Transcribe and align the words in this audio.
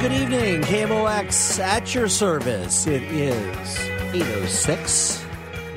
Good 0.00 0.12
evening, 0.12 0.60
KMOX 0.62 1.58
at 1.58 1.92
your 1.92 2.06
service. 2.06 2.86
It 2.86 3.02
is 3.02 3.78
806 4.14 5.24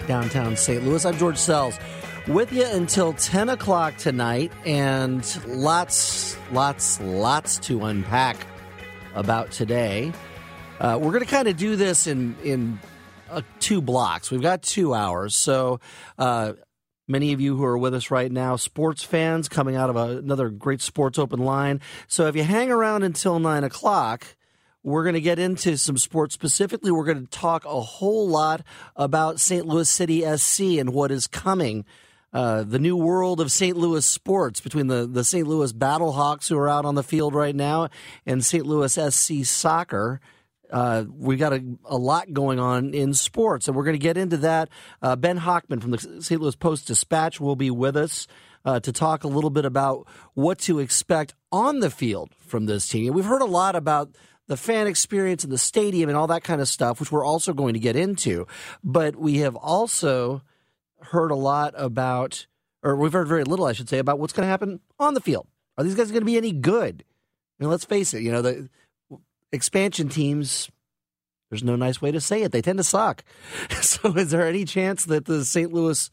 downtown 0.05 0.55
St. 0.55 0.83
Louis. 0.83 1.03
I'm 1.03 1.17
George 1.17 1.39
Sells 1.39 1.79
with 2.27 2.53
you 2.53 2.67
until 2.67 3.13
10 3.13 3.49
o'clock 3.49 3.97
tonight, 3.97 4.51
and 4.63 5.25
lots, 5.47 6.37
lots, 6.51 7.01
lots 7.01 7.57
to 7.61 7.83
unpack 7.85 8.45
about 9.15 9.49
today. 9.49 10.13
Uh, 10.79 10.99
we're 11.01 11.11
going 11.11 11.25
to 11.25 11.29
kind 11.29 11.47
of 11.47 11.57
do 11.57 11.75
this 11.75 12.05
in 12.05 12.35
in 12.43 12.79
uh, 13.31 13.41
two 13.59 13.81
blocks. 13.81 14.29
We've 14.29 14.39
got 14.39 14.61
two 14.61 14.93
hours, 14.93 15.33
so 15.33 15.79
uh, 16.19 16.53
many 17.11 17.33
of 17.33 17.41
you 17.41 17.57
who 17.57 17.63
are 17.63 17.77
with 17.77 17.93
us 17.93 18.09
right 18.09 18.31
now, 18.31 18.55
sports 18.55 19.03
fans, 19.03 19.49
coming 19.49 19.75
out 19.75 19.89
of 19.89 19.95
a, 19.95 20.17
another 20.17 20.49
great 20.49 20.81
sports 20.81 21.19
open 21.19 21.39
line. 21.39 21.81
So 22.07 22.27
if 22.27 22.35
you 22.35 22.43
hang 22.43 22.71
around 22.71 23.03
until 23.03 23.39
nine 23.39 23.63
o'clock. 23.63 24.25
We're 24.83 25.03
going 25.03 25.13
to 25.13 25.21
get 25.21 25.37
into 25.37 25.77
some 25.77 25.95
sports 25.95 26.33
specifically. 26.33 26.89
We're 26.89 27.05
going 27.05 27.23
to 27.23 27.29
talk 27.29 27.65
a 27.65 27.81
whole 27.81 28.27
lot 28.27 28.63
about 28.95 29.39
St. 29.39 29.63
Louis 29.63 29.87
City 29.87 30.23
SC 30.35 30.79
and 30.79 30.91
what 30.91 31.11
is 31.11 31.27
coming 31.27 31.85
uh, 32.33 32.63
the 32.63 32.79
new 32.79 32.95
world 32.95 33.41
of 33.41 33.51
St. 33.51 33.75
Louis 33.75 34.05
sports 34.05 34.61
between 34.61 34.87
the, 34.87 35.05
the 35.05 35.23
St. 35.23 35.45
Louis 35.45 35.73
Battlehawks, 35.73 36.47
who 36.47 36.57
are 36.57 36.69
out 36.69 36.85
on 36.85 36.95
the 36.95 37.03
field 37.03 37.35
right 37.35 37.55
now, 37.55 37.89
and 38.25 38.43
St. 38.43 38.65
Louis 38.65 38.93
SC 38.93 39.43
soccer. 39.43 40.21
Uh, 40.71 41.05
we 41.17 41.35
got 41.35 41.53
a, 41.53 41.63
a, 41.85 41.97
lot 41.97 42.31
going 42.33 42.59
on 42.59 42.93
in 42.93 43.13
sports, 43.13 43.67
and 43.67 43.75
we're 43.75 43.83
going 43.83 43.95
to 43.95 43.99
get 43.99 44.17
into 44.17 44.37
that. 44.37 44.69
Uh, 45.01 45.15
ben 45.15 45.39
Hochman 45.39 45.81
from 45.81 45.91
the 45.91 46.21
St. 46.21 46.39
Louis 46.39 46.55
Post 46.55 46.87
Dispatch 46.87 47.39
will 47.39 47.55
be 47.55 47.69
with 47.69 47.97
us 47.97 48.27
uh, 48.63 48.79
to 48.79 48.91
talk 48.91 49.23
a 49.23 49.27
little 49.27 49.49
bit 49.49 49.65
about 49.65 50.07
what 50.33 50.59
to 50.59 50.79
expect 50.79 51.33
on 51.51 51.79
the 51.79 51.89
field 51.89 52.31
from 52.39 52.65
this 52.65 52.87
team. 52.87 53.13
We've 53.13 53.25
heard 53.25 53.41
a 53.41 53.45
lot 53.45 53.75
about 53.75 54.15
the 54.47 54.57
fan 54.57 54.87
experience 54.87 55.43
in 55.43 55.49
the 55.49 55.57
stadium 55.57 56.09
and 56.09 56.17
all 56.17 56.27
that 56.27 56.43
kind 56.43 56.61
of 56.61 56.67
stuff, 56.67 56.99
which 56.99 57.11
we're 57.11 57.25
also 57.25 57.53
going 57.53 57.73
to 57.73 57.79
get 57.79 57.95
into. 57.95 58.47
But 58.83 59.15
we 59.15 59.39
have 59.39 59.55
also 59.55 60.41
heard 61.01 61.31
a 61.31 61.35
lot 61.35 61.73
about, 61.75 62.47
or 62.83 62.95
we've 62.95 63.13
heard 63.13 63.27
very 63.27 63.43
little, 63.43 63.65
I 63.65 63.73
should 63.73 63.89
say, 63.89 63.97
about 63.97 64.19
what's 64.19 64.33
going 64.33 64.45
to 64.45 64.49
happen 64.49 64.79
on 64.99 65.13
the 65.13 65.21
field. 65.21 65.47
Are 65.77 65.83
these 65.83 65.95
guys 65.95 66.11
going 66.11 66.21
to 66.21 66.25
be 66.25 66.37
any 66.37 66.51
good? 66.51 67.03
Mean, 67.61 67.69
let's 67.69 67.85
face 67.85 68.13
it, 68.13 68.23
you 68.23 68.31
know, 68.31 68.41
the 68.41 68.69
expansion 69.51 70.09
teams, 70.09 70.69
there's 71.49 71.63
no 71.63 71.75
nice 71.75 72.01
way 72.01 72.11
to 72.11 72.21
say 72.21 72.43
it. 72.43 72.51
They 72.51 72.61
tend 72.61 72.79
to 72.79 72.83
suck. 72.83 73.23
So 73.81 74.13
is 74.15 74.31
there 74.31 74.47
any 74.47 74.65
chance 74.65 75.05
that 75.05 75.25
the 75.25 75.43
St. 75.45 75.71
Louis 75.71 76.09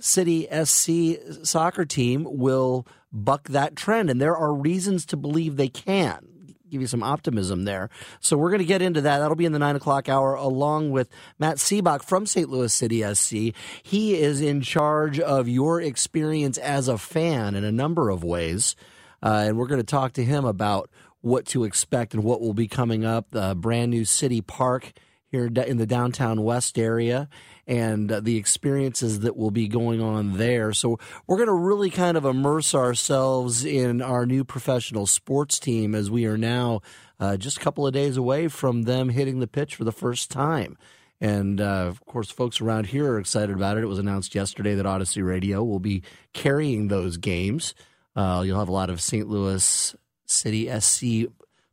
City 0.00 0.48
SC 0.64 1.46
soccer 1.46 1.84
team 1.84 2.26
will 2.28 2.86
buck 3.12 3.48
that 3.48 3.76
trend? 3.76 4.10
And 4.10 4.20
there 4.20 4.36
are 4.36 4.52
reasons 4.52 5.06
to 5.06 5.16
believe 5.16 5.56
they 5.56 5.68
can 5.68 6.26
give 6.70 6.80
you 6.80 6.86
some 6.86 7.02
optimism 7.02 7.64
there. 7.64 7.90
So 8.20 8.36
we're 8.36 8.50
going 8.50 8.60
to 8.60 8.66
get 8.66 8.82
into 8.82 9.00
that. 9.02 9.18
That'll 9.18 9.36
be 9.36 9.44
in 9.44 9.52
the 9.52 9.58
nine 9.58 9.76
o'clock 9.76 10.08
hour, 10.08 10.34
along 10.34 10.90
with 10.90 11.08
Matt 11.38 11.56
Sebek 11.56 12.02
from 12.02 12.26
St. 12.26 12.48
Louis 12.48 12.72
City 12.72 13.02
SC. 13.14 13.54
He 13.82 14.14
is 14.14 14.40
in 14.40 14.60
charge 14.60 15.20
of 15.20 15.48
your 15.48 15.80
experience 15.80 16.58
as 16.58 16.88
a 16.88 16.98
fan 16.98 17.54
in 17.54 17.64
a 17.64 17.72
number 17.72 18.10
of 18.10 18.24
ways, 18.24 18.76
uh, 19.22 19.44
and 19.46 19.58
we're 19.58 19.66
going 19.66 19.80
to 19.80 19.86
talk 19.86 20.12
to 20.14 20.24
him 20.24 20.44
about 20.44 20.90
what 21.26 21.44
to 21.44 21.64
expect 21.64 22.14
and 22.14 22.22
what 22.22 22.40
will 22.40 22.54
be 22.54 22.68
coming 22.68 23.04
up. 23.04 23.30
The 23.30 23.56
brand 23.56 23.90
new 23.90 24.04
city 24.04 24.40
park 24.40 24.92
here 25.28 25.46
in 25.46 25.76
the 25.76 25.86
downtown 25.86 26.42
west 26.42 26.78
area 26.78 27.28
and 27.66 28.10
uh, 28.12 28.20
the 28.20 28.36
experiences 28.36 29.20
that 29.20 29.36
will 29.36 29.50
be 29.50 29.66
going 29.66 30.00
on 30.00 30.36
there. 30.36 30.72
So 30.72 31.00
we're 31.26 31.36
going 31.36 31.48
to 31.48 31.52
really 31.52 31.90
kind 31.90 32.16
of 32.16 32.24
immerse 32.24 32.76
ourselves 32.76 33.64
in 33.64 34.00
our 34.00 34.24
new 34.24 34.44
professional 34.44 35.04
sports 35.04 35.58
team 35.58 35.96
as 35.96 36.12
we 36.12 36.26
are 36.26 36.38
now 36.38 36.80
uh, 37.18 37.36
just 37.36 37.56
a 37.56 37.60
couple 37.60 37.88
of 37.88 37.92
days 37.92 38.16
away 38.16 38.46
from 38.46 38.84
them 38.84 39.08
hitting 39.08 39.40
the 39.40 39.48
pitch 39.48 39.74
for 39.74 39.82
the 39.82 39.90
first 39.90 40.30
time. 40.30 40.78
And 41.20 41.60
uh, 41.60 41.86
of 41.88 42.04
course, 42.06 42.30
folks 42.30 42.60
around 42.60 42.86
here 42.86 43.10
are 43.12 43.18
excited 43.18 43.56
about 43.56 43.78
it. 43.78 43.82
It 43.82 43.88
was 43.88 43.98
announced 43.98 44.36
yesterday 44.36 44.76
that 44.76 44.86
Audacy 44.86 45.26
Radio 45.26 45.64
will 45.64 45.80
be 45.80 46.04
carrying 46.34 46.86
those 46.86 47.16
games. 47.16 47.74
Uh, 48.14 48.44
you'll 48.46 48.60
have 48.60 48.68
a 48.68 48.72
lot 48.72 48.90
of 48.90 49.00
St. 49.00 49.28
Louis 49.28 49.96
City 50.26 50.68
SC 50.80 51.30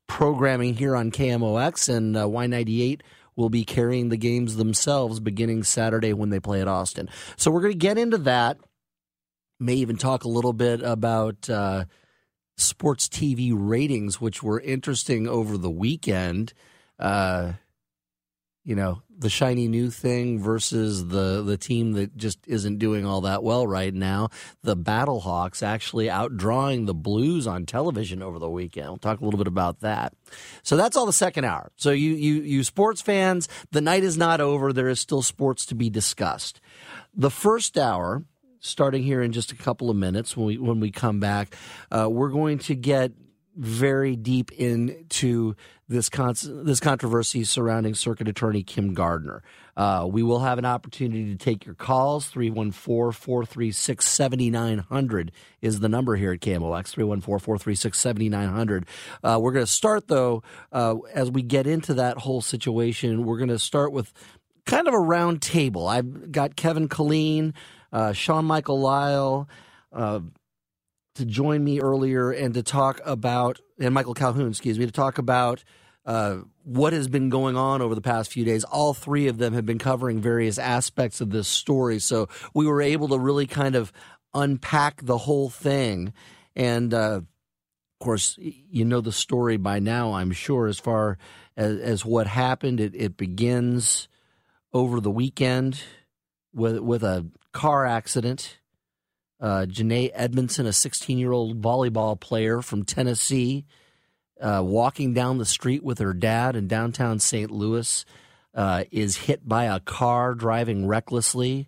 programming 0.07 0.75
here 0.75 0.95
on 0.95 1.11
KMOX 1.11 1.93
and 1.93 2.15
uh, 2.15 2.25
Y98 2.25 3.01
will 3.35 3.49
be 3.49 3.65
carrying 3.65 4.09
the 4.09 4.17
games 4.17 4.55
themselves 4.55 5.19
beginning 5.19 5.63
Saturday 5.63 6.13
when 6.13 6.29
they 6.29 6.39
play 6.39 6.61
at 6.61 6.67
Austin. 6.67 7.09
So 7.35 7.51
we're 7.51 7.61
going 7.61 7.73
to 7.73 7.77
get 7.77 7.97
into 7.97 8.19
that. 8.19 8.57
May 9.59 9.75
even 9.75 9.97
talk 9.97 10.23
a 10.23 10.29
little 10.29 10.53
bit 10.53 10.81
about 10.81 11.49
uh, 11.49 11.85
sports 12.57 13.07
TV 13.07 13.51
ratings, 13.55 14.21
which 14.21 14.43
were 14.43 14.59
interesting 14.59 15.27
over 15.27 15.57
the 15.57 15.69
weekend. 15.71 16.53
Uh, 16.99 17.53
you 18.63 18.75
know 18.75 19.01
the 19.23 19.29
shiny 19.29 19.67
new 19.67 19.89
thing 19.89 20.39
versus 20.39 21.07
the 21.07 21.41
the 21.41 21.57
team 21.57 21.93
that 21.93 22.15
just 22.15 22.37
isn't 22.45 22.77
doing 22.77 23.05
all 23.05 23.21
that 23.21 23.41
well 23.41 23.65
right 23.65 23.93
now. 23.93 24.29
The 24.61 24.77
Battlehawks 24.77 25.63
actually 25.63 26.07
outdrawing 26.07 26.85
the 26.85 26.93
Blues 26.93 27.47
on 27.47 27.65
television 27.65 28.21
over 28.21 28.37
the 28.37 28.49
weekend. 28.49 28.87
We'll 28.89 28.97
talk 28.97 29.21
a 29.21 29.25
little 29.25 29.39
bit 29.39 29.47
about 29.47 29.79
that. 29.79 30.13
So 30.61 30.77
that's 30.77 30.95
all 30.95 31.07
the 31.07 31.13
second 31.13 31.45
hour. 31.45 31.71
So 31.77 31.89
you 31.89 32.11
you 32.11 32.41
you 32.41 32.63
sports 32.63 33.01
fans, 33.01 33.49
the 33.71 33.81
night 33.81 34.03
is 34.03 34.17
not 34.17 34.41
over. 34.41 34.71
There 34.71 34.89
is 34.89 34.99
still 34.99 35.23
sports 35.23 35.65
to 35.67 35.75
be 35.75 35.89
discussed. 35.89 36.61
The 37.15 37.31
first 37.31 37.77
hour 37.77 38.25
starting 38.59 39.03
here 39.03 39.21
in 39.21 39.31
just 39.31 39.51
a 39.51 39.55
couple 39.55 39.89
of 39.89 39.95
minutes 39.95 40.37
when 40.37 40.45
we 40.45 40.57
when 40.57 40.79
we 40.79 40.89
come 40.89 41.19
back 41.19 41.55
uh, 41.91 42.07
we're 42.09 42.29
going 42.29 42.57
to 42.57 42.75
get 42.75 43.11
very 43.55 44.15
deep 44.15 44.51
into 44.51 45.55
this 45.87 46.09
con- 46.09 46.35
this 46.43 46.79
controversy 46.79 47.43
surrounding 47.43 47.93
Circuit 47.93 48.27
Attorney 48.27 48.63
Kim 48.63 48.93
Gardner. 48.93 49.43
Uh, 49.75 50.07
we 50.09 50.23
will 50.23 50.39
have 50.39 50.57
an 50.57 50.65
opportunity 50.65 51.25
to 51.31 51.35
take 51.35 51.65
your 51.65 51.75
calls. 51.75 52.27
314 52.27 53.11
436 53.11 54.05
7900 54.05 55.31
is 55.61 55.79
the 55.79 55.89
number 55.89 56.15
here 56.15 56.31
at 56.31 56.39
KMOX. 56.39 56.89
314 56.89 57.39
436 57.39 57.97
7900. 57.97 58.85
Uh, 59.23 59.39
we're 59.41 59.51
going 59.51 59.65
to 59.65 59.71
start, 59.71 60.07
though, 60.07 60.43
uh, 60.71 60.95
as 61.13 61.31
we 61.31 61.41
get 61.41 61.67
into 61.67 61.93
that 61.95 62.17
whole 62.19 62.41
situation, 62.41 63.25
we're 63.25 63.37
going 63.37 63.49
to 63.49 63.59
start 63.59 63.91
with 63.91 64.13
kind 64.65 64.87
of 64.87 64.93
a 64.93 64.99
round 64.99 65.41
table. 65.41 65.87
I've 65.87 66.31
got 66.31 66.55
Kevin 66.55 66.87
Killeen, 66.87 67.53
uh, 67.91 68.13
Sean 68.13 68.45
Michael 68.45 68.79
Lyle, 68.79 69.49
uh, 69.91 70.21
to 71.15 71.25
join 71.25 71.63
me 71.63 71.79
earlier 71.79 72.31
and 72.31 72.53
to 72.53 72.63
talk 72.63 72.99
about, 73.05 73.59
and 73.79 73.93
Michael 73.93 74.13
Calhoun, 74.13 74.49
excuse 74.49 74.79
me, 74.79 74.85
to 74.85 74.91
talk 74.91 75.17
about 75.17 75.63
uh, 76.05 76.37
what 76.63 76.93
has 76.93 77.07
been 77.07 77.29
going 77.29 77.55
on 77.55 77.81
over 77.81 77.95
the 77.95 78.01
past 78.01 78.31
few 78.31 78.43
days. 78.43 78.63
All 78.63 78.93
three 78.93 79.27
of 79.27 79.37
them 79.37 79.53
have 79.53 79.65
been 79.65 79.79
covering 79.79 80.21
various 80.21 80.57
aspects 80.57 81.21
of 81.21 81.29
this 81.29 81.47
story. 81.47 81.99
So 81.99 82.29
we 82.53 82.65
were 82.65 82.81
able 82.81 83.07
to 83.09 83.19
really 83.19 83.47
kind 83.47 83.75
of 83.75 83.91
unpack 84.33 85.05
the 85.05 85.17
whole 85.17 85.49
thing. 85.49 86.13
And 86.55 86.93
uh, 86.93 87.21
of 87.21 87.25
course, 87.99 88.37
you 88.39 88.83
know 88.83 89.01
the 89.01 89.11
story 89.11 89.57
by 89.57 89.79
now, 89.79 90.13
I'm 90.13 90.31
sure, 90.31 90.67
as 90.67 90.79
far 90.79 91.17
as, 91.55 91.79
as 91.79 92.05
what 92.05 92.27
happened. 92.27 92.79
It, 92.79 92.95
it 92.95 93.17
begins 93.17 94.07
over 94.73 94.99
the 94.99 95.11
weekend 95.11 95.81
with 96.53 96.79
with 96.79 97.03
a 97.03 97.27
car 97.51 97.85
accident. 97.85 98.57
Uh, 99.43 99.65
Janae 99.65 100.09
Edmondson, 100.13 100.65
a 100.65 100.71
16 100.71 101.17
year 101.17 101.33
old 101.33 101.61
volleyball 101.61 102.17
player 102.17 102.61
from 102.61 102.85
Tennessee, 102.85 103.65
uh, 104.39 104.61
walking 104.63 105.13
down 105.13 105.37
the 105.37 105.45
street 105.45 105.83
with 105.83 105.99
her 105.99 106.13
dad 106.13 106.55
in 106.55 106.69
downtown 106.69 107.19
St. 107.19 107.51
Louis, 107.51 108.05
uh, 108.55 108.85
is 108.89 109.17
hit 109.17 109.45
by 109.45 109.65
a 109.65 109.81
car 109.81 110.33
driving 110.33 110.87
recklessly. 110.87 111.67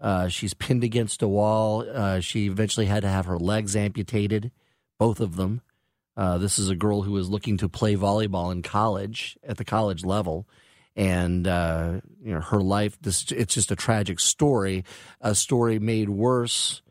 Uh, 0.00 0.28
she's 0.28 0.54
pinned 0.54 0.84
against 0.84 1.20
a 1.20 1.26
wall. 1.26 1.84
Uh, 1.92 2.20
she 2.20 2.46
eventually 2.46 2.86
had 2.86 3.02
to 3.02 3.08
have 3.08 3.26
her 3.26 3.38
legs 3.38 3.74
amputated, 3.74 4.52
both 4.96 5.18
of 5.18 5.34
them. 5.34 5.62
Uh, 6.16 6.38
this 6.38 6.60
is 6.60 6.70
a 6.70 6.76
girl 6.76 7.02
who 7.02 7.16
is 7.16 7.28
looking 7.28 7.56
to 7.56 7.68
play 7.68 7.96
volleyball 7.96 8.52
in 8.52 8.62
college 8.62 9.36
at 9.42 9.56
the 9.56 9.64
college 9.64 10.04
level, 10.04 10.46
and 10.94 11.48
uh, 11.48 12.00
you 12.22 12.32
know 12.32 12.40
her 12.40 12.60
life. 12.60 12.96
This 13.02 13.32
it's 13.32 13.52
just 13.52 13.72
a 13.72 13.76
tragic 13.76 14.20
story, 14.20 14.84
a 15.20 15.34
story 15.34 15.78
made 15.78 16.08
worse 16.08 16.82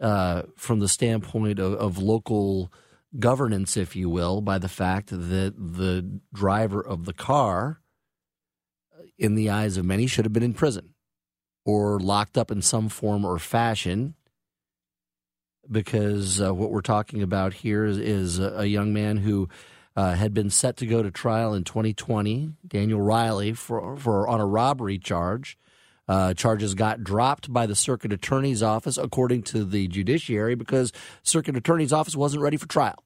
uh, 0.00 0.42
from 0.56 0.78
the 0.78 0.88
standpoint 0.88 1.58
of, 1.58 1.74
of 1.74 1.98
local 1.98 2.72
governance, 3.18 3.76
if 3.76 3.96
you 3.96 4.08
will, 4.08 4.40
by 4.40 4.58
the 4.58 4.68
fact 4.68 5.10
that 5.10 5.54
the 5.56 6.20
driver 6.32 6.80
of 6.80 7.04
the 7.04 7.12
car, 7.12 7.80
in 9.18 9.34
the 9.34 9.50
eyes 9.50 9.76
of 9.76 9.84
many, 9.84 10.06
should 10.06 10.24
have 10.24 10.32
been 10.32 10.42
in 10.42 10.54
prison 10.54 10.94
or 11.64 11.98
locked 11.98 12.38
up 12.38 12.50
in 12.50 12.62
some 12.62 12.88
form 12.88 13.24
or 13.24 13.38
fashion. 13.38 14.14
Because 15.70 16.40
uh, 16.40 16.54
what 16.54 16.70
we're 16.70 16.80
talking 16.80 17.22
about 17.22 17.52
here 17.52 17.84
is, 17.84 17.98
is 17.98 18.38
a, 18.38 18.66
young 18.66 18.94
man 18.94 19.18
who 19.18 19.50
uh, 19.94 20.14
had 20.14 20.32
been 20.32 20.48
set 20.48 20.78
to 20.78 20.86
go 20.86 21.02
to 21.02 21.10
trial 21.10 21.52
in 21.52 21.62
2020, 21.62 22.52
Daniel 22.66 23.02
Riley, 23.02 23.52
for, 23.52 23.94
for 23.98 24.26
on 24.26 24.40
a 24.40 24.46
robbery 24.46 24.98
charge. 24.98 25.58
Uh, 26.08 26.32
charges 26.34 26.74
got 26.74 27.04
dropped 27.04 27.52
by 27.52 27.66
the 27.66 27.74
circuit 27.74 28.12
attorney's 28.12 28.62
office, 28.62 28.96
according 28.96 29.42
to 29.42 29.64
the 29.64 29.86
judiciary, 29.88 30.54
because 30.54 30.92
circuit 31.22 31.56
attorney's 31.56 31.92
office 31.92 32.16
wasn't 32.16 32.42
ready 32.42 32.56
for 32.56 32.66
trial. 32.66 33.04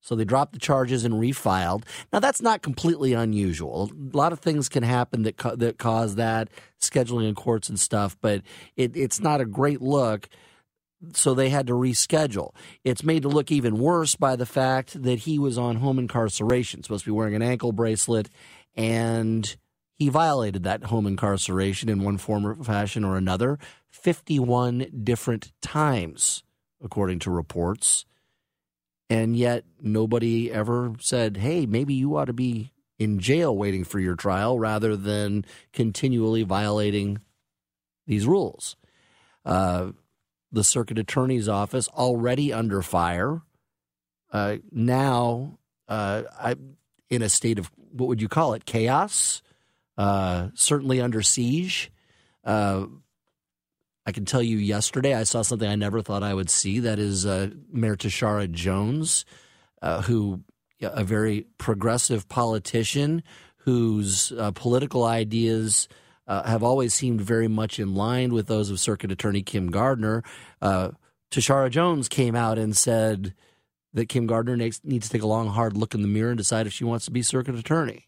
So 0.00 0.14
they 0.14 0.24
dropped 0.24 0.54
the 0.54 0.58
charges 0.58 1.04
and 1.04 1.14
refiled. 1.14 1.84
Now 2.12 2.20
that's 2.20 2.40
not 2.40 2.62
completely 2.62 3.12
unusual. 3.12 3.90
A 3.92 4.16
lot 4.16 4.32
of 4.32 4.40
things 4.40 4.68
can 4.68 4.82
happen 4.82 5.22
that 5.24 5.36
co- 5.36 5.56
that 5.56 5.78
cause 5.78 6.14
that 6.14 6.48
scheduling 6.80 7.28
in 7.28 7.34
courts 7.34 7.68
and 7.68 7.78
stuff, 7.78 8.16
but 8.20 8.42
it, 8.76 8.96
it's 8.96 9.20
not 9.20 9.40
a 9.40 9.44
great 9.44 9.82
look. 9.82 10.28
So 11.14 11.32
they 11.32 11.48
had 11.48 11.66
to 11.68 11.72
reschedule. 11.72 12.54
It's 12.84 13.02
made 13.02 13.22
to 13.22 13.28
look 13.28 13.50
even 13.50 13.78
worse 13.78 14.16
by 14.16 14.36
the 14.36 14.44
fact 14.44 15.02
that 15.02 15.20
he 15.20 15.38
was 15.38 15.56
on 15.56 15.76
home 15.76 15.98
incarceration, 15.98 16.82
supposed 16.82 17.04
to 17.04 17.10
be 17.10 17.16
wearing 17.16 17.34
an 17.34 17.42
ankle 17.42 17.72
bracelet, 17.72 18.28
and 18.76 19.56
he 20.00 20.08
violated 20.08 20.64
that 20.64 20.84
home 20.84 21.06
incarceration 21.06 21.88
in 21.88 22.02
one 22.02 22.18
form 22.18 22.44
or 22.44 22.56
fashion 22.64 23.04
or 23.04 23.16
another 23.16 23.60
51 23.90 24.86
different 25.04 25.52
times, 25.62 26.42
according 26.82 27.20
to 27.20 27.30
reports 27.30 28.04
and 29.10 29.36
yet 29.36 29.64
nobody 29.82 30.52
ever 30.52 30.92
said, 31.00 31.36
hey, 31.38 31.66
maybe 31.66 31.92
you 31.92 32.16
ought 32.16 32.26
to 32.26 32.32
be 32.32 32.72
in 32.96 33.18
jail 33.18 33.54
waiting 33.54 33.82
for 33.82 33.98
your 33.98 34.14
trial 34.14 34.58
rather 34.58 34.96
than 34.96 35.44
continually 35.72 36.44
violating 36.44 37.18
these 38.06 38.26
rules. 38.26 38.76
Uh, 39.44 39.90
the 40.52 40.62
circuit 40.62 40.98
attorney's 40.98 41.48
office 41.48 41.88
already 41.88 42.52
under 42.52 42.82
fire. 42.82 43.42
Uh, 44.32 44.58
now, 44.70 45.58
uh, 45.88 46.22
I, 46.38 46.54
in 47.08 47.22
a 47.22 47.28
state 47.28 47.58
of 47.58 47.68
what 47.92 48.06
would 48.06 48.22
you 48.22 48.28
call 48.28 48.54
it? 48.54 48.64
Chaos. 48.64 49.42
Uh, 50.00 50.48
certainly 50.54 50.98
under 50.98 51.20
siege. 51.20 51.92
Uh, 52.42 52.86
I 54.06 54.12
can 54.12 54.24
tell 54.24 54.42
you 54.42 54.56
yesterday 54.56 55.12
I 55.12 55.24
saw 55.24 55.42
something 55.42 55.68
I 55.68 55.74
never 55.74 56.00
thought 56.00 56.22
I 56.22 56.32
would 56.32 56.48
see. 56.48 56.78
That 56.78 56.98
is 56.98 57.26
uh, 57.26 57.50
Mayor 57.70 57.96
Tishaura 57.96 58.50
Jones, 58.50 59.26
uh, 59.82 60.00
who 60.00 60.40
a 60.80 61.04
very 61.04 61.44
progressive 61.58 62.30
politician 62.30 63.22
whose 63.58 64.32
uh, 64.32 64.52
political 64.52 65.04
ideas 65.04 65.86
have 66.26 66.62
always 66.62 66.94
seemed 66.94 67.20
very 67.20 67.48
much 67.48 67.78
in 67.78 67.94
line 67.94 68.32
with 68.32 68.46
those 68.46 68.70
of 68.70 68.80
Circuit 68.80 69.12
Attorney 69.12 69.42
Kim 69.42 69.70
Gardner. 69.70 70.22
Tishaura 70.62 71.68
Jones 71.68 72.08
came 72.08 72.34
out 72.34 72.56
and 72.56 72.74
said 72.74 73.34
that 73.92 74.08
Kim 74.08 74.26
Gardner 74.26 74.56
needs 74.56 74.80
to 74.80 75.10
take 75.10 75.22
a 75.22 75.26
long, 75.26 75.48
hard 75.48 75.76
look 75.76 75.92
in 75.92 76.00
the 76.00 76.08
mirror 76.08 76.30
and 76.30 76.38
decide 76.38 76.66
if 76.66 76.72
she 76.72 76.84
wants 76.84 77.04
to 77.04 77.10
be 77.10 77.20
Circuit 77.20 77.54
Attorney 77.54 78.06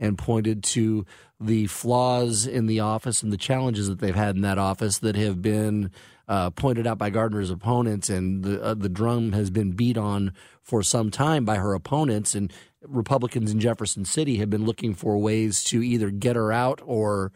and 0.00 0.18
pointed 0.18 0.64
to 0.64 1.04
the 1.38 1.66
flaws 1.66 2.46
in 2.46 2.66
the 2.66 2.80
office 2.80 3.22
and 3.22 3.32
the 3.32 3.36
challenges 3.36 3.88
that 3.88 4.00
they've 4.00 4.14
had 4.14 4.34
in 4.34 4.42
that 4.42 4.58
office 4.58 4.98
that 4.98 5.14
have 5.14 5.40
been 5.40 5.90
uh, 6.26 6.50
pointed 6.50 6.86
out 6.86 6.96
by 6.96 7.10
Gardner's 7.10 7.50
opponents, 7.50 8.08
and 8.08 8.44
the 8.44 8.62
uh, 8.62 8.74
the 8.74 8.88
drum 8.88 9.32
has 9.32 9.50
been 9.50 9.72
beat 9.72 9.98
on 9.98 10.32
for 10.62 10.82
some 10.82 11.10
time 11.10 11.44
by 11.44 11.56
her 11.56 11.74
opponents. 11.74 12.36
And 12.36 12.52
Republicans 12.86 13.50
in 13.50 13.58
Jefferson 13.58 14.04
City 14.04 14.36
have 14.36 14.48
been 14.48 14.64
looking 14.64 14.94
for 14.94 15.18
ways 15.18 15.64
to 15.64 15.82
either 15.82 16.10
get 16.10 16.36
her 16.36 16.52
out 16.52 16.80
or 16.84 17.32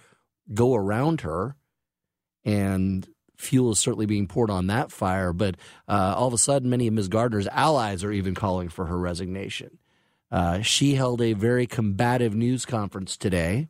go 0.52 0.74
around 0.74 1.22
her. 1.22 1.56
And 2.44 3.08
fuel 3.36 3.72
is 3.72 3.80
certainly 3.80 4.06
being 4.06 4.28
poured 4.28 4.50
on 4.50 4.68
that 4.68 4.92
fire. 4.92 5.32
But 5.32 5.56
uh, 5.88 6.14
all 6.16 6.28
of 6.28 6.34
a 6.34 6.38
sudden, 6.38 6.70
many 6.70 6.86
of 6.86 6.94
Ms. 6.94 7.08
Gardner's 7.08 7.48
allies 7.48 8.04
are 8.04 8.12
even 8.12 8.34
calling 8.34 8.68
for 8.68 8.86
her 8.86 8.98
resignation. 8.98 9.78
Uh, 10.34 10.60
she 10.62 10.96
held 10.96 11.22
a 11.22 11.32
very 11.32 11.64
combative 11.64 12.34
news 12.34 12.66
conference 12.66 13.16
today 13.16 13.68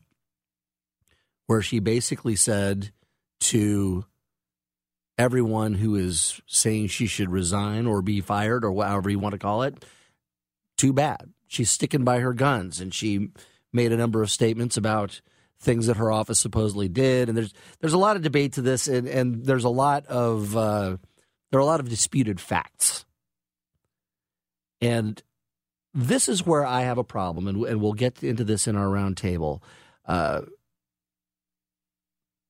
where 1.47 1.61
she 1.61 1.79
basically 1.79 2.35
said 2.35 2.91
to 3.39 4.07
everyone 5.19 5.75
who 5.75 5.95
is 5.95 6.41
saying 6.47 6.87
she 6.87 7.07
should 7.07 7.29
resign 7.29 7.87
or 7.87 8.01
be 8.01 8.23
fired 8.23 8.65
or 8.65 8.83
however 8.83 9.11
you 9.11 9.19
want 9.19 9.35
to 9.35 9.39
call 9.39 9.63
it, 9.63 9.85
too 10.79 10.95
bad. 10.95 11.35
She's 11.49 11.71
sticking 11.71 12.03
by 12.03 12.21
her 12.21 12.33
guns 12.33 12.81
and 12.81 12.95
she 12.95 13.29
made 13.71 13.93
a 13.93 13.99
number 13.99 14.23
of 14.23 14.31
statements 14.31 14.79
about 14.79 15.21
things 15.61 15.87
that 15.89 15.99
her 15.99 16.11
office 16.11 16.41
supposedly 16.41 16.89
did 16.89 17.29
and 17.29 17.37
there's 17.37 17.53
there's 17.81 17.93
a 17.93 17.99
lot 17.99 18.17
of 18.17 18.23
debate 18.23 18.55
to 18.55 18.63
this 18.63 18.89
and, 18.89 19.07
and 19.07 19.45
there's 19.45 19.65
a 19.65 19.69
lot 19.69 20.07
of 20.07 20.57
uh, 20.57 20.97
there 21.51 21.59
are 21.59 21.63
a 21.63 21.67
lot 21.67 21.81
of 21.81 21.91
disputed 21.91 22.41
facts. 22.41 23.05
And 24.81 25.23
this 25.95 26.29
is 26.29 26.45
where 26.45 26.67
I 26.67 26.83
have 26.83 26.99
a 26.99 27.05
problem, 27.05 27.47
and, 27.47 27.65
and 27.65 27.81
we'll 27.81 27.93
get 27.93 28.23
into 28.23 28.43
this 28.43 28.67
in 28.67 28.77
our 28.77 28.87
roundtable. 28.87 29.63
Uh, 30.05 30.43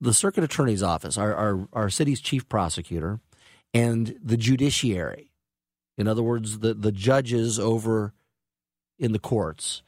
the 0.00 0.14
circuit 0.14 0.44
attorney's 0.44 0.82
office, 0.82 1.18
our, 1.18 1.34
our, 1.34 1.68
our 1.72 1.90
city's 1.90 2.20
chief 2.20 2.48
prosecutor, 2.48 3.20
and 3.74 4.16
the 4.22 4.36
judiciary, 4.36 5.30
in 5.98 6.08
other 6.08 6.22
words, 6.22 6.60
the, 6.60 6.74
the 6.74 6.92
judges 6.92 7.58
over 7.58 8.14
in 8.98 9.12
the 9.12 9.18
courts, 9.18 9.82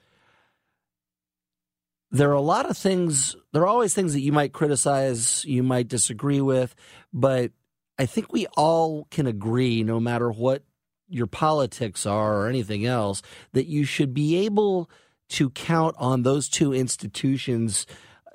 there 2.10 2.30
are 2.30 2.34
a 2.34 2.40
lot 2.40 2.68
of 2.68 2.76
things, 2.76 3.36
there 3.52 3.62
are 3.62 3.66
always 3.66 3.94
things 3.94 4.12
that 4.12 4.20
you 4.20 4.32
might 4.32 4.52
criticize, 4.52 5.44
you 5.44 5.62
might 5.62 5.88
disagree 5.88 6.40
with, 6.40 6.74
but 7.12 7.52
I 7.98 8.06
think 8.06 8.32
we 8.32 8.46
all 8.56 9.06
can 9.10 9.26
agree, 9.26 9.82
no 9.82 9.98
matter 9.98 10.30
what 10.30 10.62
your 11.08 11.26
politics 11.26 12.06
are 12.06 12.34
or 12.34 12.48
anything 12.48 12.84
else, 12.84 13.22
that 13.52 13.66
you 13.66 13.84
should 13.84 14.12
be 14.14 14.36
able 14.44 14.90
to 15.28 15.50
count 15.50 15.94
on 15.98 16.22
those 16.22 16.48
two 16.48 16.72
institutions 16.72 17.86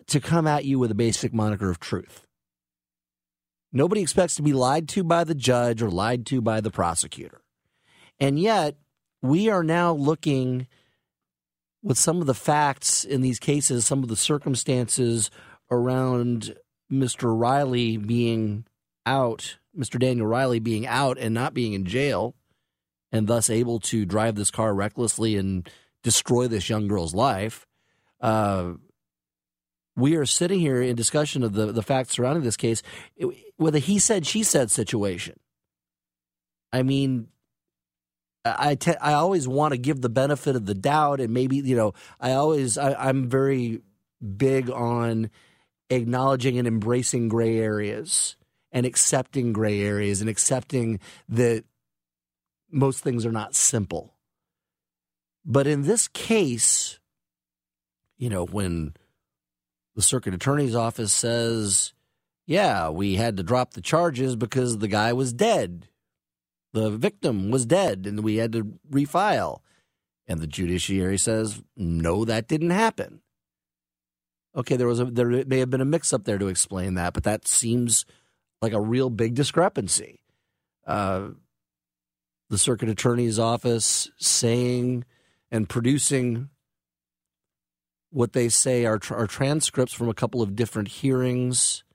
to 0.08 0.20
come 0.20 0.48
at 0.48 0.66
you 0.66 0.80
with 0.80 0.92
a 0.92 0.96
basic 0.96 1.34
moniker 1.34 1.70
of 1.70 1.80
truth. 1.80 2.26
Nobody 3.72 4.02
expects 4.02 4.36
to 4.36 4.42
be 4.42 4.54
lied 4.54 4.90
to 4.90 5.04
by 5.04 5.24
the 5.24 5.36
judge 5.36 5.82
or 5.82 5.90
lied 5.90 6.26
to 6.28 6.42
by 6.42 6.60
the 6.60 6.72
prosecutor. 6.72 7.42
And 8.20 8.38
yet, 8.38 8.76
we 9.22 9.50
are 9.50 9.64
now 9.64 9.94
looking 9.94 10.68
with 11.82 11.98
some 11.98 12.20
of 12.20 12.28
the 12.28 12.34
facts 12.34 13.04
in 13.04 13.22
these 13.22 13.40
cases, 13.40 13.86
some 13.86 14.04
of 14.04 14.10
the 14.10 14.16
circumstances 14.16 15.32
around 15.70 16.56
Mr. 16.92 17.38
Riley 17.38 17.96
being 17.98 18.66
out, 19.06 19.58
Mr. 19.78 19.98
Daniel 19.98 20.28
Riley 20.28 20.60
being 20.60 20.86
out 20.86 21.18
and 21.18 21.34
not 21.34 21.54
being 21.54 21.74
in 21.74 21.86
jail 21.86 22.36
and 23.12 23.28
thus 23.28 23.50
able 23.50 23.80
to 23.80 24.06
drive 24.06 24.36
this 24.36 24.52
car 24.52 24.74
recklessly 24.74 25.36
and 25.36 25.70
destroy 26.04 26.48
this 26.48 26.70
young 26.70 26.88
girl's 26.88 27.14
life. 27.14 27.68
Uh, 28.20 28.74
we 29.96 30.16
are 30.16 30.26
sitting 30.26 30.60
here 30.60 30.82
in 30.82 30.96
discussion 30.96 31.44
of 31.44 31.54
the, 31.54 31.72
the 31.72 31.84
facts 31.84 32.14
surrounding 32.14 32.44
this 32.44 32.58
case 32.58 32.82
with 33.58 33.76
a 33.76 33.80
he 33.80 34.00
said, 34.00 34.26
she 34.26 34.44
said 34.44 34.72
situation. 34.72 35.40
I 36.72 36.84
mean, 36.84 37.28
I, 38.46 38.76
te- 38.76 38.98
I 39.02 39.14
always 39.14 39.48
want 39.48 39.74
to 39.74 39.78
give 39.78 40.02
the 40.02 40.10
benefit 40.10 40.56
of 40.56 40.66
the 40.66 40.74
doubt, 40.74 41.20
and 41.20 41.34
maybe, 41.34 41.58
you 41.58 41.76
know, 41.76 41.94
I 42.20 42.32
always, 42.32 42.78
I, 42.78 42.94
I'm 42.94 43.30
very 43.30 43.82
big 44.38 44.70
on 44.70 45.30
acknowledging 45.90 46.58
and 46.58 46.68
embracing 46.68 47.28
gray 47.28 47.60
areas 47.60 48.38
and 48.72 48.86
accepting 48.86 49.52
gray 49.54 49.82
areas 49.82 50.22
and 50.22 50.30
accepting 50.30 51.00
that 51.30 51.66
most 52.72 53.04
things 53.04 53.26
are 53.26 53.32
not 53.32 53.56
simple. 53.56 54.14
But 55.46 55.68
in 55.68 55.84
this 55.84 56.08
case, 56.08 57.00
you 58.18 58.30
know, 58.30 58.46
when 58.46 58.94
the 59.96 60.02
circuit 60.02 60.34
attorney's 60.34 60.76
office 60.76 61.12
says, 61.12 61.94
yeah, 62.46 62.90
we 62.90 63.16
had 63.16 63.38
to 63.38 63.44
drop 63.44 63.74
the 63.74 63.82
charges 63.82 64.36
because 64.36 64.78
the 64.78 64.88
guy 64.88 65.14
was 65.14 65.34
dead. 65.34 65.88
The 66.74 66.90
victim 66.90 67.52
was 67.52 67.66
dead 67.66 68.06
and 68.06 68.24
we 68.24 68.38
had 68.38 68.54
to 68.54 68.80
refile. 68.90 69.60
And 70.28 70.40
the 70.40 70.48
judiciary 70.48 71.18
says, 71.18 71.62
no, 71.76 72.24
that 72.26 72.48
didn't 72.48 72.70
happen. 72.70 73.22
Okay, 74.56 74.76
there 74.76 74.88
was 74.88 75.00
a 75.00 75.06
there 75.06 75.46
may 75.46 75.60
have 75.60 75.70
been 75.70 75.82
a 75.82 75.86
mix 75.86 76.12
up 76.12 76.26
there 76.26 76.38
to 76.38 76.48
explain 76.48 76.96
that, 76.96 77.14
but 77.14 77.24
that 77.24 77.48
seems 77.48 78.06
like 78.62 78.74
a 78.74 78.82
real 78.82 79.10
big 79.10 79.34
discrepancy. 79.34 80.22
Uh, 80.86 81.30
the 82.52 82.58
circuit 82.58 82.90
attorney's 82.90 83.40
office 83.40 84.12
saying 84.18 85.06
and 85.52 85.70
producing 85.70 86.50
what 88.10 88.34
they 88.34 88.50
say 88.50 88.86
are, 88.86 89.00
are 89.12 89.26
transcripts 89.26 89.94
from 89.94 90.10
a 90.10 90.14
couple 90.14 90.42
of 90.42 90.54
different 90.54 90.90
hearings, 90.90 91.86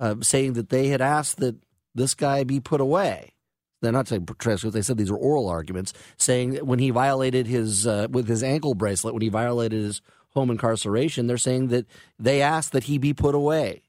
uh, 0.00 0.16
saying 0.20 0.54
that 0.54 0.70
they 0.70 0.88
had 0.88 1.00
asked 1.00 1.36
that 1.36 1.54
this 1.94 2.14
guy 2.14 2.42
be 2.42 2.58
put 2.58 2.80
away. 2.80 3.34
They're 3.80 3.92
not 3.92 4.08
saying 4.08 4.26
transcripts; 4.40 4.74
they 4.74 4.82
said 4.82 4.98
these 4.98 5.12
are 5.12 5.16
oral 5.16 5.48
arguments, 5.48 5.92
saying 6.16 6.54
that 6.54 6.66
when 6.66 6.80
he 6.80 6.90
violated 6.90 7.46
his 7.46 7.86
uh, 7.86 8.08
with 8.10 8.26
his 8.26 8.42
ankle 8.42 8.74
bracelet, 8.74 9.14
when 9.14 9.22
he 9.22 9.28
violated 9.28 9.80
his 9.80 10.02
home 10.30 10.50
incarceration, 10.50 11.28
they're 11.28 11.38
saying 11.38 11.68
that 11.68 11.86
they 12.18 12.42
asked 12.42 12.72
that 12.72 12.84
he 12.84 12.98
be 12.98 13.14
put 13.14 13.36
away, 13.36 13.82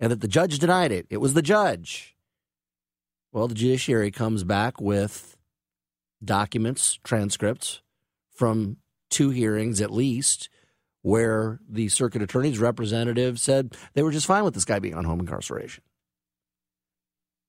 and 0.00 0.10
that 0.10 0.20
the 0.20 0.26
judge 0.26 0.58
denied 0.58 0.90
it. 0.90 1.06
It 1.08 1.18
was 1.18 1.34
the 1.34 1.42
judge. 1.42 2.13
Well, 3.34 3.48
the 3.48 3.54
judiciary 3.56 4.12
comes 4.12 4.44
back 4.44 4.80
with 4.80 5.36
documents, 6.24 7.00
transcripts 7.02 7.82
from 8.30 8.76
two 9.10 9.30
hearings 9.30 9.80
at 9.80 9.90
least, 9.90 10.48
where 11.02 11.58
the 11.68 11.88
circuit 11.88 12.22
attorney's 12.22 12.60
representative 12.60 13.40
said 13.40 13.76
they 13.94 14.04
were 14.04 14.12
just 14.12 14.28
fine 14.28 14.44
with 14.44 14.54
this 14.54 14.64
guy 14.64 14.78
being 14.78 14.94
on 14.94 15.02
home 15.02 15.18
incarceration. 15.18 15.82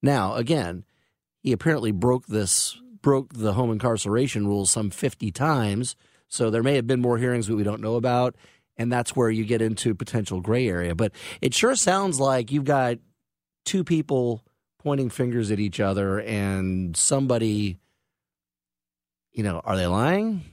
Now, 0.01 0.34
again, 0.34 0.86
he 1.38 1.51
apparently 1.51 1.92
broke 1.92 2.25
this 2.25 2.82
broke 3.04 3.34
the 3.34 3.54
home 3.54 3.72
incarceration 3.72 4.48
rules 4.48 4.72
some 4.72 4.89
50 4.89 5.32
times, 5.34 5.96
so 6.27 6.50
there 6.50 6.63
may 6.63 6.74
have 6.77 6.88
been 6.88 7.00
more 7.00 7.20
hearings 7.20 7.46
that 7.46 7.56
we 7.56 7.63
don't 7.63 7.80
know 7.80 7.94
about, 7.94 8.36
and 8.75 8.92
that's 8.92 9.15
where 9.15 9.30
you 9.30 9.46
get 9.46 9.62
into 9.62 9.94
potential 9.94 10.42
gray 10.42 10.68
area. 10.68 10.96
But 10.96 11.12
it 11.42 11.54
sure 11.54 11.75
sounds 11.75 12.20
like 12.20 12.51
you've 12.51 12.65
got 12.65 12.98
two 13.65 13.84
people 13.84 14.44
pointing 14.86 15.10
fingers 15.10 15.51
at 15.51 15.60
each 15.60 15.82
other 15.82 16.22
and 16.22 16.96
somebody 16.96 17.80
you 19.36 19.44
know, 19.44 19.62
are 19.65 19.75
they 19.75 19.86
lying? 19.86 20.44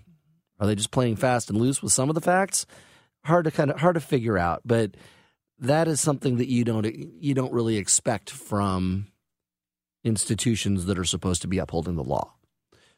Are 0.59 0.67
they 0.67 0.75
just 0.75 0.91
playing 0.91 1.17
fast 1.17 1.49
and 1.49 1.59
loose 1.59 1.83
with 1.83 1.93
some 1.93 2.09
of 2.09 2.15
the 2.15 2.21
facts? 2.21 2.67
Hard 3.25 3.45
to 3.45 3.51
kind 3.51 3.71
of 3.71 3.81
hard 3.81 3.95
to 3.95 4.01
figure 4.01 4.37
out, 4.37 4.63
but 4.65 4.97
that 5.61 5.87
is 5.87 6.01
something 6.01 6.39
that 6.39 6.49
you 6.49 6.65
don't 6.65 6.85
you 6.85 7.35
don't 7.35 7.53
really 7.53 7.77
expect 7.77 8.31
from 8.31 9.07
institutions 10.03 10.87
that 10.87 10.99
are 10.99 11.05
supposed 11.05 11.43
to 11.43 11.49
be 11.49 11.59
upholding 11.59 11.95
the 11.95 12.03
law. 12.03 12.35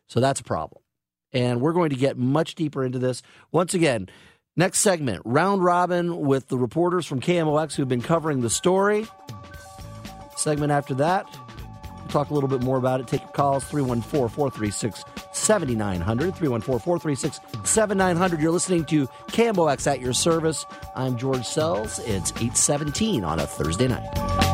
So 0.07 0.21
that's 0.21 0.41
a 0.41 0.45
problem. 0.45 0.83
And 1.33 1.61
we're 1.61 1.73
going 1.75 1.91
to 1.91 1.97
get 1.97 2.17
much 2.17 2.55
deeper 2.55 2.85
into 2.85 2.99
this. 2.99 3.23
Once 3.53 3.75
again, 3.75 4.09
next 4.57 4.79
segment, 4.79 5.21
round 5.27 5.63
robin 5.63 6.21
with 6.21 6.49
the 6.49 6.57
reporters 6.57 7.05
from 7.05 7.21
KMOX 7.21 7.75
who've 7.75 7.89
been 7.89 8.03
covering 8.03 8.41
the 8.41 8.51
story. 8.51 9.07
Segment 10.37 10.73
after 10.73 10.95
that, 10.95 11.27
we'll 11.99 12.09
talk 12.09 12.31
a 12.31 12.35
little 12.35 12.49
bit 12.49 12.63
more 12.63 12.79
about 12.79 13.01
it. 13.01 13.07
Take 13.07 13.23
your 13.23 13.31
calls 13.31 13.65
314 13.65 14.29
436 14.29 15.05
7900. 15.33 16.35
314 16.35 16.79
436 16.81 17.41
7900. 17.69 18.41
You're 18.41 18.53
listening 18.53 18.85
to 18.87 19.07
KMOX 19.29 19.87
at 19.87 20.01
your 20.01 20.13
service. 20.13 20.67
I'm 20.95 21.17
George 21.17 21.47
Sells. 21.47 21.99
It's 22.01 22.31
817 22.33 23.25
on 23.25 23.41
a 23.41 23.47
Thursday 23.47 23.89
night. 23.89 24.54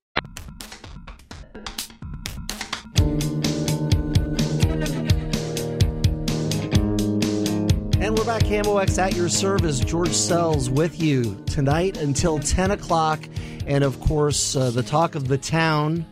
We're 8.31 8.39
back, 8.39 8.47
KMOX 8.47 8.97
at 8.97 9.13
your 9.13 9.27
service. 9.27 9.81
George 9.81 10.13
Sells 10.13 10.69
with 10.69 11.01
you 11.01 11.43
tonight 11.47 11.97
until 11.97 12.39
10 12.39 12.71
o'clock. 12.71 13.19
And 13.67 13.83
of 13.83 13.99
course, 13.99 14.55
uh, 14.55 14.69
the 14.69 14.83
talk 14.83 15.15
of 15.15 15.27
the 15.27 15.37
town, 15.37 16.05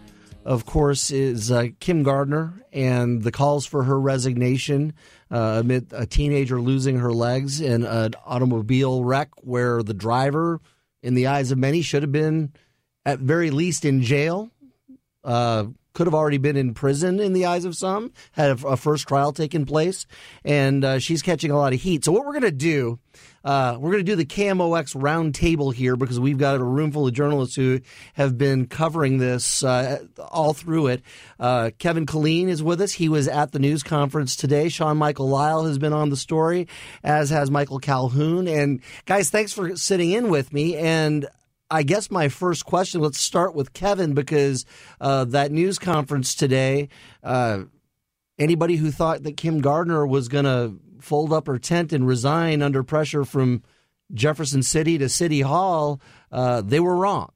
of 0.44 0.66
course, 0.66 1.12
is 1.12 1.50
uh, 1.50 1.68
Kim 1.80 2.04
Gardner 2.04 2.62
and 2.74 3.24
the 3.24 3.32
calls 3.32 3.66
for 3.66 3.86
her 3.86 3.98
resignation 3.98 4.92
uh, 5.32 5.60
amid 5.62 5.94
a 5.94 6.06
teenager 6.06 6.60
losing 6.60 6.98
her 6.98 7.14
legs 7.14 7.62
in 7.62 7.86
an 7.86 8.16
automobile 8.26 9.02
wreck 9.06 9.30
where 9.38 9.82
the 9.82 9.94
driver, 9.94 10.60
in 11.02 11.14
the 11.14 11.28
eyes 11.28 11.52
of 11.52 11.58
many, 11.58 11.82
should 11.82 12.04
have 12.04 12.12
been 12.12 12.52
at 13.06 13.20
very 13.20 13.50
least 13.50 13.86
in 13.86 14.02
jail. 14.02 14.52
Could 15.94 16.08
have 16.08 16.14
already 16.14 16.38
been 16.38 16.56
in 16.56 16.74
prison 16.74 17.20
in 17.20 17.34
the 17.34 17.46
eyes 17.46 17.66
of 17.66 17.76
some, 17.76 18.12
had 18.34 18.64
a, 18.64 18.78
first 18.78 19.08
trial 19.08 19.34
taken 19.34 19.66
place, 19.66 20.06
and 20.46 20.86
uh, 20.86 21.00
she's 21.00 21.22
catching 21.22 21.50
a 21.50 21.58
lot 21.58 21.74
of 21.74 21.82
heat. 21.82 22.06
So, 22.06 22.12
what 22.12 22.26
we're 22.26 22.34
going 22.34 22.44
to 22.44 22.52
do, 22.52 23.00
uh, 23.44 23.76
we're 23.80 23.92
going 23.92 24.06
to 24.06 24.12
do 24.12 24.16
the 24.16 24.26
KMOX 24.26 24.96
roundtable 24.96 25.74
here 25.74 25.96
because 25.96 26.20
we've 26.20 26.38
got 26.38 26.60
a 26.60 26.64
room 26.64 26.92
full 26.92 27.08
of 27.08 27.14
journalists 27.14 27.56
who 27.56 27.82
have 28.14 28.38
been 28.38 28.68
covering 28.68 29.18
this 29.18 29.64
uh, 29.64 30.06
all 30.32 30.54
through 30.54 30.88
it. 30.88 31.02
Uh, 31.40 31.72
Kevin 31.80 32.06
Killeen 32.06 32.50
is 32.50 32.62
with 32.62 32.82
us. 32.82 32.94
He 32.94 33.10
was 33.10 33.28
at 33.28 33.52
the 33.52 33.60
news 33.60 33.82
conference 33.82 34.36
today. 34.36 34.70
Sean 34.70 34.98
Michael 34.98 35.28
Lyle 35.28 35.66
has 35.66 35.80
been 35.80 35.94
on 35.94 36.10
the 36.10 36.18
story, 36.18 36.68
as 37.04 37.32
has 37.32 37.50
Michael 37.50 37.80
Calhoun. 37.80 38.48
And, 38.48 38.82
guys, 39.06 39.32
thanks 39.32 39.54
for 39.54 39.76
sitting 39.76 40.12
in 40.12 40.30
with 40.30 40.54
me. 40.54 40.78
And 40.78 41.28
I 41.72 41.84
guess 41.84 42.10
my 42.10 42.30
first 42.30 42.66
question, 42.66 43.02
let's 43.02 43.20
start 43.20 43.54
with 43.54 43.74
Kevin 43.74 44.14
because 44.14 44.66
uh, 45.00 45.26
that 45.26 45.52
news 45.52 45.78
conference 45.78 46.34
today, 46.34 46.90
uh, 47.24 47.64
anybody 48.40 48.78
who 48.78 48.90
thought 48.92 49.24
that 49.24 49.38
Kim 49.38 49.62
Gardner 49.62 50.06
was 50.08 50.28
going 50.28 50.46
to 50.46 50.76
fold 51.00 51.32
up 51.32 51.48
her 51.48 51.60
tent 51.60 51.94
and 51.94 52.08
resign 52.08 52.62
under 52.62 52.84
pressure 52.84 53.24
from 53.24 53.62
Jefferson 54.14 54.64
City 54.64 54.98
to 54.98 55.08
City 55.08 55.42
Hall, 55.42 56.02
uh, 56.32 56.62
they 56.62 56.80
were 56.80 56.96
wrong. 56.96 57.32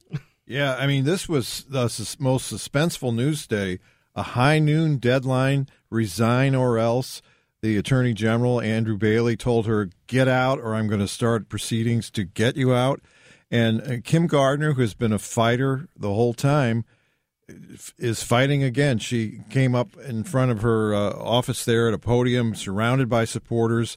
Yeah, 0.45 0.75
I 0.75 0.87
mean, 0.87 1.05
this 1.05 1.29
was 1.29 1.65
the 1.69 1.83
most 2.19 2.51
suspenseful 2.51 3.15
news 3.15 3.47
day. 3.47 3.79
A 4.13 4.23
high 4.23 4.59
noon 4.59 4.97
deadline, 4.97 5.69
resign 5.89 6.53
or 6.53 6.77
else. 6.77 7.21
the 7.63 7.77
Attorney 7.77 8.13
General, 8.13 8.59
Andrew 8.59 8.97
Bailey, 8.97 9.37
told 9.37 9.67
her, 9.67 9.89
Get 10.07 10.27
out, 10.27 10.59
or 10.59 10.75
I'm 10.75 10.87
going 10.87 10.99
to 10.99 11.07
start 11.07 11.47
proceedings 11.47 12.11
to 12.11 12.25
get 12.25 12.57
you 12.57 12.73
out. 12.73 13.01
And 13.53 13.81
uh, 13.81 14.01
Kim 14.03 14.25
Gardner, 14.25 14.73
who 14.73 14.81
has 14.81 14.95
been 14.95 15.13
a 15.13 15.19
fighter 15.19 15.87
the 15.95 16.11
whole 16.11 16.33
time, 16.33 16.85
is 17.99 18.23
fighting 18.23 18.63
again. 18.63 18.97
She 18.97 19.41
came 19.51 19.75
up 19.75 19.95
in 19.97 20.23
front 20.23 20.49
of 20.49 20.63
her 20.63 20.95
uh, 20.95 21.11
office 21.11 21.63
there 21.63 21.87
at 21.87 21.93
a 21.93 21.99
podium, 21.99 22.55
surrounded 22.55 23.09
by 23.09 23.25
supporters. 23.25 23.95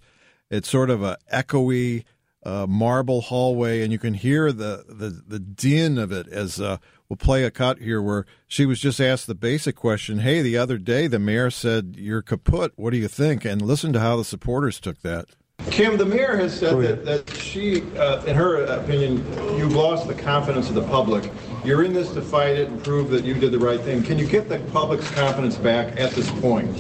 It's 0.51 0.69
sort 0.69 0.91
of 0.91 1.03
a 1.03 1.17
echoey 1.33 2.05
uh, 2.43 2.67
marble 2.69 3.23
hallway, 3.23 3.83
and 3.83 3.91
you 3.91 3.99
can 3.99 4.13
hear 4.13 4.53
the 4.53 4.85
the, 4.89 5.23
the 5.27 5.39
din 5.39 5.97
of 5.97 6.13
it 6.13 6.29
as 6.29 6.61
uh, 6.61 6.77
we'll 7.09 7.17
play 7.17 7.43
a 7.43 7.51
cut 7.51 7.79
here 7.79 8.03
where 8.03 8.27
she 8.47 8.67
was 8.67 8.79
just 8.79 9.01
asked 9.01 9.27
the 9.27 9.35
basic 9.35 9.75
question, 9.75 10.19
"Hey, 10.19 10.43
the 10.43 10.59
other 10.59 10.77
day 10.77 11.07
the 11.07 11.19
mayor 11.19 11.51
said 11.51 11.95
you're 11.97 12.21
kaput. 12.21 12.73
What 12.77 12.91
do 12.91 12.99
you 12.99 13.09
think?" 13.09 13.47
And 13.47 13.63
listen 13.63 13.95
to 13.95 14.01
how 14.01 14.19
the 14.19 14.25
supporters 14.25 14.79
took 14.81 15.01
that. 15.01 15.29
Kim, 15.77 15.99
the 15.99 16.07
mayor 16.07 16.39
has 16.39 16.59
said 16.59 16.81
that, 16.81 17.05
that 17.05 17.37
she, 17.37 17.83
uh, 17.99 18.25
in 18.25 18.35
her 18.35 18.65
opinion, 18.65 19.17
you've 19.59 19.75
lost 19.75 20.09
the 20.09 20.15
confidence 20.15 20.71
of 20.71 20.75
the 20.75 20.85
public. 20.85 21.31
You're 21.67 21.85
in 21.85 21.93
this 21.93 22.15
to 22.15 22.23
fight 22.23 22.57
it 22.57 22.71
and 22.71 22.83
prove 22.83 23.11
that 23.11 23.25
you 23.25 23.35
did 23.35 23.53
the 23.53 23.59
right 23.59 23.79
thing. 23.79 24.03
Can 24.03 24.19
you 24.19 24.27
get 24.27 24.49
the 24.49 24.59
public's 24.73 25.11
confidence 25.11 25.57
back 25.57 26.01
at 26.01 26.13
this 26.13 26.31
point? 26.41 26.75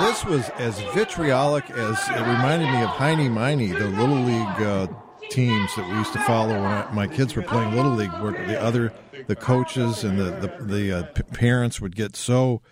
this 0.00 0.24
was 0.24 0.48
as 0.58 0.80
vitriolic 0.94 1.68
as 1.70 1.98
it 2.08 2.20
reminded 2.20 2.70
me 2.70 2.82
of 2.82 2.88
Heine 2.88 3.30
Meine, 3.30 3.74
the 3.74 3.88
little 3.88 4.22
league 4.22 4.62
uh, 4.62 4.86
teams 5.28 5.74
that 5.76 5.86
we 5.86 5.96
used 5.96 6.14
to 6.14 6.20
follow 6.20 6.54
when 6.54 6.64
I, 6.64 6.90
my 6.92 7.06
kids 7.06 7.36
were 7.36 7.42
playing 7.42 7.74
little 7.74 7.92
league, 7.92 8.12
where 8.22 8.32
the 8.46 8.58
other 8.58 8.90
the 9.26 9.36
coaches 9.36 10.02
and 10.02 10.18
the 10.18 10.30
the, 10.30 10.64
the 10.64 10.92
uh, 10.92 11.02
p- 11.02 11.22
parents 11.24 11.78
would 11.78 11.94
get 11.94 12.16
so 12.16 12.62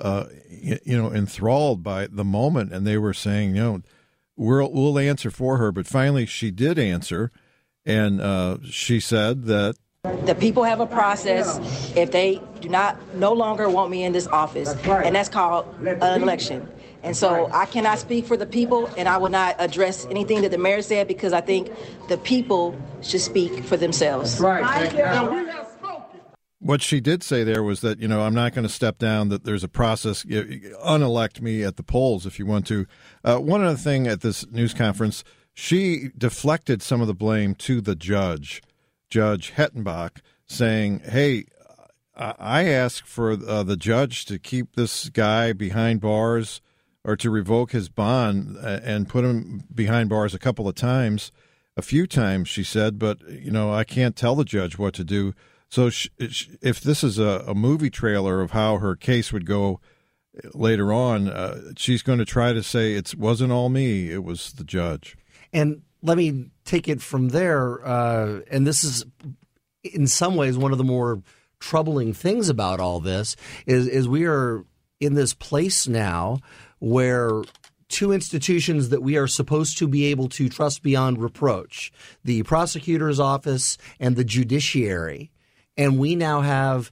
uh, 0.00 0.26
you, 0.48 0.78
you 0.84 0.96
know 0.96 1.12
enthralled 1.12 1.82
by 1.82 2.06
the 2.06 2.24
moment, 2.24 2.72
and 2.72 2.86
they 2.86 2.98
were 2.98 3.14
saying, 3.14 3.56
you 3.56 3.62
know, 3.62 3.82
we'll 4.36 4.70
we'll 4.72 4.98
answer 4.98 5.30
for 5.30 5.58
her, 5.58 5.72
but 5.72 5.86
finally 5.86 6.26
she 6.26 6.50
did 6.50 6.78
answer, 6.78 7.30
and 7.84 8.20
uh, 8.20 8.58
she 8.64 9.00
said 9.00 9.44
that 9.44 9.76
the 10.24 10.34
people 10.34 10.62
have 10.62 10.80
a 10.80 10.86
process. 10.86 11.58
If 11.96 12.12
they 12.12 12.40
do 12.60 12.68
not 12.68 12.96
no 13.14 13.32
longer 13.32 13.68
want 13.68 13.90
me 13.90 14.04
in 14.04 14.12
this 14.12 14.26
office, 14.26 14.74
and 14.84 15.14
that's 15.14 15.28
called 15.28 15.66
an 15.80 16.22
election. 16.22 16.68
And 17.02 17.16
so 17.16 17.48
I 17.52 17.66
cannot 17.66 17.98
speak 17.98 18.26
for 18.26 18.36
the 18.36 18.46
people, 18.46 18.90
and 18.96 19.08
I 19.08 19.18
will 19.18 19.28
not 19.28 19.56
address 19.58 20.06
anything 20.10 20.42
that 20.42 20.50
the 20.50 20.58
mayor 20.58 20.82
said 20.82 21.06
because 21.06 21.32
I 21.32 21.40
think 21.40 21.70
the 22.08 22.18
people 22.18 22.76
should 23.02 23.20
speak 23.20 23.64
for 23.64 23.76
themselves. 23.76 24.40
Right. 24.40 24.92
What 26.60 26.82
she 26.82 27.00
did 27.00 27.22
say 27.22 27.44
there 27.44 27.62
was 27.62 27.82
that, 27.82 28.00
you 28.00 28.08
know, 28.08 28.22
I'm 28.22 28.34
not 28.34 28.52
going 28.52 28.66
to 28.66 28.72
step 28.72 28.98
down, 28.98 29.28
that 29.28 29.44
there's 29.44 29.62
a 29.62 29.68
process. 29.68 30.24
Unelect 30.24 31.40
me 31.40 31.62
at 31.62 31.76
the 31.76 31.84
polls 31.84 32.26
if 32.26 32.38
you 32.38 32.46
want 32.46 32.66
to. 32.66 32.86
Uh, 33.24 33.38
one 33.38 33.62
other 33.62 33.76
thing 33.76 34.08
at 34.08 34.22
this 34.22 34.44
news 34.50 34.74
conference, 34.74 35.22
she 35.54 36.10
deflected 36.18 36.82
some 36.82 37.00
of 37.00 37.06
the 37.06 37.14
blame 37.14 37.54
to 37.56 37.80
the 37.80 37.94
judge, 37.94 38.60
Judge 39.08 39.52
Hettenbach, 39.52 40.20
saying, 40.46 41.00
hey, 41.04 41.44
I 42.16 42.64
ask 42.64 43.06
for 43.06 43.32
uh, 43.32 43.62
the 43.62 43.76
judge 43.76 44.24
to 44.24 44.40
keep 44.40 44.74
this 44.74 45.08
guy 45.08 45.52
behind 45.52 46.00
bars 46.00 46.60
or 47.04 47.16
to 47.16 47.30
revoke 47.30 47.70
his 47.70 47.88
bond 47.88 48.56
uh, 48.60 48.80
and 48.82 49.08
put 49.08 49.24
him 49.24 49.62
behind 49.72 50.08
bars 50.08 50.34
a 50.34 50.38
couple 50.38 50.66
of 50.66 50.74
times, 50.74 51.30
a 51.76 51.82
few 51.82 52.08
times, 52.08 52.48
she 52.48 52.64
said, 52.64 52.98
but, 52.98 53.20
you 53.28 53.52
know, 53.52 53.72
I 53.72 53.84
can't 53.84 54.16
tell 54.16 54.34
the 54.34 54.44
judge 54.44 54.76
what 54.76 54.94
to 54.94 55.04
do. 55.04 55.32
So 55.70 55.90
if 56.18 56.80
this 56.80 57.04
is 57.04 57.18
a, 57.18 57.44
a, 57.46 57.54
movie 57.54 57.90
trailer 57.90 58.40
of 58.40 58.52
how 58.52 58.78
her 58.78 58.96
case 58.96 59.32
would 59.32 59.44
go 59.44 59.80
later 60.54 60.92
on, 60.92 61.28
uh, 61.28 61.72
she's 61.76 62.02
going 62.02 62.18
to 62.18 62.24
try 62.24 62.54
to 62.54 62.62
say 62.62 62.94
it 62.94 63.14
wasn't 63.14 63.52
all 63.52 63.68
me, 63.68 64.10
it 64.10 64.24
was 64.24 64.52
the 64.52 64.64
judge. 64.64 65.16
And 65.52 65.82
let 66.02 66.16
me 66.16 66.50
take 66.64 66.88
it 66.88 67.02
from 67.02 67.28
there. 67.28 67.86
Uh, 67.86 68.40
and 68.50 68.66
this 68.66 68.82
is, 68.82 69.04
in 69.82 70.06
some 70.06 70.36
ways, 70.36 70.56
one 70.56 70.72
of 70.72 70.78
the 70.78 70.84
more 70.84 71.22
troubling 71.60 72.12
things 72.12 72.48
about 72.48 72.80
all 72.80 73.00
this 73.00 73.36
is, 73.66 73.86
is 73.88 74.08
we 74.08 74.26
are 74.26 74.64
in 75.00 75.14
this 75.14 75.34
place 75.34 75.86
now 75.86 76.38
where 76.78 77.42
two 77.88 78.12
institutions 78.12 78.90
that 78.90 79.02
we 79.02 79.16
are 79.16 79.26
supposed 79.26 79.78
to 79.78 79.88
be 79.88 80.06
able 80.06 80.28
to 80.28 80.48
trust 80.48 80.82
beyond 80.82 81.20
reproach 81.20 81.90
the 82.24 82.42
prosecutor's 82.44 83.18
office 83.18 83.76
and 83.98 84.16
the 84.16 84.24
judiciary. 84.24 85.30
And 85.78 85.98
we 85.98 86.16
now 86.16 86.42
have 86.42 86.90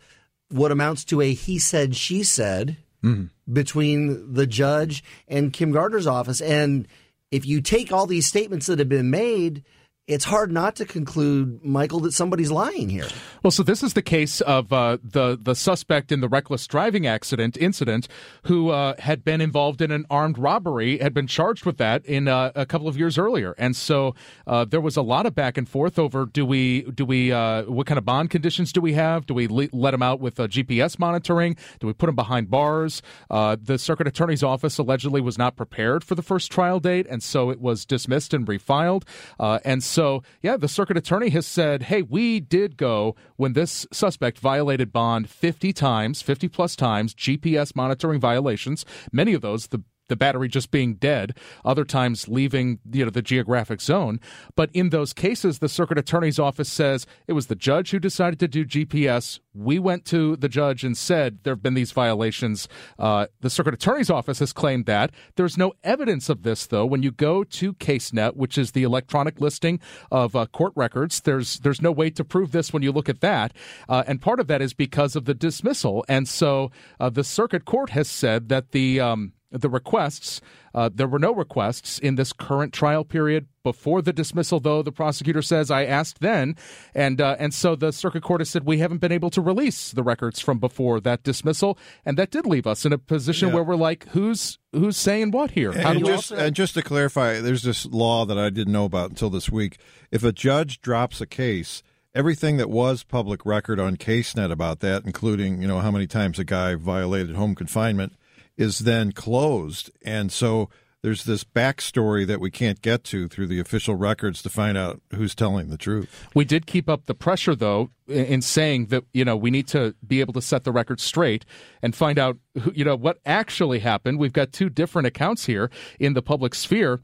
what 0.49 0.73
amounts 0.73 1.05
to 1.07 1.21
a 1.21 1.35
he 1.35 1.59
said, 1.59 1.97
she 1.97 2.23
said 2.23 2.77
mm-hmm. 3.03 3.27
between 3.53 4.33
the 4.33 4.47
judge 4.47 5.03
and 5.29 5.53
Kim 5.53 5.73
Gardner's 5.73 6.07
office. 6.07 6.41
And 6.41 6.87
if 7.31 7.45
you 7.45 7.61
take 7.61 7.93
all 7.93 8.07
these 8.07 8.27
statements 8.27 8.67
that 8.67 8.79
have 8.79 8.89
been 8.89 9.11
made, 9.11 9.65
it's 10.07 10.25
hard 10.25 10.53
not 10.53 10.77
to 10.77 10.85
conclude, 10.85 11.65
Michael, 11.65 11.99
that 12.01 12.13
somebody's 12.13 12.53
lying 12.53 12.89
here. 12.89 13.09
Well, 13.43 13.51
so 13.51 13.65
this 13.65 13.83
is 13.83 13.95
the 13.95 14.03
case 14.03 14.41
of 14.41 14.73
uh, 14.73 14.99
the 15.03 15.37
the 15.41 15.55
suspect 15.55 16.13
in 16.13 16.21
the 16.21 16.29
reckless 16.29 16.67
driving 16.69 17.07
accident 17.07 17.57
incident, 17.57 18.07
who 18.45 18.71
uh, 18.71 18.95
had 19.01 19.25
been 19.25 19.41
involved 19.41 19.83
in 19.83 19.91
an 19.91 20.07
armed 20.09 20.39
robbery, 20.39 20.99
had 20.99 21.13
been 21.13 21.27
charged 21.27 21.65
with 21.65 21.79
that 21.79 22.05
in 22.07 22.29
uh, 22.29 22.53
a 22.55 22.65
couple 22.65 22.87
of 22.87 22.97
years 22.97 23.19
earlier, 23.19 23.55
and 23.59 23.75
so 23.75 24.15
uh, 24.47 24.65
there 24.65 24.81
was 24.81 24.97
a 24.97 25.03
lot 25.03 25.27
of 25.27 25.35
back 25.35 25.59
and 25.59 25.69
forth 25.69 25.99
over 25.99 26.25
do 26.27 26.47
we 26.47 26.83
do 26.83 27.05
we 27.05 27.33
uh, 27.33 27.65
what 27.65 27.87
kind 27.87 27.99
of 27.99 28.05
bond 28.05 28.31
conditions 28.31 28.73
do 28.73 28.81
we 28.81 28.93
have? 28.93 29.27
Do 29.27 29.35
we 29.35 29.49
le- 29.49 29.69
let 29.73 29.93
him 29.93 30.03
out 30.03 30.21
with 30.21 30.39
uh, 30.39 30.47
GPS 30.47 31.01
monitoring? 31.01 31.57
Do 31.81 31.89
we 31.89 31.93
put 31.93 32.09
him 32.09 32.15
behind 32.15 32.49
bars? 32.49 33.03
the 33.29 33.79
circuit 33.79 34.07
attorney's 34.07 34.43
office 34.43 34.79
allegedly 34.79 35.21
was 35.21 35.39
not 35.39 35.57
prepared 35.57 36.05
for 36.05 36.15
the 36.15 36.23
first 36.23 36.53
trial 36.53 36.79
date, 36.79 37.07
and 37.09 37.23
so 37.23 37.51
it 37.51 37.61
was 37.61 37.85
dismissed 37.85 38.33
and 38.33 38.47
refiled, 38.47 39.03
and. 39.41 39.83
So, 39.96 39.96
yeah, 40.43 40.57
the 40.57 40.69
circuit 40.69 40.97
attorney 40.97 41.31
has 41.31 41.47
said, 41.47 41.85
hey, 41.85 42.03
we 42.03 42.41
did 42.41 42.77
go 42.77 43.15
when 43.37 43.53
this 43.55 43.87
suspect 43.93 44.39
violated 44.39 44.93
bond 44.93 45.29
50 45.31 45.73
times, 45.73 46.23
50 46.23 46.49
plus 46.49 46.77
times, 46.77 47.15
GPS 47.15 47.75
monitoring 47.75 48.21
violations. 48.21 48.85
Many 49.13 49.33
of 49.35 49.43
those, 49.43 49.69
the 49.69 49.83
the 50.09 50.17
battery 50.17 50.49
just 50.49 50.71
being 50.71 50.95
dead, 50.95 51.37
other 51.65 51.85
times 51.85 52.29
leaving 52.29 52.79
you 52.91 53.05
know 53.05 53.11
the 53.11 53.23
geographic 53.23 53.81
zone. 53.81 54.21
But 54.55 54.71
in 54.73 54.91
those 54.91 55.13
cases, 55.13 55.59
the 55.59 55.69
circuit 55.69 55.99
attorney's 55.99 56.39
office 56.39 56.71
says 56.71 57.07
it 57.27 57.33
was 57.33 57.47
the 57.47 57.55
judge 57.55 57.91
who 57.91 57.99
decided 57.99 58.39
to 58.41 58.49
do 58.49 58.65
GPS. 58.65 59.41
We 59.55 59.79
went 59.79 60.05
to 60.07 60.37
the 60.37 60.49
judge 60.49 60.85
and 60.85 60.97
said 60.97 61.39
there 61.43 61.55
have 61.55 61.63
been 61.63 61.75
these 61.75 61.93
violations. 61.93 62.69
Uh, 62.99 63.27
the 63.41 63.51
circuit 63.51 63.75
attorney's 63.75 64.11
office 64.11 64.39
has 64.41 64.53
claimed 64.53 64.87
that. 64.87 65.11
There's 65.37 65.57
no 65.57 65.73
evidence 65.83 66.29
of 66.29 66.43
this 66.43 66.67
though. 66.67 66.87
When 66.87 67.03
you 67.03 67.11
go 67.11 67.45
to 67.45 67.73
CaseNet, 67.75 68.37
which 68.37 68.59
is 68.59 68.73
the 68.73 68.83
electronic 68.83 69.41
listing 69.41 69.81
of 70.11 70.37
uh, 70.37 70.47
court 70.47 70.73
records, 70.77 71.21
there's 71.21 71.59
there's 71.61 71.83
no 71.83 71.93
way 71.93 72.11
to 72.11 72.25
prove 72.25 72.53
this 72.53 72.73
when 72.73 72.83
you 72.83 72.93
look 72.93 73.09
at 73.09 73.21
that. 73.21 73.53
Uh, 73.89 74.05
and 74.07 74.21
part 74.21 74.41
of 74.41 74.47
that 74.49 74.63
is 74.63 74.75
because 74.75 75.17
of 75.17 75.25
the 75.25 75.35
dismissal. 75.35 76.05
And 76.09 76.29
so 76.29 76.71
uh, 77.01 77.11
the 77.11 77.25
circuit 77.25 77.65
court 77.65 77.91
has 77.91 78.09
said 78.09 78.49
that 78.49 78.73
the 78.73 79.01
um, 79.01 79.33
the 79.51 79.69
requests. 79.69 80.41
Uh, 80.75 80.91
there 80.93 81.07
were 81.07 81.19
no 81.19 81.33
requests 81.33 81.99
in 81.99 82.17
this 82.17 82.33
current 82.33 82.73
trial 82.73 83.05
period 83.05 83.47
before 83.63 84.03
the 84.03 84.13
dismissal, 84.13 84.61
though 84.61 84.83
the 84.83 84.93
prosecutor 84.93 85.43
says 85.43 85.71
I 85.71 85.85
asked 85.85 86.21
then, 86.21 86.57
and 86.95 87.21
uh, 87.21 87.37
and 87.39 87.53
so 87.55 87.75
the 87.75 87.93
circuit 87.93 88.23
court 88.23 88.41
has 88.41 88.51
said 88.51 88.65
we 88.65 88.79
haven't 88.79 88.99
been 88.99 89.13
able 89.13 89.31
to 89.31 89.41
release 89.41 89.93
the 89.93 90.03
records 90.03 90.41
from 90.41 90.59
before 90.59 91.01
that 91.01 91.23
dismissal, 91.23 91.79
and 92.05 92.17
that 92.19 92.31
did 92.31 92.47
leave 92.47 92.67
us 92.67 92.85
in 92.85 92.93
a 92.93 92.99
position 92.99 93.49
yeah. 93.49 93.55
where 93.55 93.65
we're 93.65 93.77
like, 93.77 94.07
who's 94.09 94.59
who's 94.73 94.97
saying 94.97 95.31
what 95.31 95.53
here? 95.53 95.73
How 95.73 95.93
and, 95.93 96.05
just, 96.05 96.31
and 96.31 96.55
just 96.55 96.75
to 96.75 96.83
clarify, 96.83 97.41
there's 97.41 97.63
this 97.63 97.87
law 97.87 98.27
that 98.27 98.39
I 98.39 98.51
didn't 98.51 98.73
know 98.73 98.85
about 98.85 99.11
until 99.11 99.31
this 99.31 99.51
week. 99.51 99.79
If 100.11 100.23
a 100.23 100.33
judge 100.33 100.81
drops 100.81 101.21
a 101.21 101.27
case 101.27 101.83
everything 102.15 102.57
that 102.57 102.71
was 102.71 103.05
public 103.05 103.45
record 103.45 103.79
on 103.79 103.97
CaseNet 103.97 104.51
about 104.51 104.81
that, 104.81 105.05
including 105.05 105.61
you 105.61 105.69
know 105.69 105.81
how 105.81 105.91
many 105.91 106.07
times 106.07 106.39
a 106.39 106.45
guy 106.45 106.75
violated 106.75 107.37
home 107.37 107.55
confinement, 107.55 108.15
is 108.57 108.81
then 108.81 109.13
closed. 109.13 109.91
And 110.05 110.33
so 110.33 110.71
there's 111.03 111.25
this 111.25 111.45
backstory 111.45 112.27
that 112.27 112.41
we 112.41 112.51
can't 112.51 112.83
get 112.83 113.05
to 113.05 113.29
through 113.29 113.47
the 113.47 113.61
official 113.61 113.95
records 113.95 114.43
to 114.43 114.49
find 114.49 114.77
out 114.77 115.01
who's 115.15 115.37
telling 115.37 115.69
the 115.69 115.77
truth. 115.77 116.27
We 116.35 116.45
did 116.45 116.67
keep 116.67 116.89
up 116.89 117.07
the 117.07 117.15
pressure, 117.15 117.55
though, 117.55 117.91
in 118.09 118.43
saying 118.43 118.87
that 118.87 119.05
you 119.13 119.25
know 119.25 119.37
we 119.37 119.51
need 119.53 119.69
to 119.69 119.95
be 120.05 120.21
able 120.21 120.33
to 120.33 120.43
set 120.43 120.65
the 120.65 120.73
record 120.73 120.99
straight 120.99 121.45
and 121.81 121.95
find 121.95 122.19
out 122.19 122.39
who, 122.61 122.73
you 122.75 122.85
know 122.85 122.97
what 122.97 123.19
actually 123.25 123.79
happened. 123.79 124.19
We've 124.19 124.33
got 124.33 124.53
two 124.53 124.69
different 124.69 125.07
accounts 125.07 125.47
here 125.47 125.71
in 126.01 126.15
the 126.15 126.23
public 126.23 126.55
sphere. 126.55 127.01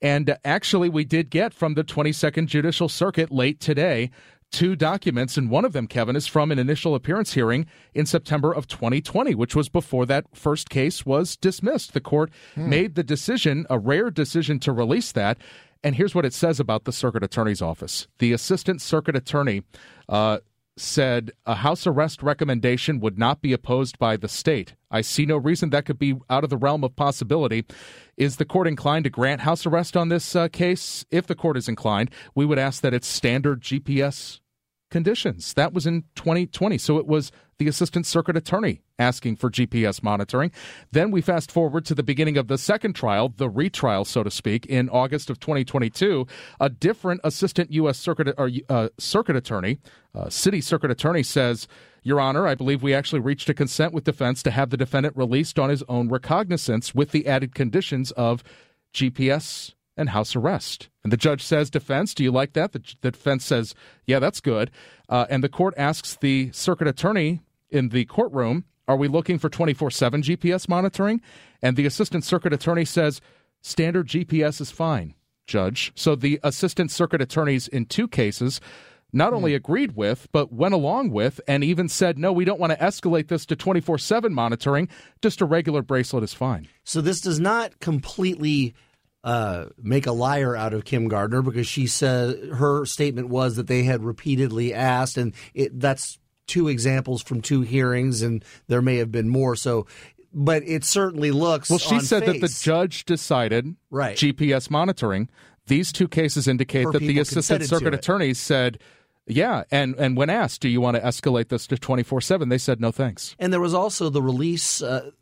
And 0.00 0.30
uh, 0.30 0.36
actually, 0.44 0.88
we 0.88 1.04
did 1.04 1.30
get 1.30 1.52
from 1.54 1.74
the 1.74 1.84
22nd 1.84 2.46
Judicial 2.46 2.88
Circuit 2.88 3.30
late 3.30 3.60
today 3.60 4.10
two 4.52 4.76
documents, 4.76 5.36
and 5.36 5.50
one 5.50 5.64
of 5.64 5.72
them, 5.72 5.86
Kevin, 5.86 6.14
is 6.14 6.26
from 6.26 6.52
an 6.52 6.58
initial 6.58 6.94
appearance 6.94 7.32
hearing 7.32 7.66
in 7.94 8.06
September 8.06 8.52
of 8.52 8.68
2020, 8.68 9.34
which 9.34 9.56
was 9.56 9.68
before 9.68 10.06
that 10.06 10.26
first 10.34 10.70
case 10.70 11.04
was 11.04 11.36
dismissed. 11.36 11.94
The 11.94 12.00
court 12.00 12.30
hmm. 12.54 12.68
made 12.68 12.94
the 12.94 13.02
decision, 13.02 13.66
a 13.68 13.78
rare 13.78 14.10
decision, 14.10 14.60
to 14.60 14.72
release 14.72 15.10
that. 15.12 15.38
And 15.82 15.96
here's 15.96 16.14
what 16.14 16.24
it 16.24 16.34
says 16.34 16.60
about 16.60 16.84
the 16.84 16.92
circuit 16.92 17.24
attorney's 17.24 17.62
office. 17.62 18.06
The 18.18 18.32
assistant 18.32 18.80
circuit 18.80 19.16
attorney 19.16 19.62
uh, 20.08 20.38
said 20.76 21.32
a 21.44 21.56
house 21.56 21.86
arrest 21.86 22.22
recommendation 22.22 23.00
would 23.00 23.18
not 23.18 23.42
be 23.42 23.52
opposed 23.52 23.98
by 23.98 24.16
the 24.16 24.28
state. 24.28 24.74
I 24.90 25.00
see 25.00 25.26
no 25.26 25.36
reason 25.36 25.70
that 25.70 25.86
could 25.86 25.98
be 25.98 26.14
out 26.30 26.44
of 26.44 26.50
the 26.50 26.56
realm 26.56 26.84
of 26.84 26.94
possibility. 26.96 27.64
Is 28.16 28.36
the 28.36 28.44
court 28.44 28.68
inclined 28.68 29.04
to 29.04 29.10
grant 29.10 29.42
house 29.42 29.66
arrest 29.66 29.96
on 29.96 30.08
this 30.08 30.36
uh, 30.36 30.48
case? 30.48 31.04
If 31.10 31.26
the 31.26 31.34
court 31.34 31.56
is 31.56 31.68
inclined, 31.68 32.10
we 32.34 32.46
would 32.46 32.58
ask 32.58 32.82
that 32.82 32.94
it's 32.94 33.08
standard 33.08 33.60
GPS 33.60 34.40
conditions. 34.92 35.54
That 35.54 35.72
was 35.72 35.86
in 35.86 36.04
2020. 36.14 36.78
So 36.78 36.98
it 36.98 37.06
was 37.06 37.32
the 37.58 37.66
assistant 37.66 38.06
circuit 38.06 38.36
attorney 38.36 38.82
asking 38.98 39.36
for 39.36 39.50
GPS 39.50 40.02
monitoring. 40.02 40.52
Then 40.92 41.10
we 41.10 41.20
fast 41.20 41.50
forward 41.50 41.84
to 41.86 41.94
the 41.94 42.02
beginning 42.02 42.36
of 42.36 42.46
the 42.46 42.58
second 42.58 42.94
trial, 42.94 43.32
the 43.36 43.48
retrial, 43.48 44.04
so 44.04 44.22
to 44.22 44.30
speak, 44.30 44.66
in 44.66 44.88
August 44.90 45.30
of 45.30 45.40
2022. 45.40 46.26
A 46.60 46.68
different 46.68 47.20
assistant 47.24 47.72
U.S. 47.72 47.98
circuit 47.98 48.34
or 48.38 48.50
uh, 48.68 48.90
circuit 48.98 49.34
attorney, 49.34 49.80
uh, 50.14 50.28
city 50.28 50.60
circuit 50.60 50.92
attorney, 50.92 51.24
says. 51.24 51.66
Your 52.04 52.18
Honor, 52.18 52.48
I 52.48 52.56
believe 52.56 52.82
we 52.82 52.92
actually 52.94 53.20
reached 53.20 53.48
a 53.48 53.54
consent 53.54 53.94
with 53.94 54.02
defense 54.02 54.42
to 54.42 54.50
have 54.50 54.70
the 54.70 54.76
defendant 54.76 55.16
released 55.16 55.56
on 55.56 55.70
his 55.70 55.84
own 55.88 56.08
recognizance 56.08 56.92
with 56.92 57.12
the 57.12 57.28
added 57.28 57.54
conditions 57.54 58.10
of 58.12 58.42
GPS 58.92 59.74
and 59.96 60.10
house 60.10 60.34
arrest. 60.34 60.88
And 61.04 61.12
the 61.12 61.16
judge 61.16 61.42
says, 61.42 61.70
Defense, 61.70 62.14
do 62.14 62.22
you 62.22 62.30
like 62.30 62.54
that? 62.54 62.72
The, 62.72 62.82
the 63.00 63.10
defense 63.10 63.44
says, 63.44 63.74
Yeah, 64.06 64.18
that's 64.18 64.40
good. 64.40 64.70
Uh, 65.08 65.26
and 65.28 65.42
the 65.42 65.48
court 65.48 65.74
asks 65.76 66.16
the 66.16 66.50
circuit 66.52 66.88
attorney 66.88 67.40
in 67.70 67.90
the 67.90 68.04
courtroom, 68.06 68.64
Are 68.88 68.96
we 68.96 69.08
looking 69.08 69.38
for 69.38 69.48
24 69.48 69.90
7 69.90 70.22
GPS 70.22 70.68
monitoring? 70.68 71.20
And 71.60 71.76
the 71.76 71.86
assistant 71.86 72.24
circuit 72.24 72.52
attorney 72.52 72.84
says, 72.84 73.20
Standard 73.60 74.08
GPS 74.08 74.60
is 74.60 74.70
fine, 74.70 75.14
judge. 75.46 75.92
So 75.94 76.14
the 76.14 76.40
assistant 76.42 76.90
circuit 76.90 77.20
attorneys 77.20 77.68
in 77.68 77.86
two 77.86 78.08
cases 78.08 78.60
not 79.12 79.34
only 79.34 79.52
hmm. 79.52 79.56
agreed 79.56 79.94
with, 79.94 80.26
but 80.32 80.52
went 80.52 80.74
along 80.74 81.10
with, 81.10 81.40
and 81.46 81.62
even 81.62 81.88
said, 81.88 82.18
no, 82.18 82.32
we 82.32 82.44
don't 82.44 82.58
want 82.58 82.72
to 82.72 82.78
escalate 82.78 83.28
this 83.28 83.44
to 83.46 83.56
24 83.56 83.98
7 83.98 84.32
monitoring. 84.32 84.88
Just 85.20 85.40
a 85.40 85.44
regular 85.44 85.82
bracelet 85.82 86.24
is 86.24 86.32
fine. 86.32 86.66
So 86.84 87.00
this 87.00 87.20
does 87.20 87.38
not 87.38 87.78
completely 87.80 88.74
uh, 89.24 89.66
make 89.80 90.06
a 90.06 90.12
liar 90.12 90.56
out 90.56 90.74
of 90.74 90.84
Kim 90.84 91.08
Gardner 91.08 91.42
because 91.42 91.66
she 91.66 91.86
said 91.86 92.48
her 92.54 92.84
statement 92.84 93.28
was 93.28 93.56
that 93.56 93.68
they 93.68 93.84
had 93.84 94.04
repeatedly 94.04 94.74
asked, 94.74 95.16
and 95.16 95.32
it, 95.54 95.78
that's 95.78 96.18
two 96.46 96.68
examples 96.68 97.22
from 97.22 97.40
two 97.40 97.62
hearings, 97.62 98.22
and 98.22 98.44
there 98.66 98.82
may 98.82 98.96
have 98.96 99.12
been 99.12 99.28
more. 99.28 99.54
So, 99.54 99.86
but 100.34 100.62
it 100.64 100.84
certainly 100.84 101.30
looks. 101.30 101.70
Well, 101.70 101.78
she 101.78 102.00
said 102.00 102.24
face, 102.24 102.40
that 102.40 102.46
the 102.46 102.60
judge 102.62 103.04
decided 103.04 103.76
right. 103.90 104.16
GPS 104.16 104.70
monitoring. 104.70 105.28
These 105.66 105.92
two 105.92 106.08
cases 106.08 106.48
indicate 106.48 106.84
her 106.84 106.92
that 106.92 106.98
the 106.98 107.20
assistant 107.20 107.64
circuit 107.64 107.94
attorneys 107.94 108.38
said. 108.38 108.78
Yeah, 109.24 109.62
and 109.70 109.94
and 109.98 110.16
when 110.16 110.30
asked, 110.30 110.62
do 110.62 110.68
you 110.68 110.80
want 110.80 110.96
to 110.96 111.00
escalate 111.00 111.48
this 111.48 111.68
to 111.68 111.78
twenty 111.78 112.02
four 112.02 112.20
seven? 112.20 112.48
They 112.48 112.58
said 112.58 112.80
no, 112.80 112.90
thanks. 112.90 113.36
And 113.38 113.52
there 113.52 113.60
was 113.60 113.72
also 113.72 114.10
the 114.10 114.20
release 114.20 114.82
uh, 114.82 115.12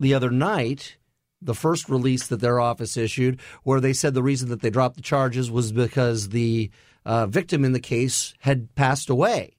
the 0.00 0.14
other 0.14 0.30
night 0.30 0.96
the 1.42 1.54
first 1.54 1.88
release 1.88 2.26
that 2.28 2.40
their 2.40 2.60
office 2.60 2.96
issued, 2.96 3.40
where 3.62 3.80
they 3.80 3.92
said 3.92 4.14
the 4.14 4.22
reason 4.22 4.48
that 4.48 4.60
they 4.62 4.70
dropped 4.70 4.96
the 4.96 5.02
charges 5.02 5.50
was 5.50 5.72
because 5.72 6.30
the 6.30 6.70
uh, 7.04 7.26
victim 7.26 7.64
in 7.64 7.72
the 7.72 7.80
case 7.80 8.34
had 8.40 8.74
passed 8.74 9.10
away. 9.10 9.52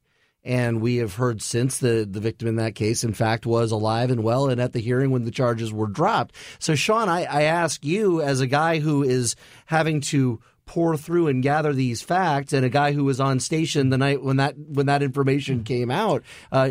And 0.43 0.79
we 0.79 0.97
have 0.97 1.15
heard 1.15 1.41
since 1.41 1.77
the, 1.79 2.07
the 2.09 2.21
victim 2.21 2.47
in 2.47 2.55
that 2.55 2.73
case, 2.73 3.03
in 3.03 3.13
fact, 3.13 3.45
was 3.45 3.71
alive 3.71 4.11
and 4.11 4.23
well 4.23 4.49
and 4.49 4.61
at 4.61 4.71
the 4.71 4.79
hearing 4.79 5.11
when 5.11 5.25
the 5.25 5.31
charges 5.31 5.73
were 5.73 5.87
dropped. 5.87 6.35
So, 6.59 6.73
Sean, 6.73 7.09
I, 7.09 7.23
I 7.25 7.41
ask 7.43 7.83
you, 7.83 8.21
as 8.21 8.39
a 8.39 8.47
guy 8.47 8.79
who 8.79 9.03
is 9.03 9.35
having 9.65 9.99
to 10.01 10.39
pour 10.65 10.95
through 10.95 11.27
and 11.27 11.41
gather 11.41 11.73
these 11.73 12.01
facts, 12.01 12.53
and 12.53 12.65
a 12.65 12.69
guy 12.69 12.91
who 12.91 13.03
was 13.03 13.19
on 13.19 13.39
station 13.39 13.89
the 13.89 13.97
night 13.97 14.21
when 14.21 14.37
that 14.37 14.57
when 14.57 14.85
that 14.85 15.01
information 15.01 15.63
came 15.63 15.89
out, 15.89 16.23
uh, 16.51 16.69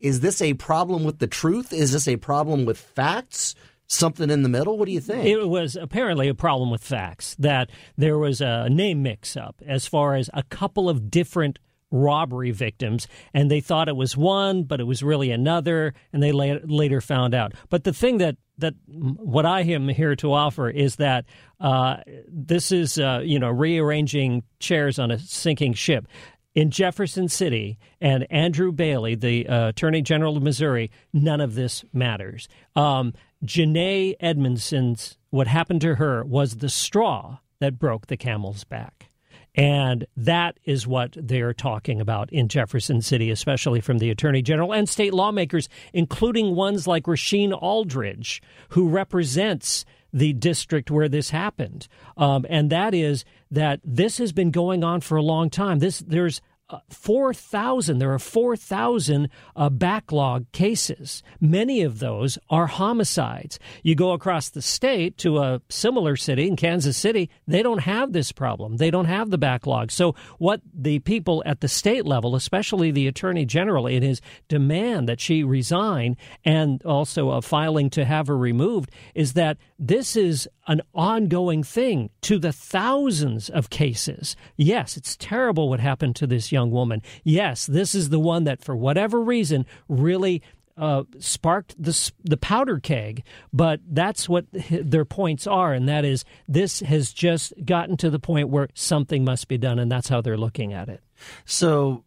is 0.00 0.20
this 0.20 0.40
a 0.40 0.54
problem 0.54 1.02
with 1.02 1.18
the 1.18 1.26
truth? 1.26 1.72
Is 1.72 1.92
this 1.92 2.06
a 2.06 2.16
problem 2.16 2.64
with 2.64 2.78
facts? 2.78 3.54
Something 3.92 4.30
in 4.30 4.42
the 4.42 4.48
middle? 4.48 4.78
What 4.78 4.86
do 4.86 4.92
you 4.92 5.00
think? 5.00 5.24
It 5.24 5.48
was 5.48 5.76
apparently 5.76 6.28
a 6.28 6.34
problem 6.34 6.70
with 6.70 6.82
facts 6.82 7.36
that 7.38 7.70
there 7.96 8.18
was 8.18 8.40
a 8.40 8.68
name 8.68 9.02
mix 9.02 9.36
up 9.36 9.62
as 9.66 9.86
far 9.86 10.14
as 10.14 10.30
a 10.32 10.42
couple 10.44 10.88
of 10.88 11.10
different 11.10 11.58
robbery 11.92 12.50
victims, 12.50 13.06
and 13.34 13.50
they 13.50 13.60
thought 13.60 13.88
it 13.88 13.96
was 13.96 14.16
one, 14.16 14.64
but 14.64 14.80
it 14.80 14.84
was 14.84 15.02
really 15.02 15.30
another, 15.30 15.92
and 16.12 16.22
they 16.22 16.32
later 16.32 17.00
found 17.00 17.34
out. 17.34 17.52
But 17.68 17.84
the 17.84 17.92
thing 17.92 18.18
that 18.18 18.36
that 18.58 18.74
what 18.86 19.46
I 19.46 19.62
am 19.62 19.88
here 19.88 20.14
to 20.16 20.32
offer 20.32 20.70
is 20.70 20.96
that 20.96 21.26
uh, 21.60 21.96
this 22.28 22.72
is 22.72 22.98
uh, 22.98 23.20
you 23.22 23.38
know 23.38 23.50
rearranging 23.50 24.42
chairs 24.58 24.98
on 24.98 25.10
a 25.10 25.18
sinking 25.18 25.74
ship 25.74 26.08
in 26.54 26.70
Jefferson 26.70 27.28
City 27.28 27.78
and 28.00 28.26
Andrew 28.30 28.72
Bailey, 28.72 29.14
the 29.14 29.46
uh, 29.48 29.68
Attorney 29.68 30.02
General 30.02 30.36
of 30.36 30.42
Missouri, 30.42 30.90
none 31.12 31.40
of 31.40 31.54
this 31.54 31.84
matters. 31.92 32.48
Um, 32.76 33.14
Janae 33.44 34.14
Edmondson's, 34.20 35.18
what 35.30 35.46
happened 35.46 35.80
to 35.82 35.96
her 35.96 36.24
was 36.24 36.56
the 36.56 36.68
straw 36.68 37.38
that 37.60 37.78
broke 37.78 38.06
the 38.06 38.16
camel's 38.16 38.64
back. 38.64 39.08
And 39.54 40.06
that 40.16 40.58
is 40.64 40.86
what 40.86 41.14
they're 41.14 41.52
talking 41.52 42.00
about 42.00 42.32
in 42.32 42.48
Jefferson 42.48 43.02
City, 43.02 43.30
especially 43.30 43.80
from 43.80 43.98
the 43.98 44.10
Attorney 44.10 44.40
General 44.40 44.72
and 44.72 44.88
state 44.88 45.12
lawmakers, 45.12 45.68
including 45.92 46.56
ones 46.56 46.86
like 46.86 47.04
Rasheen 47.04 47.52
Aldridge, 47.52 48.42
who 48.70 48.88
represents 48.88 49.84
the 50.12 50.32
district 50.32 50.90
where 50.90 51.08
this 51.08 51.30
happened. 51.30 51.88
Um, 52.16 52.46
and 52.48 52.70
that 52.70 52.94
is 52.94 53.24
that 53.50 53.80
this 53.84 54.18
has 54.18 54.32
been 54.32 54.50
going 54.50 54.84
on 54.84 55.00
for 55.00 55.16
a 55.16 55.22
long 55.22 55.50
time. 55.50 55.78
This 55.78 56.00
there's 56.00 56.40
4,000. 56.88 57.98
There 57.98 58.12
are 58.12 58.18
4,000 58.18 59.28
uh, 59.56 59.70
backlog 59.70 60.50
cases. 60.52 61.22
Many 61.40 61.82
of 61.82 61.98
those 61.98 62.38
are 62.50 62.66
homicides. 62.66 63.58
You 63.82 63.94
go 63.94 64.12
across 64.12 64.48
the 64.48 64.62
state 64.62 65.16
to 65.18 65.38
a 65.38 65.60
similar 65.68 66.16
city 66.16 66.48
in 66.48 66.56
Kansas 66.56 66.96
City, 66.96 67.30
they 67.46 67.62
don't 67.62 67.80
have 67.80 68.12
this 68.12 68.32
problem. 68.32 68.76
They 68.76 68.90
don't 68.90 69.06
have 69.06 69.30
the 69.30 69.38
backlog. 69.38 69.90
So, 69.90 70.14
what 70.38 70.60
the 70.72 70.98
people 71.00 71.42
at 71.46 71.60
the 71.60 71.68
state 71.68 72.06
level, 72.06 72.34
especially 72.36 72.90
the 72.90 73.06
attorney 73.06 73.44
general, 73.44 73.86
in 73.86 74.02
his 74.02 74.20
demand 74.48 75.08
that 75.08 75.20
she 75.20 75.42
resign 75.42 76.16
and 76.44 76.82
also 76.84 77.30
a 77.30 77.42
filing 77.42 77.90
to 77.90 78.04
have 78.04 78.28
her 78.28 78.36
removed, 78.36 78.90
is 79.14 79.34
that 79.34 79.58
this 79.82 80.14
is 80.14 80.48
an 80.68 80.80
ongoing 80.94 81.64
thing 81.64 82.10
to 82.20 82.38
the 82.38 82.52
thousands 82.52 83.50
of 83.50 83.68
cases. 83.68 84.36
Yes, 84.56 84.96
it's 84.96 85.16
terrible 85.16 85.68
what 85.68 85.80
happened 85.80 86.14
to 86.16 86.26
this 86.28 86.52
young 86.52 86.70
woman. 86.70 87.02
Yes, 87.24 87.66
this 87.66 87.92
is 87.92 88.10
the 88.10 88.20
one 88.20 88.44
that, 88.44 88.62
for 88.62 88.76
whatever 88.76 89.20
reason, 89.20 89.66
really 89.88 90.40
uh, 90.76 91.02
sparked 91.18 91.74
the 91.82 92.12
the 92.22 92.36
powder 92.36 92.78
keg. 92.78 93.24
But 93.52 93.80
that's 93.84 94.28
what 94.28 94.46
their 94.70 95.04
points 95.04 95.48
are, 95.48 95.74
and 95.74 95.88
that 95.88 96.04
is 96.04 96.24
this 96.46 96.78
has 96.80 97.12
just 97.12 97.52
gotten 97.64 97.96
to 97.98 98.08
the 98.08 98.20
point 98.20 98.50
where 98.50 98.68
something 98.74 99.24
must 99.24 99.48
be 99.48 99.58
done, 99.58 99.80
and 99.80 99.90
that's 99.90 100.08
how 100.08 100.20
they're 100.20 100.38
looking 100.38 100.72
at 100.72 100.88
it. 100.88 101.02
So, 101.44 102.04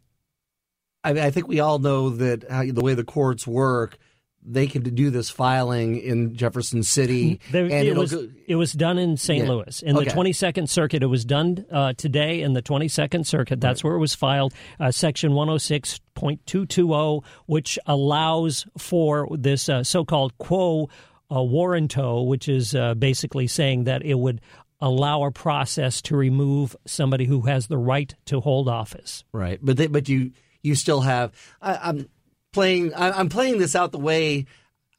I, 1.03 1.09
I 1.11 1.31
think 1.31 1.49
we 1.49 1.59
all 1.59 1.79
know 1.79 2.09
that 2.11 2.49
how, 2.49 2.63
the 2.63 2.81
way 2.81 2.93
the 2.93 3.03
courts 3.03 3.45
work 3.45 3.97
they 4.45 4.67
can 4.67 4.83
do 4.83 5.09
this 5.09 5.29
filing 5.29 5.97
in 5.97 6.35
Jefferson 6.35 6.83
City. 6.83 7.39
There, 7.51 7.63
and 7.65 7.87
it 7.87 7.95
was 7.95 8.11
go, 8.13 8.27
it 8.47 8.55
was 8.55 8.73
done 8.73 8.97
in 8.97 9.17
St. 9.17 9.43
Yeah. 9.43 9.51
Louis 9.51 9.81
in 9.83 9.95
okay. 9.95 10.05
the 10.05 10.11
22nd 10.11 10.67
Circuit. 10.67 11.03
It 11.03 11.07
was 11.07 11.23
done 11.23 11.65
uh, 11.71 11.93
today 11.93 12.41
in 12.41 12.53
the 12.53 12.61
22nd 12.61 13.25
Circuit. 13.25 13.61
That's 13.61 13.83
right. 13.83 13.89
where 13.89 13.97
it 13.97 13.99
was 13.99 14.13
filed. 14.15 14.53
Uh, 14.79 14.91
Section 14.91 15.31
106.220, 15.31 17.23
which 17.45 17.79
allows 17.85 18.65
for 18.77 19.27
this 19.31 19.69
uh, 19.69 19.83
so-called 19.83 20.37
quo 20.37 20.89
uh, 21.29 21.35
warranto, 21.35 22.27
which 22.27 22.49
is 22.49 22.75
uh, 22.75 22.93
basically 22.95 23.47
saying 23.47 23.85
that 23.85 24.03
it 24.03 24.15
would 24.15 24.41
allow 24.81 25.23
a 25.23 25.31
process 25.31 26.01
to 26.03 26.15
remove 26.17 26.75
somebody 26.85 27.25
who 27.25 27.41
has 27.41 27.67
the 27.67 27.77
right 27.77 28.13
to 28.25 28.41
hold 28.41 28.67
office. 28.67 29.23
Right, 29.31 29.59
but 29.61 29.77
they, 29.77 29.87
but 29.87 30.09
you 30.09 30.31
you 30.61 30.75
still 30.75 31.01
have. 31.01 31.31
I, 31.61 31.77
I'm 31.89 32.09
playing. 32.55 32.93
I'm 32.95 33.29
playing 33.29 33.59
this 33.59 33.75
out 33.75 33.91
the 33.91 33.99
way 33.99 34.47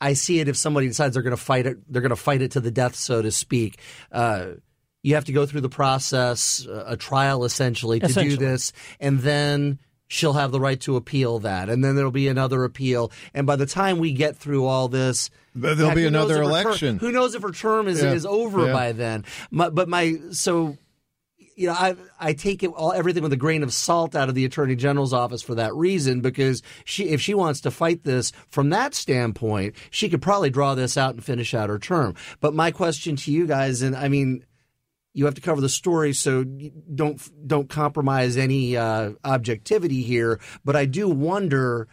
I 0.00 0.12
see 0.12 0.38
it. 0.38 0.48
If 0.48 0.56
somebody 0.56 0.86
decides 0.86 1.14
they're 1.14 1.22
going 1.22 1.36
to 1.36 1.42
fight 1.42 1.66
it, 1.66 1.78
they're 1.90 2.02
going 2.02 2.10
to 2.10 2.16
fight 2.16 2.42
it 2.42 2.52
to 2.52 2.60
the 2.60 2.70
death, 2.70 2.94
so 2.94 3.22
to 3.22 3.32
speak. 3.32 3.80
Uh, 4.12 4.52
you 5.02 5.14
have 5.14 5.24
to 5.24 5.32
go 5.32 5.46
through 5.46 5.62
the 5.62 5.68
process, 5.68 6.66
a 6.66 6.96
trial 6.96 7.44
essentially, 7.44 8.00
to 8.00 8.06
essentially. 8.06 8.36
do 8.36 8.44
this, 8.44 8.72
and 9.00 9.20
then 9.20 9.78
she'll 10.08 10.34
have 10.34 10.52
the 10.52 10.60
right 10.60 10.80
to 10.80 10.96
appeal 10.96 11.38
that, 11.40 11.68
and 11.68 11.82
then 11.82 11.96
there'll 11.96 12.10
be 12.10 12.28
another 12.28 12.64
appeal. 12.64 13.10
And 13.32 13.46
by 13.46 13.56
the 13.56 13.66
time 13.66 13.98
we 13.98 14.12
get 14.12 14.36
through 14.36 14.66
all 14.66 14.88
this, 14.88 15.30
there'll 15.54 15.76
heck, 15.88 15.96
be 15.96 16.06
another 16.06 16.42
election. 16.42 16.98
Term, 16.98 17.06
who 17.06 17.12
knows 17.12 17.34
if 17.34 17.42
her 17.42 17.52
term 17.52 17.88
is, 17.88 18.02
yeah. 18.02 18.12
is 18.12 18.26
over 18.26 18.66
yeah. 18.66 18.72
by 18.72 18.92
then? 18.92 19.24
My, 19.50 19.70
but 19.70 19.88
my 19.88 20.16
so 20.32 20.76
you 21.56 21.66
know, 21.66 21.72
I 21.72 21.96
I 22.20 22.32
take 22.34 22.62
it 22.62 22.68
all 22.68 22.92
everything 22.92 23.22
with 23.22 23.32
a 23.32 23.36
grain 23.36 23.62
of 23.62 23.72
salt 23.72 24.14
out 24.14 24.28
of 24.28 24.34
the 24.34 24.44
attorney 24.44 24.76
general's 24.76 25.14
office 25.14 25.42
for 25.42 25.54
that 25.54 25.74
reason 25.74 26.20
because 26.20 26.62
she 26.84 27.08
if 27.08 27.20
she 27.20 27.32
wants 27.32 27.62
to 27.62 27.70
fight 27.70 28.04
this 28.04 28.30
from 28.50 28.68
that 28.70 28.94
standpoint, 28.94 29.74
she 29.90 30.10
could 30.10 30.20
probably 30.20 30.50
draw 30.50 30.74
this 30.74 30.98
out 30.98 31.14
and 31.14 31.24
finish 31.24 31.54
out 31.54 31.70
her 31.70 31.78
term. 31.78 32.14
But 32.40 32.54
my 32.54 32.70
question 32.70 33.16
to 33.16 33.32
you 33.32 33.46
guys, 33.46 33.80
and 33.80 33.96
I 33.96 34.08
mean, 34.08 34.44
you 35.14 35.24
have 35.24 35.34
to 35.34 35.40
cover 35.40 35.62
the 35.62 35.70
story, 35.70 36.12
so 36.12 36.44
don't 36.44 37.48
don't 37.48 37.70
compromise 37.70 38.36
any 38.36 38.76
uh, 38.76 39.12
objectivity 39.24 40.02
here. 40.02 40.38
But 40.62 40.76
I 40.76 40.84
do 40.84 41.08
wonder: 41.08 41.88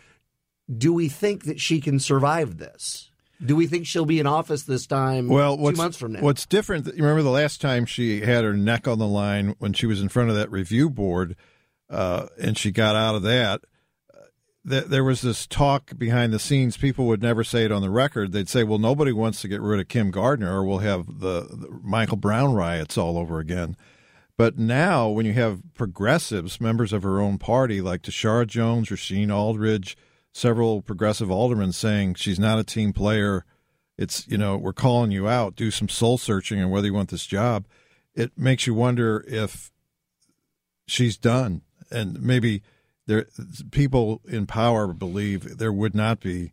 Do 0.75 0.91
we 0.91 1.07
think 1.07 1.45
that 1.45 1.61
she 1.61 1.79
can 1.79 1.99
survive 1.99 2.57
this? 2.57 3.11
Do 3.45 3.55
we 3.55 3.67
think 3.67 3.85
she'll 3.85 4.05
be 4.05 4.19
in 4.19 4.27
office 4.27 4.63
this 4.63 4.87
time? 4.87 5.27
Well, 5.27 5.57
two 5.57 5.73
months 5.73 5.97
from 5.97 6.13
now. 6.13 6.21
What's 6.21 6.45
different? 6.45 6.85
You 6.85 7.03
remember 7.03 7.23
the 7.23 7.29
last 7.29 7.61
time 7.61 7.85
she 7.85 8.21
had 8.21 8.43
her 8.43 8.53
neck 8.53 8.87
on 8.87 8.99
the 8.99 9.07
line 9.07 9.55
when 9.59 9.73
she 9.73 9.85
was 9.85 10.01
in 10.01 10.09
front 10.09 10.29
of 10.29 10.35
that 10.35 10.51
review 10.51 10.89
board, 10.89 11.35
uh, 11.89 12.27
and 12.39 12.57
she 12.57 12.71
got 12.71 12.95
out 12.95 13.15
of 13.15 13.23
that. 13.23 13.61
Th- 14.67 14.85
there 14.85 15.03
was 15.03 15.21
this 15.21 15.45
talk 15.45 15.97
behind 15.97 16.31
the 16.31 16.39
scenes. 16.39 16.77
People 16.77 17.05
would 17.07 17.21
never 17.21 17.43
say 17.43 17.65
it 17.65 17.71
on 17.71 17.81
the 17.81 17.89
record. 17.89 18.31
They'd 18.31 18.47
say, 18.47 18.63
"Well, 18.63 18.79
nobody 18.79 19.11
wants 19.11 19.41
to 19.41 19.49
get 19.49 19.61
rid 19.61 19.79
of 19.79 19.89
Kim 19.89 20.09
Gardner, 20.09 20.53
or 20.53 20.63
we'll 20.63 20.77
have 20.77 21.05
the, 21.19 21.41
the 21.51 21.79
Michael 21.83 22.17
Brown 22.17 22.53
riots 22.53 22.97
all 22.97 23.17
over 23.17 23.39
again." 23.39 23.75
But 24.37 24.57
now, 24.57 25.09
when 25.09 25.25
you 25.25 25.33
have 25.33 25.61
progressives, 25.73 26.59
members 26.59 26.91
of 26.93 27.03
her 27.03 27.19
own 27.19 27.37
party, 27.37 27.81
like 27.81 28.01
Tishaura 28.01 28.47
Jones, 28.47 28.89
Rasheen 28.89 29.31
Aldridge, 29.31 29.95
several 30.33 30.81
progressive 30.81 31.31
aldermen 31.31 31.71
saying 31.71 32.15
she's 32.15 32.39
not 32.39 32.59
a 32.59 32.63
team 32.63 32.91
player. 32.91 33.45
It's, 33.97 34.27
you 34.27 34.37
know, 34.37 34.57
we're 34.57 34.73
calling 34.73 35.11
you 35.11 35.29
out. 35.29 35.55
Do 35.55 35.71
some 35.71 35.87
soul 35.87 36.17
searching 36.17 36.61
on 36.61 36.71
whether 36.71 36.87
you 36.87 36.93
want 36.93 37.09
this 37.09 37.25
job. 37.25 37.65
It 38.15 38.31
makes 38.37 38.67
you 38.67 38.73
wonder 38.73 39.23
if 39.27 39.71
she's 40.87 41.15
done. 41.15 41.61
And 41.91 42.21
maybe 42.21 42.63
there 43.05 43.27
people 43.71 44.21
in 44.27 44.47
power 44.47 44.87
believe 44.93 45.57
there 45.57 45.71
would 45.71 45.93
not 45.93 46.19
be 46.19 46.51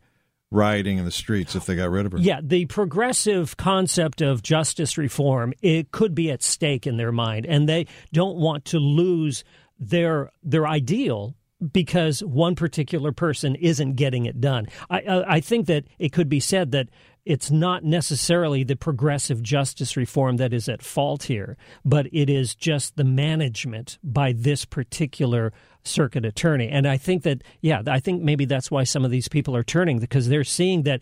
rioting 0.51 0.99
in 0.99 1.05
the 1.05 1.11
streets 1.11 1.55
if 1.55 1.65
they 1.65 1.77
got 1.77 1.91
rid 1.91 2.07
of 2.07 2.13
her. 2.13 2.19
Yeah, 2.19 2.41
the 2.43 2.67
progressive 2.67 3.57
concept 3.57 4.21
of 4.21 4.43
justice 4.43 4.99
reform 4.99 5.55
it 5.63 5.93
could 5.93 6.15
be 6.15 6.31
at 6.31 6.43
stake 6.43 6.87
in 6.87 6.97
their 6.97 7.13
mind, 7.13 7.47
and 7.47 7.69
they 7.69 7.87
don't 8.13 8.37
want 8.37 8.65
to 8.67 8.79
lose 8.79 9.45
their 9.79 10.31
their 10.43 10.67
ideal 10.67 11.37
because 11.73 12.21
one 12.25 12.55
particular 12.55 13.13
person 13.13 13.55
isn't 13.57 13.95
getting 13.95 14.27
it 14.27 14.41
done. 14.41 14.67
I, 14.89 15.01
I, 15.01 15.35
I 15.37 15.41
think 15.41 15.67
that 15.67 15.85
it 15.99 16.13
could 16.13 16.29
be 16.29 16.41
said 16.41 16.73
that 16.73 16.89
it's 17.27 17.51
not 17.51 17.85
necessarily 17.85 18.65
the 18.65 18.77
progressive 18.77 19.43
justice 19.43 19.97
reform 19.97 20.39
that 20.39 20.55
is 20.55 20.69
at 20.69 20.83
fault 20.83 21.25
here, 21.25 21.57
but 21.85 22.07
it 22.13 22.31
is 22.31 22.55
just 22.55 22.97
the 22.97 23.05
management 23.05 23.99
by 24.03 24.33
this 24.33 24.65
particular 24.65 25.53
circuit 25.85 26.25
attorney. 26.25 26.69
And 26.69 26.87
I 26.87 26.97
think 26.97 27.23
that, 27.23 27.43
yeah, 27.61 27.83
I 27.87 28.01
think 28.01 28.23
maybe 28.23 28.45
that's 28.45 28.71
why 28.71 28.85
some 28.85 29.05
of 29.05 29.11
these 29.11 29.29
people 29.29 29.57
are 29.57 29.63
turning 29.63 29.99
because 29.99 30.29
they're 30.29 30.45
seeing 30.45 30.83
that 30.83 31.01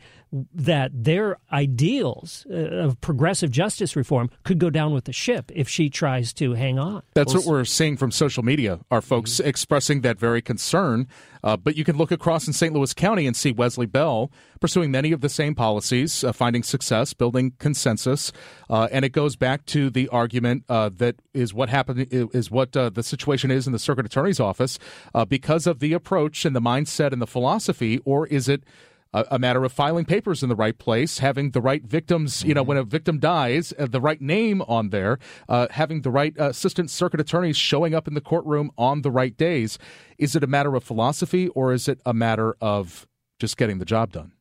that 0.55 0.91
their 0.93 1.38
ideals 1.53 2.47
uh, 2.51 2.55
of 2.55 3.01
progressive 3.01 3.51
justice 3.51 3.97
reform 3.97 4.29
could 4.45 4.59
go 4.59 4.69
down 4.69 4.93
with 4.93 5.05
the 5.05 5.12
ship 5.12 5.51
if 5.55 5.69
she 5.69 5.88
tries 5.88 6.35
to 6.35 6.53
hang 6.53 6.79
on. 6.79 7.03
That's 7.14 7.35
what 7.35 7.47
we're 7.47 7.64
seeing 7.64 7.97
from 7.97 8.11
social 8.11 8.43
media. 8.43 8.79
Our 8.91 9.01
folks 9.01 9.33
mm-hmm. 9.33 9.49
expressing 9.49 10.03
that 10.03 10.19
very 10.19 10.43
concern. 10.43 11.09
Uh, 11.43 11.57
but 11.57 11.77
you 11.77 11.85
can 11.85 11.97
look 11.97 12.11
across 12.11 12.47
in 12.47 12.53
St. 12.53 12.75
Louis 12.75 12.93
County 12.95 13.27
and 13.27 13.37
see 13.37 13.53
Wesley 13.53 13.87
Bell 13.87 14.31
pursuing 14.61 14.91
many 14.91 15.12
of 15.12 15.21
the 15.21 15.29
same 15.29 15.55
policies, 15.55 16.25
uh, 16.25 16.33
finding 16.33 16.62
success, 16.64 17.14
building 17.14 17.53
consensus, 17.59 18.33
uh, 18.69 18.88
and 18.91 19.05
it 19.05 19.11
goes 19.11 19.37
back 19.37 19.64
to 19.67 19.88
the 19.88 20.09
argument 20.09 20.64
uh, 20.69 20.91
that 20.97 21.17
is 21.33 21.55
what 21.55 21.69
happened 21.69 22.09
is 22.11 22.51
what 22.51 22.77
uh, 22.77 22.91
the 22.91 23.05
situation 23.05 23.53
is 23.53 23.67
in 23.67 23.73
the 23.73 23.79
circuit 23.79 24.05
attorney's 24.05 24.41
office 24.41 24.68
uh, 25.15 25.25
because 25.25 25.67
of 25.67 25.79
the 25.79 25.93
approach 25.93 26.45
and 26.45 26.57
the 26.57 26.61
mindset 26.61 27.13
and 27.13 27.23
the 27.23 27.27
philosophy, 27.27 28.01
or 28.05 28.27
is 28.27 28.49
it? 28.49 28.65
a, 29.13 29.25
a, 29.33 29.39
matter 29.39 29.65
of 29.65 29.73
filing 29.73 30.05
papers 30.05 30.43
in 30.43 30.49
the 30.49 30.57
right 30.57 30.77
place, 30.79 31.19
having 31.19 31.51
the 31.53 31.61
right 31.61 31.83
victims, 31.85 32.45
you 32.45 32.55
know, 32.55 32.63
when 32.63 32.77
a 32.77 32.85
victim 32.85 33.19
dies, 33.19 33.73
uh, 33.79 33.87
the 33.87 34.01
right 34.01 34.21
name 34.21 34.63
on 34.63 34.91
there, 34.91 35.19
uh, 35.49 35.67
having 35.71 36.03
the 36.03 36.11
right 36.11 36.39
uh, 36.39 36.51
assistant 36.51 36.91
circuit 36.91 37.21
attorneys 37.21 37.57
showing 37.57 37.95
up 37.95 38.07
in 38.07 38.15
the 38.15 38.21
courtroom 38.21 38.71
on 38.77 39.03
the 39.03 39.11
right 39.11 39.37
days. 39.37 39.79
Is 40.19 40.37
it 40.37 40.45
a 40.45 40.47
matter 40.47 40.75
of 40.75 40.85
philosophy 40.85 41.49
or 41.49 41.73
is 41.73 41.89
it 41.89 42.01
a 42.05 42.13
matter 42.13 42.57
of 42.61 43.07
just 43.39 43.57
getting 43.57 43.79
the 43.79 43.85
job 43.85 44.13
done? 44.13 44.33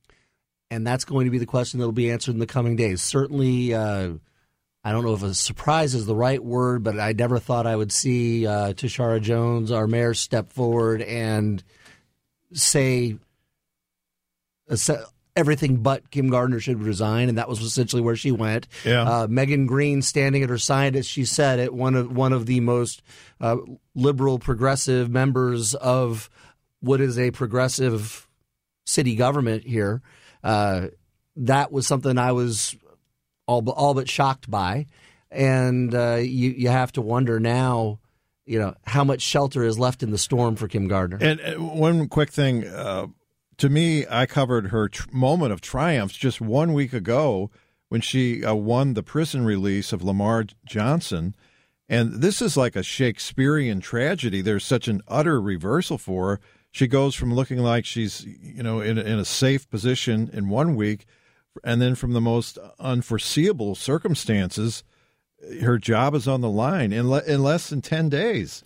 And 0.69 0.85
that's 0.85 1.05
going 1.05 1.25
to 1.25 1.31
be 1.31 1.37
the 1.37 1.45
question 1.45 1.79
that 1.79 1.85
will 1.85 1.93
be 1.93 2.11
answered 2.11 2.31
in 2.31 2.39
the 2.39 2.45
coming 2.45 2.75
days. 2.75 3.01
Certainly, 3.01 3.73
uh, 3.73 4.13
I 4.87 4.93
don't 4.93 5.03
know 5.03 5.15
if 5.15 5.23
a 5.23 5.33
surprise 5.33 5.93
is 5.93 6.05
the 6.05 6.15
right 6.15 6.41
word, 6.41 6.81
but 6.81 6.97
I 6.97 7.11
never 7.11 7.39
thought 7.39 7.67
I 7.67 7.75
would 7.75 7.91
see 7.91 8.47
uh, 8.47 8.71
Tishaura 8.71 9.21
Jones, 9.21 9.69
our 9.69 9.85
mayor, 9.85 10.13
step 10.13 10.53
forward 10.53 11.01
and 11.01 11.61
say 12.53 13.17
everything 15.35 15.83
but 15.83 16.09
Kim 16.09 16.29
Gardner 16.29 16.61
should 16.61 16.81
resign, 16.81 17.27
and 17.27 17.37
that 17.37 17.49
was 17.49 17.59
essentially 17.59 18.01
where 18.01 18.15
she 18.15 18.31
went. 18.31 18.69
Yeah. 18.85 19.01
Uh, 19.01 19.27
Megan 19.29 19.65
Green 19.65 20.01
standing 20.01 20.41
at 20.41 20.47
her 20.47 20.57
side, 20.57 20.95
as 20.95 21.05
she 21.05 21.25
said 21.25 21.59
it, 21.59 21.73
one 21.73 21.95
of 21.95 22.15
one 22.15 22.31
of 22.31 22.45
the 22.45 22.61
most 22.61 23.01
uh, 23.41 23.57
liberal, 23.93 24.39
progressive 24.39 25.09
members 25.09 25.75
of 25.75 26.29
what 26.79 27.01
is 27.01 27.19
a 27.19 27.31
progressive 27.31 28.25
city 28.85 29.15
government 29.15 29.65
here. 29.65 30.01
Uh, 30.45 30.87
that 31.35 31.73
was 31.73 31.85
something 31.85 32.17
I 32.17 32.31
was 32.31 32.73
all 33.47 33.61
but, 33.61 33.71
all 33.71 33.93
but 33.93 34.09
shocked 34.09 34.49
by, 34.49 34.85
and 35.31 35.93
uh, 35.95 36.15
you 36.15 36.51
you 36.51 36.69
have 36.69 36.91
to 36.93 37.01
wonder 37.01 37.39
now 37.39 37.99
you 38.45 38.57
know 38.57 38.73
how 38.85 39.03
much 39.03 39.21
shelter 39.21 39.63
is 39.63 39.77
left 39.77 40.01
in 40.01 40.11
the 40.11 40.17
storm 40.17 40.55
for 40.55 40.67
Kim 40.67 40.87
Gardner. 40.87 41.17
And, 41.21 41.39
and 41.39 41.71
one 41.71 42.07
quick 42.07 42.31
thing, 42.31 42.65
uh, 42.65 43.07
to 43.57 43.69
me, 43.69 44.05
I 44.09 44.25
covered 44.25 44.67
her 44.67 44.87
tr- 44.89 45.09
moment 45.11 45.51
of 45.51 45.61
triumph 45.61 46.13
just 46.13 46.39
one 46.39 46.73
week 46.73 46.93
ago 46.93 47.51
when 47.89 48.01
she 48.01 48.43
uh, 48.43 48.55
won 48.55 48.93
the 48.93 49.03
prison 49.03 49.45
release 49.45 49.91
of 49.91 50.03
Lamar 50.03 50.45
Johnson. 50.65 51.35
And 51.89 52.21
this 52.21 52.41
is 52.41 52.57
like 52.57 52.75
a 52.75 52.83
Shakespearean 52.83 53.79
tragedy. 53.79 54.41
There's 54.41 54.65
such 54.65 54.87
an 54.87 55.01
utter 55.07 55.39
reversal 55.39 55.97
for 55.97 56.29
her. 56.29 56.39
She 56.71 56.87
goes 56.87 57.15
from 57.15 57.33
looking 57.33 57.59
like 57.59 57.85
she's, 57.85 58.25
you 58.25 58.61
know, 58.61 58.81
in, 58.81 58.97
in 58.97 59.19
a 59.19 59.25
safe 59.25 59.69
position 59.69 60.29
in 60.33 60.49
one 60.49 60.75
week, 60.75 61.05
and 61.63 61.81
then 61.81 61.95
from 61.95 62.13
the 62.13 62.21
most 62.21 62.57
unforeseeable 62.79 63.75
circumstances, 63.75 64.83
her 65.61 65.77
job 65.77 66.15
is 66.15 66.27
on 66.27 66.41
the 66.41 66.49
line 66.49 66.91
in, 66.91 67.09
le- 67.09 67.23
in 67.23 67.43
less 67.43 67.69
than 67.69 67.81
10 67.81 68.09
days 68.09 68.63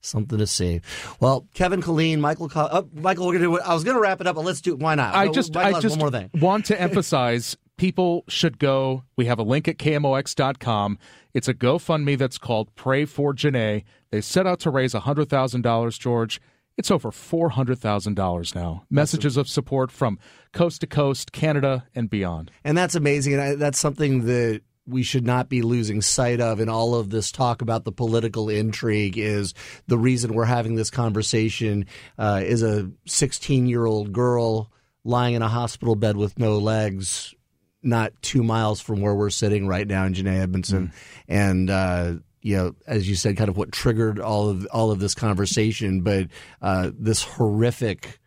something 0.00 0.38
to 0.38 0.46
see. 0.46 0.80
Well, 1.20 1.46
Kevin 1.54 1.82
Killeen, 1.82 2.20
Michael, 2.20 2.50
oh, 2.54 2.88
Michael, 2.94 3.26
we're 3.26 3.34
gonna 3.34 3.44
do. 3.44 3.60
I 3.60 3.74
was 3.74 3.84
gonna 3.84 4.00
wrap 4.00 4.20
it 4.20 4.26
up, 4.26 4.36
but 4.36 4.44
let's 4.44 4.60
do. 4.60 4.74
Why 4.76 4.94
not? 4.94 5.14
I 5.14 5.28
just, 5.28 5.54
Michael 5.54 5.76
I 5.76 5.80
just 5.80 5.98
one 5.98 5.98
more 5.98 6.10
thing. 6.10 6.30
want 6.40 6.66
to 6.66 6.80
emphasize. 6.80 7.56
People 7.76 8.24
should 8.28 8.58
go. 8.58 9.04
We 9.16 9.24
have 9.26 9.38
a 9.38 9.42
link 9.42 9.66
at 9.66 9.78
KMOX.com. 9.78 10.98
It's 11.32 11.48
a 11.48 11.54
GoFundMe 11.54 12.18
that's 12.18 12.36
called 12.36 12.74
Pray 12.74 13.06
for 13.06 13.32
Janae. 13.32 13.84
They 14.10 14.20
set 14.20 14.46
out 14.46 14.60
to 14.60 14.70
raise 14.70 14.92
$100,000, 14.92 15.98
George. 15.98 16.42
It's 16.76 16.90
over 16.90 17.10
$400,000 17.10 18.54
now. 18.54 18.84
Messages 18.88 19.36
of 19.36 19.48
support 19.48 19.90
from 19.90 20.18
coast 20.52 20.80
to 20.80 20.86
coast, 20.86 21.32
Canada, 21.32 21.86
and 21.94 22.08
beyond. 22.08 22.50
And 22.64 22.76
that's 22.76 22.94
amazing. 22.94 23.34
And 23.34 23.42
I, 23.42 23.54
that's 23.54 23.78
something 23.78 24.24
that 24.26 24.62
we 24.86 25.02
should 25.02 25.26
not 25.26 25.48
be 25.48 25.62
losing 25.62 26.00
sight 26.00 26.40
of 26.40 26.58
in 26.58 26.68
all 26.68 26.94
of 26.94 27.10
this 27.10 27.30
talk 27.30 27.62
about 27.62 27.84
the 27.84 27.92
political 27.92 28.48
intrigue 28.48 29.18
is 29.18 29.54
the 29.86 29.98
reason 29.98 30.34
we're 30.34 30.44
having 30.44 30.74
this 30.74 30.90
conversation 30.90 31.86
uh, 32.18 32.40
is 32.42 32.62
a 32.62 32.90
16 33.06 33.66
year 33.66 33.84
old 33.84 34.12
girl 34.12 34.72
lying 35.04 35.34
in 35.34 35.42
a 35.42 35.48
hospital 35.48 35.94
bed 35.94 36.16
with 36.16 36.38
no 36.38 36.58
legs 36.58 37.34
not 37.82 38.12
two 38.22 38.42
miles 38.42 38.80
from 38.80 39.00
where 39.00 39.14
we're 39.14 39.30
sitting 39.30 39.66
right 39.66 39.86
now 39.86 40.04
in 40.04 40.14
Janae 40.14 40.40
Edmondson. 40.40 40.88
Mm. 40.88 40.92
And, 41.28 41.70
uh, 41.70 42.14
you 42.42 42.56
know, 42.56 42.74
as 42.86 43.08
you 43.08 43.14
said, 43.14 43.36
kind 43.36 43.50
of 43.50 43.56
what 43.56 43.72
triggered 43.72 44.18
all 44.18 44.48
of 44.48 44.66
all 44.72 44.90
of 44.90 44.98
this 44.98 45.14
conversation, 45.14 46.02
but 46.02 46.28
uh, 46.62 46.90
this 46.98 47.22
horrific 47.22 48.18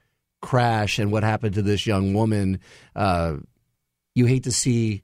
crash 0.41 0.99
and 0.99 1.12
what 1.12 1.23
happened 1.23 1.56
to 1.56 1.62
this 1.62 1.88
young 1.88 2.13
woman. 2.13 2.60
Uh, 2.95 3.38
you 4.13 4.26
hate 4.26 4.43
to 4.43 4.52
see 4.52 5.04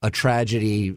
a 0.00 0.10
tragedy 0.10 0.96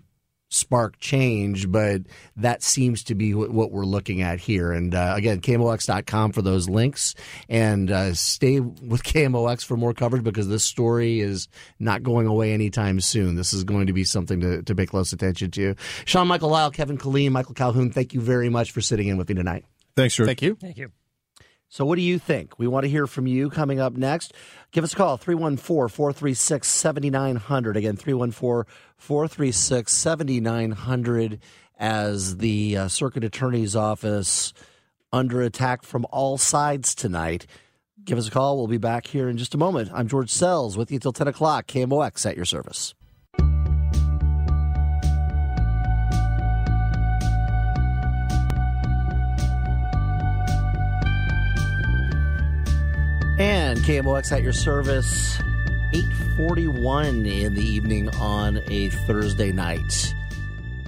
spark 0.55 0.99
change, 0.99 1.71
but 1.71 2.01
that 2.37 2.63
seems 2.63 3.03
to 3.05 3.15
be 3.15 3.33
what 3.33 3.71
we're 3.71 3.85
looking 3.85 4.21
at 4.21 4.39
here. 4.39 4.71
And 4.71 4.95
uh, 4.95 5.13
again, 5.15 5.41
KMOX.com 5.41 6.31
for 6.31 6.41
those 6.41 6.69
links. 6.69 7.15
And 7.49 7.91
uh, 7.91 8.13
stay 8.13 8.59
with 8.59 9.03
KMOX 9.03 9.63
for 9.65 9.77
more 9.77 9.93
coverage 9.93 10.23
because 10.23 10.47
this 10.47 10.63
story 10.63 11.19
is 11.19 11.47
not 11.79 12.03
going 12.03 12.27
away 12.27 12.53
anytime 12.53 12.99
soon. 13.01 13.35
This 13.35 13.53
is 13.53 13.63
going 13.63 13.87
to 13.87 13.93
be 13.93 14.03
something 14.03 14.39
to, 14.41 14.63
to 14.63 14.75
pay 14.75 14.85
close 14.85 15.13
attention 15.13 15.51
to. 15.51 15.75
Sean 16.05 16.27
Michael 16.27 16.49
Lyle, 16.49 16.71
Kevin 16.71 16.97
Killeen, 16.97 17.31
Michael 17.31 17.53
Calhoun, 17.53 17.91
thank 17.91 18.13
you 18.13 18.21
very 18.21 18.49
much 18.49 18.71
for 18.71 18.81
sitting 18.81 19.07
in 19.07 19.17
with 19.17 19.29
me 19.29 19.35
tonight. 19.35 19.65
Thanks, 19.95 20.15
sir. 20.15 20.25
Thank 20.25 20.41
you. 20.41 20.55
Thank 20.55 20.77
you. 20.77 20.91
So, 21.69 21.85
what 21.85 21.95
do 21.95 22.01
you 22.01 22.19
think? 22.19 22.57
We 22.59 22.67
want 22.67 22.83
to 22.83 22.89
hear 22.89 23.07
from 23.07 23.27
you 23.27 23.49
coming 23.49 23.79
up 23.79 23.93
next. 23.93 24.33
Give 24.71 24.83
us 24.83 24.93
a 24.93 24.95
call, 24.95 25.17
314 25.17 25.89
436 25.89 26.67
7900. 26.67 27.77
Again, 27.77 27.97
314 27.97 28.71
436 28.97 29.91
7900 29.91 31.39
as 31.77 32.37
the 32.37 32.77
uh, 32.77 32.87
Circuit 32.87 33.23
Attorney's 33.23 33.75
Office 33.75 34.53
under 35.11 35.41
attack 35.41 35.83
from 35.83 36.05
all 36.11 36.37
sides 36.37 36.95
tonight. 36.95 37.45
Give 38.03 38.17
us 38.17 38.27
a 38.27 38.31
call. 38.31 38.57
We'll 38.57 38.67
be 38.67 38.77
back 38.77 39.07
here 39.07 39.29
in 39.29 39.37
just 39.37 39.55
a 39.55 39.57
moment. 39.57 39.89
I'm 39.93 40.07
George 40.07 40.29
Sells 40.29 40.77
with 40.77 40.91
you 40.91 40.99
till 40.99 41.13
10 41.13 41.27
o'clock. 41.27 41.67
KMOX 41.67 42.25
at 42.29 42.35
your 42.35 42.45
service. 42.45 42.93
KMOX 53.85 54.31
at 54.31 54.41
your 54.41 54.51
service. 54.51 55.37
841 55.93 57.27
in 57.27 57.53
the 57.53 57.61
evening 57.61 58.09
on 58.15 58.59
a 58.65 58.89
Thursday 58.89 59.51
night. 59.51 60.15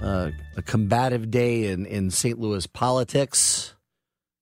Uh, 0.02 0.32
a 0.56 0.62
combative 0.62 1.30
day 1.30 1.68
in, 1.68 1.86
in 1.86 2.10
St. 2.10 2.40
Louis 2.40 2.66
politics. 2.66 3.76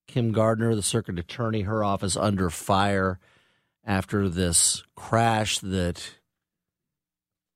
Kim 0.06 0.32
Gardner, 0.32 0.74
the 0.74 0.82
circuit 0.82 1.18
attorney, 1.18 1.62
her 1.62 1.84
office 1.84 2.16
under 2.16 2.48
fire 2.48 3.20
after 3.84 4.26
this 4.26 4.82
crash 4.94 5.58
that 5.58 6.14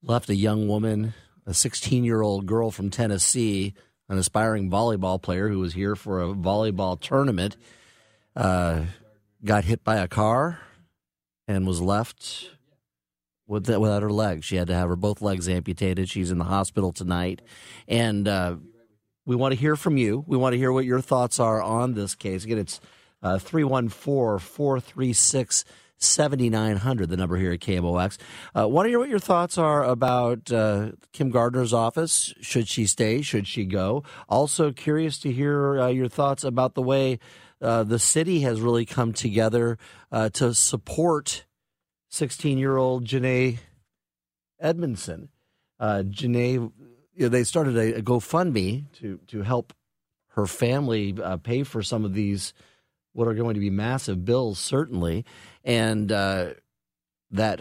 left 0.03 0.29
a 0.29 0.37
young 0.37 0.69
woman, 0.69 1.15
a 1.47 1.55
16 1.55 2.05
year 2.05 2.21
old 2.21 2.45
girl 2.45 2.71
from 2.71 2.91
Tennessee, 2.91 3.73
an 4.11 4.19
aspiring 4.19 4.71
volleyball 4.71 5.21
player 5.21 5.49
who 5.49 5.61
was 5.61 5.73
here 5.73 5.97
for 5.97 6.21
a 6.21 6.35
volleyball 6.35 7.01
tournament, 7.01 7.57
uh, 8.37 8.83
got 9.43 9.65
hit 9.65 9.83
by 9.83 9.97
a 9.97 10.07
car 10.07 10.61
and 11.51 11.67
was 11.67 11.81
left 11.81 12.51
with 13.47 13.67
the, 13.67 13.81
without 13.81 14.03
her 14.03 14.13
legs. 14.13 14.45
She 14.45 14.57
had 14.57 14.69
to 14.69 14.75
have 14.75 14.89
her 14.89 14.97
both 14.97 15.21
legs 15.21 15.49
amputated. 15.49 16.09
She's 16.09 16.31
in 16.31 16.39
the 16.39 16.45
hospital 16.45 16.93
tonight, 16.93 17.43
and 17.89 18.29
uh, 18.29 18.57
we 19.27 19.37
want 19.37 19.53
to 19.53 19.61
hear 19.61 19.77
from 19.77 19.97
you. 19.97 20.25
We 20.27 20.37
want 20.37 20.53
to 20.53 20.59
hear 20.59 20.73
what 20.73 20.85
your 20.85 21.01
thoughts 21.01 21.41
are 21.41 21.61
on 21.61 21.95
this 21.95 22.15
case. 22.15 22.45
Again, 22.45 22.59
it's 22.59 22.81
uh, 23.23 23.39
314 23.39 24.39
436 24.39 25.65
7900, 26.03 27.11
the 27.11 27.17
number 27.19 27.37
here 27.37 27.53
at 27.53 27.61
KMOX. 27.61 28.17
Uh, 28.57 28.67
want 28.67 28.87
to 28.87 28.89
hear 28.89 28.99
what 28.99 29.11
your 29.11 29.19
thoughts 29.19 29.59
are 29.59 29.85
about 29.85 30.51
uh, 30.51 30.93
Kim 31.13 31.31
Gardner's 31.31 31.75
office. 31.75 32.33
Should 32.41 32.69
she 32.69 32.87
stay? 32.87 33.21
Should 33.21 33.47
she 33.47 33.67
go? 33.67 34.03
Also, 34.27 34.73
curious 34.73 35.19
to 35.19 35.31
hear 35.31 35.79
uh, 35.79 35.89
your 35.89 36.09
thoughts 36.09 36.43
about 36.43 36.75
the 36.75 36.81
way 36.81 37.19
uh, 37.61 37.83
the 37.85 37.99
city 37.99 38.41
has 38.41 38.61
really 38.61 38.85
come 38.85 39.13
together 39.13 39.79
uh, 40.11 40.31
to 40.31 40.55
support 40.55 41.45
16 42.09 42.59
year 42.59 42.77
old 42.77 43.07
Janae 43.07 43.59
Edmondson. 44.59 45.29
Uh, 45.79 46.03
Janae, 46.07 46.55
you 46.55 46.73
know, 47.19 47.29
they 47.29 47.45
started 47.45 47.77
a, 47.77 47.99
a, 47.99 48.03
GoFundMe 48.03 48.85
to, 49.01 49.19
to 49.29 49.43
help 49.43 49.73
her 50.29 50.47
family 50.47 51.17
uh, 51.23 51.39
pay 51.39 51.63
for 51.63 51.83
some 51.83 52.05
of 52.05 52.15
these, 52.15 52.53
what 53.13 53.27
are 53.27 53.35
going 53.35 53.55
to 53.55 53.61
be 53.61 53.71
massive 53.71 54.25
bills, 54.25 54.59
certainly. 54.59 55.25
And 55.65 56.13
uh, 56.13 56.51
that 57.31 57.61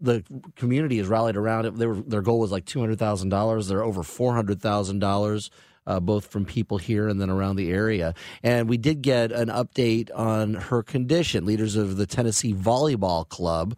the 0.00 0.24
community 0.56 0.98
has 0.98 1.06
rallied 1.06 1.36
around 1.36 1.66
it. 1.66 1.76
Their 1.76 2.22
goal 2.22 2.40
was 2.40 2.52
like 2.52 2.66
$200,000. 2.66 3.68
They're 3.68 3.82
over 3.82 4.02
$400,000 4.02 5.50
uh, 5.86 6.00
both 6.00 6.26
from 6.26 6.44
people 6.44 6.78
here 6.78 7.08
and 7.08 7.20
then 7.20 7.30
around 7.30 7.56
the 7.56 7.70
area. 7.70 8.14
And 8.42 8.68
we 8.68 8.76
did 8.76 9.02
get 9.02 9.32
an 9.32 9.48
update 9.48 10.10
on 10.14 10.54
her 10.54 10.82
condition. 10.82 11.44
Leaders 11.44 11.76
of 11.76 11.96
the 11.96 12.06
Tennessee 12.06 12.54
Volleyball 12.54 13.28
Club. 13.28 13.76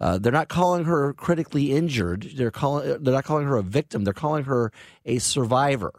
Uh, 0.00 0.18
they're 0.18 0.32
not 0.32 0.48
calling 0.48 0.84
her 0.84 1.12
critically 1.12 1.70
injured. 1.72 2.32
They're 2.34 2.50
calling. 2.50 3.02
They're 3.02 3.14
not 3.14 3.24
calling 3.24 3.46
her 3.46 3.56
a 3.56 3.62
victim. 3.62 4.02
They're 4.02 4.12
calling 4.12 4.44
her 4.44 4.72
a 5.04 5.18
survivor. 5.18 5.92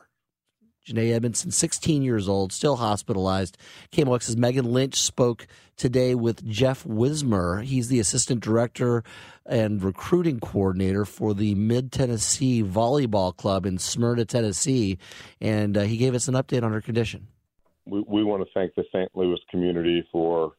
Janae 0.86 1.13
Edmondson, 1.13 1.52
16 1.52 2.02
years 2.02 2.28
old, 2.28 2.52
still 2.52 2.76
hospitalized. 2.76 3.58
KMOX's 3.91 4.36
Megan 4.36 4.65
Lynch 4.65 5.02
spoke 5.02 5.48
today 5.78 6.13
with 6.13 6.46
Jeff 6.46 6.86
Wismer. 6.86 7.62
He's 7.62 7.88
the 7.88 8.00
assistant 8.00 8.41
director 8.41 9.04
and 9.46 9.82
recruiting 9.82 10.41
coordinator 10.41 11.06
for 11.06 11.34
the 11.34 11.56
Mid 11.56 11.91
Tennessee 11.91 12.63
Volleyball 12.63 13.36
Club 13.36 13.65
in 13.65 13.78
Smyrna, 13.78 14.26
Tennessee, 14.26 14.98
and 15.39 15.78
uh, 15.78 15.82
he 15.82 15.96
gave 15.96 16.15
us 16.15 16.28
an 16.28 16.36
update 16.36 16.63
on 16.63 16.74
her 16.74 16.82
condition. 16.82 17.28
We, 17.86 18.04
we 18.06 18.24
want 18.24 18.43
to 18.43 18.50
thank 18.54 18.76
the 18.76 18.84
St. 18.91 19.10
Louis 19.13 19.39
community 19.50 20.06
for 20.12 20.54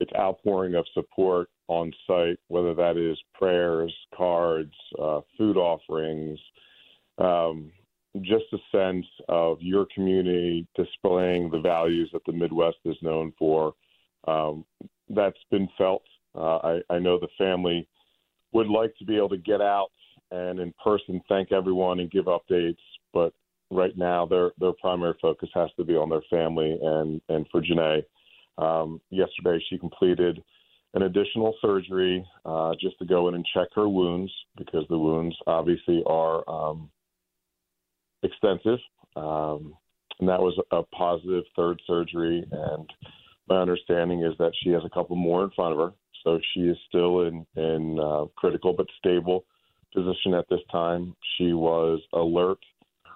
its 0.00 0.12
outpouring 0.18 0.74
of 0.74 0.86
support 0.94 1.48
on 1.68 1.92
site, 2.06 2.38
whether 2.48 2.74
that 2.74 2.96
is 2.96 3.18
prayers, 3.34 3.94
cards, 4.14 4.74
uh, 4.98 5.20
food 5.36 5.56
offerings. 5.56 6.38
Um, 7.18 7.72
just 8.22 8.44
a 8.52 8.58
sense 8.72 9.06
of 9.28 9.58
your 9.60 9.86
community 9.94 10.66
displaying 10.76 11.50
the 11.50 11.60
values 11.60 12.10
that 12.12 12.24
the 12.26 12.32
Midwest 12.32 12.78
is 12.84 12.96
known 13.02 13.32
for. 13.38 13.74
Um, 14.26 14.64
that's 15.08 15.38
been 15.50 15.68
felt. 15.78 16.02
Uh, 16.34 16.56
I, 16.56 16.80
I 16.90 16.98
know 16.98 17.18
the 17.18 17.28
family 17.38 17.88
would 18.52 18.68
like 18.68 18.94
to 18.98 19.04
be 19.04 19.16
able 19.16 19.28
to 19.30 19.36
get 19.38 19.60
out 19.60 19.90
and 20.30 20.58
in 20.58 20.72
person 20.82 21.20
thank 21.28 21.52
everyone 21.52 22.00
and 22.00 22.10
give 22.10 22.24
updates, 22.24 22.76
but 23.12 23.32
right 23.70 23.96
now 23.96 24.26
their 24.26 24.52
their 24.58 24.72
primary 24.72 25.14
focus 25.20 25.48
has 25.54 25.70
to 25.76 25.84
be 25.84 25.94
on 25.94 26.08
their 26.08 26.22
family 26.30 26.78
and 26.82 27.20
and 27.28 27.46
for 27.50 27.62
Janae. 27.62 28.02
Um, 28.58 29.00
yesterday 29.10 29.62
she 29.68 29.78
completed 29.78 30.42
an 30.94 31.02
additional 31.02 31.54
surgery 31.60 32.24
uh, 32.44 32.72
just 32.80 32.98
to 32.98 33.04
go 33.04 33.28
in 33.28 33.34
and 33.34 33.46
check 33.54 33.68
her 33.74 33.88
wounds 33.88 34.32
because 34.56 34.84
the 34.88 34.98
wounds 34.98 35.36
obviously 35.46 36.02
are 36.06 36.48
um, 36.48 36.90
extensive. 38.26 38.78
Um, 39.16 39.74
and 40.20 40.28
that 40.28 40.40
was 40.40 40.58
a 40.70 40.82
positive 40.82 41.44
third 41.54 41.80
surgery. 41.86 42.44
And 42.50 42.90
my 43.48 43.56
understanding 43.56 44.22
is 44.22 44.34
that 44.38 44.52
she 44.62 44.70
has 44.70 44.82
a 44.84 44.90
couple 44.90 45.16
more 45.16 45.44
in 45.44 45.50
front 45.50 45.72
of 45.72 45.78
her. 45.78 45.92
So 46.24 46.40
she 46.52 46.60
is 46.60 46.76
still 46.88 47.22
in, 47.22 47.46
in 47.56 48.00
uh, 48.00 48.24
critical 48.36 48.72
but 48.72 48.86
stable 48.98 49.44
position 49.94 50.34
at 50.34 50.48
this 50.48 50.60
time. 50.70 51.14
She 51.36 51.52
was 51.52 52.00
alert. 52.12 52.58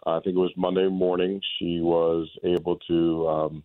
I 0.06 0.20
think 0.20 0.36
it 0.36 0.40
was 0.40 0.52
Monday 0.56 0.88
morning. 0.88 1.40
She 1.58 1.80
was 1.80 2.28
able 2.44 2.76
to 2.88 3.28
um, 3.28 3.64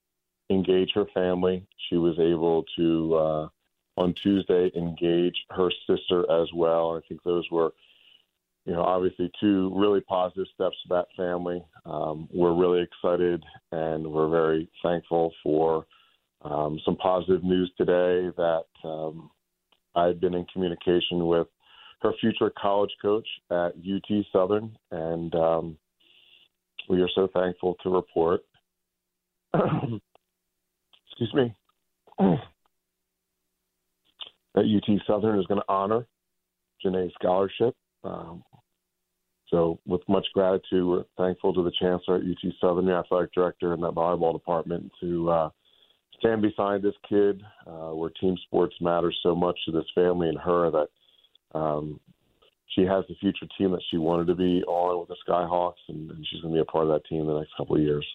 engage 0.50 0.92
her 0.96 1.06
family. 1.14 1.66
She 1.90 1.98
was 1.98 2.18
able 2.20 2.66
to, 2.76 3.16
uh, 3.16 3.48
on 3.98 4.14
Tuesday, 4.22 4.72
engage 4.76 5.38
her 5.52 5.70
sister 5.88 6.30
as 6.30 6.50
well. 6.54 6.98
I 6.98 7.08
think 7.08 7.24
those 7.24 7.50
were 7.52 7.74
you 8.66 8.74
know, 8.74 8.82
obviously 8.82 9.32
two 9.40 9.72
really 9.76 10.02
positive 10.02 10.48
steps 10.54 10.76
for 10.88 10.96
that 10.98 11.08
family. 11.16 11.64
Um, 11.86 12.28
we're 12.34 12.56
really 12.56 12.82
excited 12.82 13.44
and 13.72 14.06
we're 14.06 14.30
very 14.30 14.68
thankful 14.82 15.32
for 15.44 15.86
um, 16.42 16.80
some 16.84 16.98
positive 16.98 17.44
news 17.44 17.72
today 17.78 18.32
that 18.38 18.66
um, 18.84 19.30
I've 19.96 20.20
been 20.20 20.34
in 20.34 20.46
communication 20.52 21.28
with 21.28 21.48
her 22.02 22.12
future 22.20 22.52
college 22.60 22.92
coach 23.02 23.28
at 23.52 23.74
UT 23.78 24.26
Southern, 24.32 24.76
and 24.92 25.34
um, 25.36 25.78
we 26.90 27.02
are 27.02 27.10
so 27.16 27.28
thankful 27.34 27.76
to 27.82 27.90
report. 27.90 28.42
excuse 29.54 31.34
me. 31.34 31.56
that 34.54 34.66
UT 34.66 35.02
Southern 35.08 35.40
is 35.40 35.46
going 35.48 35.62
to 35.62 35.66
honor 35.68 36.06
Janae's 36.84 37.14
scholarship 37.16 37.76
um, 38.06 38.44
so, 39.50 39.80
with 39.86 40.02
much 40.10 40.26
gratitude, 40.34 40.88
we're 40.88 41.04
thankful 41.18 41.54
to 41.54 41.64
the 41.64 41.72
chancellor 41.80 42.16
at 42.16 42.22
UT 42.22 42.54
Southern, 42.60 42.86
the 42.86 42.94
athletic 42.94 43.32
director, 43.34 43.74
and 43.74 43.84
that 43.84 43.94
volleyball 43.94 44.34
department 44.34 44.92
to 45.02 45.30
uh, 45.30 45.50
stand 46.20 46.42
beside 46.42 46.82
this 46.82 46.96
kid. 47.08 47.42
Uh, 47.68 47.94
where 47.94 48.10
team 48.10 48.36
sports 48.48 48.76
matter 48.82 49.14
so 49.22 49.36
much 49.36 49.58
to 49.66 49.72
this 49.72 49.86
family 49.94 50.30
and 50.30 50.40
her 50.40 50.72
that 50.72 50.88
um, 51.58 52.00
she 52.70 52.82
has 52.82 53.06
the 53.08 53.16
future 53.20 53.48
team 53.58 53.72
that 53.72 53.82
she 53.90 53.98
wanted 53.98 54.28
to 54.28 54.36
be 54.36 54.64
on 54.64 55.00
with 55.00 55.10
the 55.10 55.16
Skyhawks, 55.28 55.74
and, 55.90 56.10
and 56.12 56.26
she's 56.30 56.42
going 56.42 56.54
to 56.54 56.58
be 56.58 56.62
a 56.62 56.66
part 56.66 56.86
of 56.86 56.90
that 56.90 57.08
team 57.08 57.26
the 57.26 57.40
next 57.40 57.52
couple 57.58 57.76
of 57.76 57.82
years. 57.82 58.06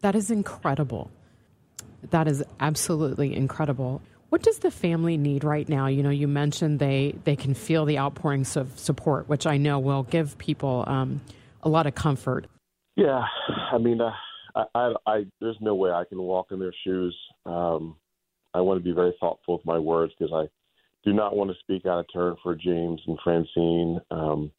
That 0.00 0.14
is 0.14 0.30
incredible. 0.30 1.10
That 2.10 2.28
is 2.28 2.44
absolutely 2.60 3.34
incredible. 3.34 4.02
What 4.32 4.40
does 4.40 4.60
the 4.60 4.70
family 4.70 5.18
need 5.18 5.44
right 5.44 5.68
now? 5.68 5.88
You 5.88 6.02
know, 6.02 6.08
you 6.08 6.26
mentioned 6.26 6.78
they 6.78 7.14
they 7.24 7.36
can 7.36 7.52
feel 7.52 7.84
the 7.84 7.98
outpourings 7.98 8.56
of 8.56 8.78
support, 8.78 9.28
which 9.28 9.46
I 9.46 9.58
know 9.58 9.78
will 9.78 10.04
give 10.04 10.38
people 10.38 10.84
um, 10.86 11.20
a 11.62 11.68
lot 11.68 11.86
of 11.86 11.94
comfort. 11.94 12.46
Yeah, 12.96 13.26
I 13.70 13.76
mean, 13.76 14.00
uh, 14.00 14.12
I, 14.54 14.64
I, 14.74 14.94
I, 15.06 15.26
there's 15.42 15.58
no 15.60 15.74
way 15.74 15.90
I 15.90 16.04
can 16.08 16.16
walk 16.16 16.46
in 16.50 16.60
their 16.60 16.72
shoes. 16.82 17.14
Um, 17.44 17.96
I 18.54 18.62
want 18.62 18.80
to 18.80 18.82
be 18.82 18.94
very 18.94 19.14
thoughtful 19.20 19.58
with 19.58 19.66
my 19.66 19.78
words 19.78 20.14
because 20.18 20.32
I 20.32 20.48
do 21.04 21.12
not 21.12 21.36
want 21.36 21.50
to 21.50 21.56
speak 21.60 21.84
out 21.84 21.98
of 21.98 22.06
turn 22.10 22.36
for 22.42 22.54
James 22.54 23.02
and 23.06 23.18
Francine. 23.22 24.00
Um, 24.10 24.50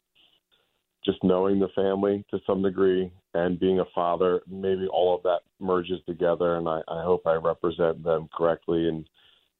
just 1.04 1.18
knowing 1.24 1.58
the 1.58 1.68
family 1.74 2.24
to 2.30 2.38
some 2.46 2.62
degree 2.62 3.10
and 3.34 3.58
being 3.58 3.80
a 3.80 3.84
father, 3.92 4.40
maybe 4.48 4.86
all 4.86 5.16
of 5.16 5.24
that 5.24 5.40
merges 5.58 5.98
together, 6.06 6.58
and 6.58 6.68
I, 6.68 6.80
I 6.86 7.02
hope 7.02 7.26
I 7.26 7.34
represent 7.34 8.04
them 8.04 8.28
correctly 8.32 8.86
and 8.86 9.04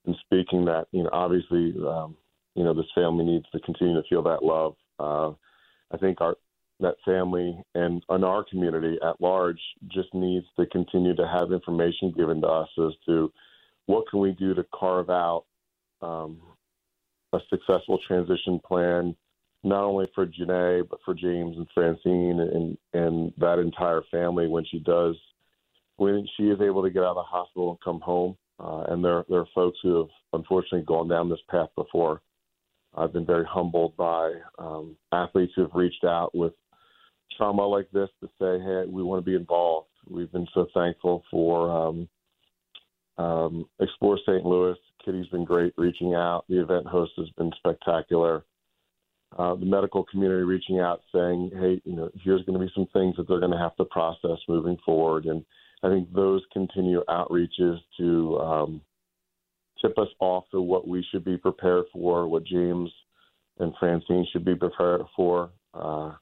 and 0.06 0.16
speaking 0.24 0.64
that 0.66 0.86
you 0.92 1.02
know 1.02 1.10
obviously 1.12 1.74
um, 1.86 2.16
you 2.54 2.64
know 2.64 2.74
this 2.74 2.86
family 2.94 3.24
needs 3.24 3.46
to 3.52 3.60
continue 3.60 3.94
to 3.94 4.08
feel 4.08 4.22
that 4.22 4.42
love. 4.42 4.74
Uh, 4.98 5.32
I 5.92 5.98
think 5.98 6.20
our 6.20 6.36
that 6.80 6.96
family 7.04 7.56
and, 7.74 8.02
and 8.08 8.24
our 8.24 8.44
community 8.44 8.98
at 9.02 9.20
large 9.20 9.60
just 9.88 10.12
needs 10.12 10.46
to 10.58 10.66
continue 10.66 11.14
to 11.14 11.26
have 11.26 11.52
information 11.52 12.12
given 12.16 12.40
to 12.40 12.46
us 12.46 12.68
as 12.78 12.92
to 13.06 13.32
what 13.86 14.08
can 14.10 14.20
we 14.20 14.32
do 14.32 14.54
to 14.54 14.66
carve 14.74 15.08
out 15.08 15.44
um, 16.02 16.40
a 17.32 17.38
successful 17.48 17.98
transition 18.06 18.60
plan, 18.66 19.14
not 19.62 19.84
only 19.84 20.06
for 20.14 20.26
Janae 20.26 20.88
but 20.88 20.98
for 21.04 21.14
James 21.14 21.56
and 21.56 21.66
Francine 21.74 22.40
and 22.40 22.78
and 22.92 23.32
that 23.38 23.58
entire 23.58 24.02
family 24.10 24.48
when 24.48 24.64
she 24.64 24.78
does 24.80 25.16
when 25.96 26.26
she 26.36 26.44
is 26.44 26.60
able 26.60 26.82
to 26.82 26.90
get 26.90 27.04
out 27.04 27.16
of 27.16 27.16
the 27.16 27.22
hospital 27.22 27.70
and 27.70 27.80
come 27.82 28.00
home 28.00 28.36
Uh, 28.58 28.84
and 28.88 29.04
there, 29.04 29.24
there 29.28 29.40
are 29.40 29.48
folks 29.54 29.78
who 29.82 29.98
have 29.98 30.10
unfortunately 30.32 30.84
gone 30.86 31.08
down 31.08 31.28
this 31.28 31.40
path 31.50 31.68
before. 31.76 32.22
I've 32.96 33.12
been 33.12 33.26
very 33.26 33.44
humbled 33.44 33.96
by 33.96 34.32
um, 34.58 34.96
athletes 35.12 35.52
who 35.56 35.62
have 35.62 35.74
reached 35.74 36.04
out 36.04 36.34
with 36.34 36.52
trauma 37.36 37.66
like 37.66 37.90
this 37.92 38.08
to 38.20 38.26
say, 38.40 38.62
hey, 38.64 38.84
we 38.88 39.02
want 39.02 39.24
to 39.24 39.28
be 39.28 39.36
involved. 39.36 39.88
We've 40.08 40.30
been 40.30 40.46
so 40.54 40.66
thankful 40.74 41.24
for 41.30 41.70
um, 41.70 42.08
um, 43.18 43.66
Explore 43.80 44.18
St. 44.26 44.44
Louis. 44.44 44.76
Kitty's 45.04 45.26
been 45.28 45.44
great 45.44 45.74
reaching 45.76 46.14
out. 46.14 46.44
The 46.48 46.62
event 46.62 46.86
host 46.86 47.12
has 47.16 47.28
been 47.36 47.50
spectacular. 47.58 48.44
Uh, 49.36 49.56
the 49.56 49.66
medical 49.66 50.04
community 50.04 50.44
reaching 50.44 50.78
out 50.78 51.00
saying, 51.12 51.50
hey, 51.54 51.80
you 51.84 51.96
know, 51.96 52.08
here's 52.22 52.44
going 52.44 52.58
to 52.58 52.64
be 52.64 52.72
some 52.74 52.86
things 52.92 53.16
that 53.16 53.26
they're 53.26 53.40
going 53.40 53.50
to 53.50 53.58
have 53.58 53.74
to 53.76 53.84
process 53.86 54.38
moving 54.48 54.76
forward. 54.84 55.24
And 55.24 55.44
I 55.84 55.90
think 55.90 56.12
those 56.14 56.42
continue 56.50 57.02
outreaches 57.08 57.76
to 57.98 58.38
um, 58.38 58.80
tip 59.82 59.98
us 59.98 60.08
off 60.18 60.44
to 60.52 60.60
what 60.60 60.88
we 60.88 61.04
should 61.10 61.24
be 61.24 61.36
prepared 61.36 61.84
for, 61.92 62.26
what 62.26 62.44
James 62.44 62.90
and 63.58 63.74
Francine 63.78 64.26
should 64.32 64.46
be 64.46 64.54
prepared 64.54 65.02
for. 65.14 65.50
Uh, 65.74 66.12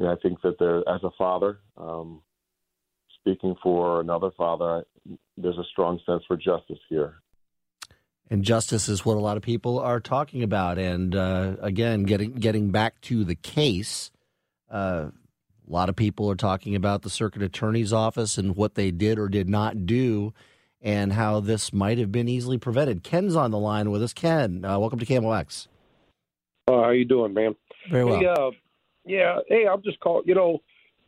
I 0.00 0.14
think 0.22 0.40
that 0.42 0.58
there, 0.58 0.78
as 0.88 1.02
a 1.04 1.10
father, 1.18 1.58
um, 1.76 2.22
speaking 3.20 3.54
for 3.62 4.00
another 4.00 4.30
father, 4.34 4.84
there's 5.36 5.58
a 5.58 5.64
strong 5.70 6.00
sense 6.06 6.22
for 6.26 6.38
justice 6.38 6.78
here. 6.88 7.16
And 8.30 8.42
justice 8.44 8.88
is 8.88 9.04
what 9.04 9.16
a 9.16 9.20
lot 9.20 9.36
of 9.36 9.42
people 9.42 9.78
are 9.78 10.00
talking 10.00 10.42
about. 10.42 10.78
And 10.78 11.14
uh, 11.14 11.56
again, 11.60 12.04
getting 12.04 12.32
getting 12.32 12.70
back 12.70 13.00
to 13.02 13.24
the 13.24 13.34
case, 13.34 14.10
uh, 14.70 15.08
a 15.70 15.72
lot 15.72 15.88
of 15.88 15.94
people 15.94 16.28
are 16.28 16.36
talking 16.36 16.74
about 16.74 17.02
the 17.02 17.10
circuit 17.10 17.42
attorney's 17.42 17.92
office 17.92 18.36
and 18.36 18.56
what 18.56 18.74
they 18.74 18.90
did 18.90 19.18
or 19.18 19.28
did 19.28 19.48
not 19.48 19.86
do, 19.86 20.34
and 20.82 21.12
how 21.12 21.38
this 21.38 21.72
might 21.72 21.98
have 21.98 22.10
been 22.10 22.28
easily 22.28 22.58
prevented. 22.58 23.04
Ken's 23.04 23.36
on 23.36 23.52
the 23.52 23.58
line 23.58 23.90
with 23.90 24.02
us. 24.02 24.12
Ken, 24.12 24.64
uh, 24.64 24.78
welcome 24.80 24.98
to 24.98 25.06
KMOX. 25.06 25.68
Uh, 26.66 26.82
how 26.82 26.90
you 26.90 27.04
doing, 27.04 27.34
man? 27.34 27.54
Very 27.88 28.04
well. 28.04 28.18
Hey, 28.18 28.26
uh, 28.26 28.50
yeah. 29.04 29.38
Hey, 29.48 29.66
I'm 29.66 29.82
just 29.82 30.00
calling. 30.00 30.24
You 30.26 30.34
know, 30.34 30.58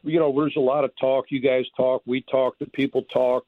you 0.05 0.21
know, 0.21 0.33
there's 0.33 0.57
a 0.57 0.61
lot 0.61 0.85
of 0.85 0.93
talk. 1.01 1.27
You 1.31 1.41
guys 1.41 1.65
talk. 1.77 2.03
We 2.07 2.25
talk. 2.31 2.57
The 2.61 2.67
people 2.67 3.03
talk. 3.13 3.45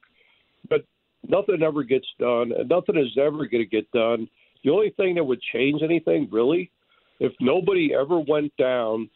But 0.69 0.85
nothing 1.29 1.63
ever 1.63 1.85
gets 1.85 2.09
done, 2.19 2.51
and 2.53 2.69
nothing 2.69 2.97
is 2.97 3.17
ever 3.17 3.47
going 3.47 3.63
to 3.63 3.67
get 3.67 3.89
done. 3.93 4.29
The 4.65 4.71
only 4.71 4.91
thing 4.91 5.15
that 5.15 5.25
would 5.25 5.41
change 5.53 5.81
anything, 5.83 6.29
really, 6.33 6.73
if 7.21 7.33
nobody 7.41 7.95
ever 7.95 8.19
went 8.19 8.57
down 8.57 9.11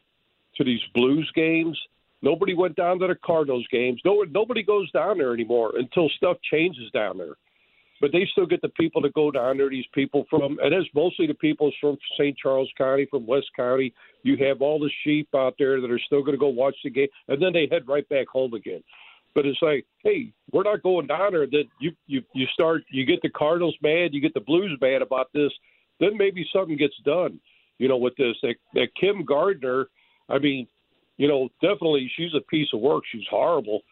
to 0.59 0.64
these 0.64 0.80
Blues 0.94 1.30
games, 1.34 1.78
nobody 2.22 2.54
went 2.54 2.76
down 2.76 2.98
to 2.98 3.06
the 3.06 3.16
Cardinals 3.24 3.66
games. 3.70 4.00
No, 4.04 4.24
nobody 4.30 4.62
goes 4.62 4.90
down 4.92 5.18
there 5.18 5.32
anymore 5.32 5.72
until 5.76 6.09
stuff 6.11 6.36
changes 6.50 6.90
down 6.92 7.18
there. 7.18 7.36
But 8.00 8.12
they 8.12 8.28
still 8.30 8.46
get 8.46 8.62
the 8.62 8.68
people 8.68 9.02
to 9.02 9.11
go 9.11 9.30
down 9.30 9.56
there. 9.56 9.68
These 9.68 9.86
people 9.92 10.24
from, 10.30 10.59
and 10.62 10.72
it's 10.72 10.88
mostly 10.94 11.26
the 11.26 11.34
people 11.34 11.72
from 11.80 11.98
St. 12.16 12.36
Charles 12.36 12.70
County, 12.78 13.06
from 13.11 13.26
West 13.26 13.48
County. 13.56 13.92
You 14.22 14.36
have 14.46 14.62
all 14.62 14.78
the 14.78 14.90
sheep 15.02 15.28
out 15.34 15.54
there 15.59 15.80
that 15.80 15.90
are 15.90 16.00
still 16.06 16.20
going 16.20 16.34
to 16.34 16.38
go 16.38 16.48
watch 16.48 16.76
the 16.84 16.90
game, 16.90 17.09
and 17.26 17.42
then 17.42 17.52
they 17.52 17.66
head 17.70 17.88
right 17.88 18.09
back 18.09 18.28
home 18.28 18.54
again. 18.54 18.84
But 19.34 19.46
it's 19.46 19.59
like, 19.62 19.84
hey, 20.04 20.32
we're 20.52 20.62
not 20.62 20.82
going 20.82 21.09
down 21.09 21.32
there. 21.32 21.46
That 21.46 21.64
you 21.80 21.92
you 22.06 22.22
you 22.34 22.46
start, 22.54 22.82
you 22.90 23.04
get 23.04 23.20
the 23.22 23.30
Cardinals 23.30 23.76
mad, 23.82 24.14
you 24.14 24.20
get 24.20 24.34
the 24.34 24.40
Blues 24.40 24.76
mad 24.80 25.02
about 25.02 25.32
this. 25.34 25.50
Then 25.98 26.16
maybe 26.16 26.48
something 26.52 26.76
gets 26.76 26.96
done. 27.04 27.40
You 27.78 27.88
know, 27.88 27.96
with 27.96 28.16
this 28.16 28.36
that, 28.42 28.54
that 28.74 28.88
Kim 29.00 29.24
Gardner. 29.24 29.88
I 30.29 30.39
mean, 30.39 30.66
you 31.16 31.29
know, 31.29 31.49
definitely 31.61 32.11
she's 32.16 32.35
a 32.37 32.41
piece 32.41 32.68
of 32.72 32.81
work. 32.81 33.05
She's 33.11 33.26
horrible, 33.31 33.83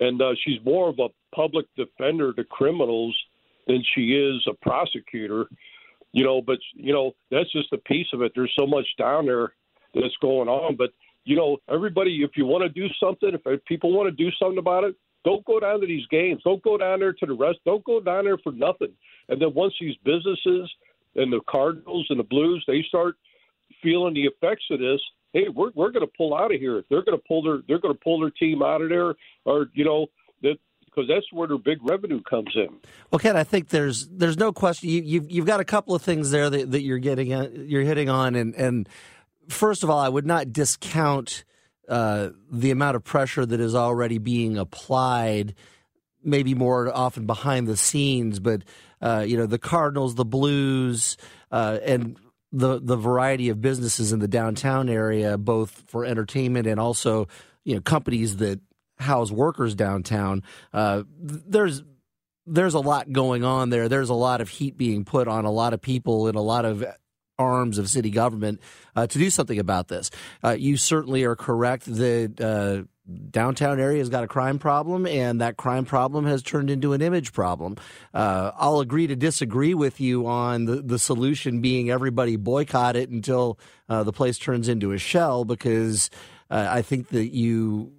and 0.00 0.20
uh, 0.20 0.34
she's 0.44 0.64
more 0.64 0.88
of 0.88 0.98
a 0.98 1.08
public 1.34 1.66
defender 1.76 2.32
to 2.32 2.44
criminals 2.44 3.16
than 3.66 3.82
she 3.94 4.12
is 4.14 4.46
a 4.48 4.54
prosecutor. 4.54 5.46
You 6.12 6.24
know, 6.24 6.40
but 6.40 6.58
you 6.74 6.92
know 6.92 7.12
that's 7.30 7.52
just 7.52 7.72
a 7.72 7.78
piece 7.78 8.06
of 8.12 8.22
it. 8.22 8.32
There's 8.34 8.54
so 8.58 8.66
much 8.66 8.86
down 8.98 9.26
there 9.26 9.52
that's 9.94 10.16
going 10.20 10.48
on, 10.48 10.76
but 10.76 10.90
you 11.28 11.36
know, 11.36 11.58
everybody, 11.68 12.22
if 12.22 12.30
you 12.36 12.46
want 12.46 12.62
to 12.62 12.70
do 12.70 12.88
something, 12.98 13.32
if 13.34 13.64
people 13.66 13.92
want 13.92 14.08
to 14.08 14.24
do 14.24 14.30
something 14.38 14.56
about 14.56 14.84
it, 14.84 14.96
don't 15.24 15.44
go 15.44 15.60
down 15.60 15.78
to 15.80 15.86
these 15.86 16.06
games. 16.06 16.40
Don't 16.42 16.62
go 16.62 16.78
down 16.78 17.00
there 17.00 17.12
to 17.12 17.26
the 17.26 17.34
rest. 17.34 17.58
Don't 17.66 17.84
go 17.84 18.00
down 18.00 18.24
there 18.24 18.38
for 18.38 18.50
nothing. 18.52 18.92
And 19.28 19.40
then 19.40 19.52
once 19.52 19.74
these 19.78 19.96
businesses 20.04 20.70
and 21.16 21.30
the 21.30 21.40
Cardinals 21.46 22.06
and 22.08 22.18
the 22.18 22.24
Blues, 22.24 22.64
they 22.66 22.82
start 22.88 23.16
feeling 23.82 24.14
the 24.14 24.24
effects 24.24 24.64
of 24.70 24.80
this. 24.80 25.00
Hey, 25.32 25.46
we're 25.54 25.70
we're 25.74 25.90
going 25.90 26.06
to 26.06 26.12
pull 26.16 26.34
out 26.34 26.54
of 26.54 26.60
here. 26.60 26.82
They're 26.88 27.02
going 27.02 27.18
to 27.18 27.24
pull 27.26 27.42
their 27.42 27.58
they're 27.68 27.78
going 27.78 27.94
to 27.94 28.00
pull 28.00 28.20
their 28.20 28.30
team 28.30 28.62
out 28.62 28.80
of 28.80 28.88
there, 28.88 29.14
or 29.44 29.66
you 29.74 29.84
know 29.84 30.06
that 30.42 30.56
because 30.84 31.08
that's 31.08 31.26
where 31.32 31.46
their 31.46 31.58
big 31.58 31.78
revenue 31.82 32.22
comes 32.22 32.50
in. 32.54 32.68
Well, 33.10 33.18
Ken, 33.18 33.36
I 33.36 33.44
think 33.44 33.68
there's 33.68 34.08
there's 34.08 34.38
no 34.38 34.52
question. 34.52 34.88
You, 34.88 35.02
you've 35.02 35.30
you've 35.30 35.46
got 35.46 35.60
a 35.60 35.64
couple 35.64 35.94
of 35.94 36.02
things 36.02 36.30
there 36.30 36.48
that, 36.48 36.70
that 36.70 36.82
you're 36.82 36.98
getting 36.98 37.32
at, 37.32 37.54
you're 37.54 37.82
hitting 37.82 38.08
on, 38.08 38.34
and 38.34 38.54
and 38.54 38.88
first 39.48 39.82
of 39.82 39.90
all, 39.90 39.98
I 39.98 40.08
would 40.08 40.26
not 40.26 40.52
discount 40.52 41.44
uh, 41.88 42.30
the 42.50 42.70
amount 42.70 42.96
of 42.96 43.04
pressure 43.04 43.44
that 43.44 43.60
is 43.60 43.74
already 43.74 44.18
being 44.18 44.58
applied, 44.58 45.54
maybe 46.22 46.54
more 46.54 46.94
often 46.94 47.26
behind 47.26 47.66
the 47.66 47.76
scenes, 47.76 48.40
but 48.40 48.62
uh, 49.00 49.24
you 49.26 49.36
know 49.36 49.46
the 49.46 49.58
Cardinals, 49.58 50.14
the 50.14 50.24
Blues, 50.24 51.16
uh, 51.52 51.78
and 51.82 52.16
the 52.52 52.80
the 52.80 52.96
variety 52.96 53.48
of 53.48 53.60
businesses 53.60 54.12
in 54.12 54.20
the 54.20 54.28
downtown 54.28 54.88
area, 54.88 55.36
both 55.36 55.84
for 55.86 56.04
entertainment 56.04 56.66
and 56.66 56.80
also 56.80 57.28
you 57.64 57.74
know 57.74 57.80
companies 57.80 58.36
that 58.38 58.60
house 58.98 59.30
workers 59.30 59.74
downtown. 59.74 60.42
Uh, 60.72 61.02
there's 61.18 61.82
there's 62.46 62.74
a 62.74 62.80
lot 62.80 63.12
going 63.12 63.44
on 63.44 63.70
there. 63.70 63.88
There's 63.88 64.08
a 64.08 64.14
lot 64.14 64.40
of 64.40 64.48
heat 64.48 64.76
being 64.76 65.04
put 65.04 65.28
on 65.28 65.44
a 65.44 65.50
lot 65.50 65.74
of 65.74 65.82
people 65.82 66.26
and 66.26 66.36
a 66.36 66.40
lot 66.40 66.64
of 66.64 66.84
arms 67.38 67.78
of 67.78 67.88
city 67.88 68.10
government 68.10 68.60
uh, 68.96 69.06
to 69.06 69.18
do 69.18 69.30
something 69.30 69.58
about 69.58 69.88
this. 69.88 70.10
Uh, 70.42 70.56
you 70.58 70.76
certainly 70.76 71.24
are 71.24 71.36
correct 71.36 71.84
that 71.84 72.40
uh, 72.40 72.88
downtown 73.30 73.80
area 73.80 73.98
has 73.98 74.08
got 74.08 74.24
a 74.24 74.28
crime 74.28 74.58
problem, 74.58 75.06
and 75.06 75.40
that 75.40 75.56
crime 75.56 75.84
problem 75.84 76.26
has 76.26 76.42
turned 76.42 76.70
into 76.70 76.92
an 76.92 77.00
image 77.00 77.32
problem. 77.32 77.76
Uh, 78.12 78.52
I'll 78.56 78.80
agree 78.80 79.06
to 79.06 79.16
disagree 79.16 79.74
with 79.74 80.00
you 80.00 80.26
on 80.26 80.66
the, 80.66 80.82
the 80.82 80.98
solution 80.98 81.60
being 81.60 81.90
everybody 81.90 82.36
boycott 82.36 82.96
it 82.96 83.08
until 83.08 83.58
uh, 83.88 84.02
the 84.02 84.12
place 84.12 84.38
turns 84.38 84.68
into 84.68 84.92
a 84.92 84.98
shell, 84.98 85.44
because 85.44 86.10
uh, 86.50 86.66
I 86.70 86.82
think 86.82 87.08
that 87.08 87.34
you, 87.34 87.92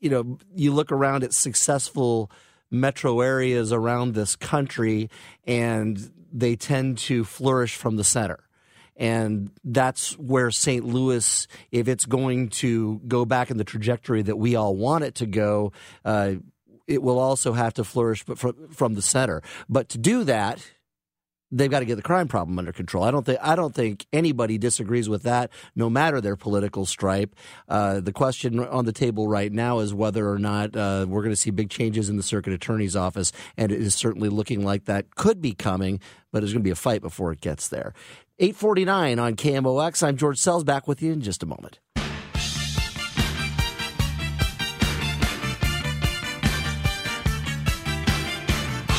you 0.00 0.10
know, 0.10 0.38
you 0.54 0.72
look 0.72 0.92
around 0.92 1.24
at 1.24 1.34
successful 1.34 2.30
metro 2.70 3.20
areas 3.20 3.72
around 3.72 4.14
this 4.14 4.34
country, 4.34 5.10
and 5.46 6.10
they 6.32 6.56
tend 6.56 6.96
to 6.96 7.24
flourish 7.24 7.76
from 7.76 7.96
the 7.96 8.04
center. 8.04 8.48
And 9.02 9.50
that's 9.64 10.16
where 10.16 10.52
St. 10.52 10.84
Louis, 10.84 11.48
if 11.72 11.88
it's 11.88 12.06
going 12.06 12.50
to 12.50 13.00
go 13.08 13.24
back 13.24 13.50
in 13.50 13.56
the 13.56 13.64
trajectory 13.64 14.22
that 14.22 14.36
we 14.36 14.54
all 14.54 14.76
want 14.76 15.02
it 15.02 15.16
to 15.16 15.26
go, 15.26 15.72
uh, 16.04 16.34
it 16.86 17.02
will 17.02 17.18
also 17.18 17.52
have 17.52 17.74
to 17.74 17.84
flourish 17.84 18.24
from, 18.24 18.68
from 18.68 18.94
the 18.94 19.02
center. 19.02 19.42
But 19.68 19.88
to 19.88 19.98
do 19.98 20.22
that, 20.22 20.64
they've 21.52 21.70
got 21.70 21.80
to 21.80 21.84
get 21.84 21.96
the 21.96 22.02
crime 22.02 22.26
problem 22.26 22.58
under 22.58 22.72
control. 22.72 23.04
I 23.04 23.10
don't 23.10 23.24
think 23.24 23.38
I 23.42 23.54
don't 23.54 23.74
think 23.74 24.06
anybody 24.12 24.58
disagrees 24.58 25.08
with 25.08 25.22
that, 25.22 25.50
no 25.76 25.88
matter 25.88 26.20
their 26.20 26.36
political 26.36 26.86
stripe. 26.86 27.36
Uh, 27.68 28.00
the 28.00 28.12
question 28.12 28.58
on 28.58 28.86
the 28.86 28.92
table 28.92 29.28
right 29.28 29.52
now 29.52 29.78
is 29.78 29.94
whether 29.94 30.28
or 30.28 30.38
not 30.38 30.74
uh, 30.74 31.06
we're 31.08 31.22
going 31.22 31.32
to 31.32 31.36
see 31.36 31.50
big 31.50 31.70
changes 31.70 32.08
in 32.08 32.16
the 32.16 32.22
circuit 32.22 32.52
attorney's 32.52 32.96
office, 32.96 33.32
and 33.56 33.70
it 33.70 33.80
is 33.80 33.94
certainly 33.94 34.28
looking 34.28 34.64
like 34.64 34.86
that 34.86 35.14
could 35.14 35.40
be 35.40 35.52
coming. 35.52 36.00
But 36.32 36.40
there's 36.40 36.52
going 36.52 36.62
to 36.62 36.66
be 36.66 36.70
a 36.70 36.74
fight 36.74 37.02
before 37.02 37.30
it 37.30 37.42
gets 37.42 37.68
there. 37.68 37.92
849 38.38 39.18
on 39.18 39.36
KMOX. 39.36 40.02
I'm 40.02 40.16
George 40.16 40.38
Sells 40.38 40.64
back 40.64 40.88
with 40.88 41.02
you 41.02 41.12
in 41.12 41.20
just 41.20 41.42
a 41.42 41.46
moment. 41.46 41.78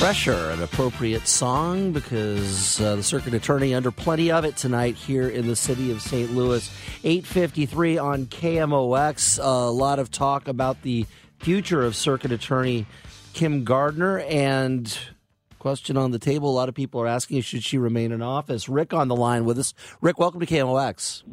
Pressure, 0.04 0.49
an 0.49 0.62
appropriate 0.62 1.30
song 1.30 1.93
because 1.93 2.82
uh, 2.82 2.97
the 2.97 3.04
circuit 3.04 3.34
attorney 3.34 3.74
under 3.74 3.89
plenty 3.89 4.34
of 4.34 4.43
it 4.43 4.58
tonight 4.58 4.95
here 4.95 5.30
in 5.30 5.47
the 5.47 5.56
city 5.56 5.91
of 5.91 6.01
St. 6.01 6.30
Louis. 6.36 6.70
853 7.06 7.97
on 7.99 8.26
KMOX. 8.26 9.39
A 9.41 9.72
lot 9.72 9.99
of 9.99 10.12
talk 10.12 10.49
about 10.49 10.82
the 10.82 11.06
future 11.39 11.84
of 11.84 11.95
circuit 11.95 12.34
attorney 12.34 12.86
Kim 13.32 13.64
Gardner 13.64 14.20
and 14.20 14.93
question 15.58 15.95
on 15.95 16.12
the 16.12 16.20
table. 16.20 16.49
A 16.49 16.51
lot 16.51 16.68
of 16.68 16.76
people 16.76 16.99
are 16.99 17.08
asking, 17.08 17.39
should 17.39 17.64
she 17.64 17.78
remain 17.78 18.12
in 18.12 18.22
office? 18.22 18.68
Rick 18.68 18.93
on 18.93 19.08
the 19.08 19.16
line 19.16 19.45
with 19.45 19.58
us. 19.58 19.74
Rick, 20.01 20.20
welcome 20.20 20.41
to 20.41 20.45
KMOX. 20.45 21.24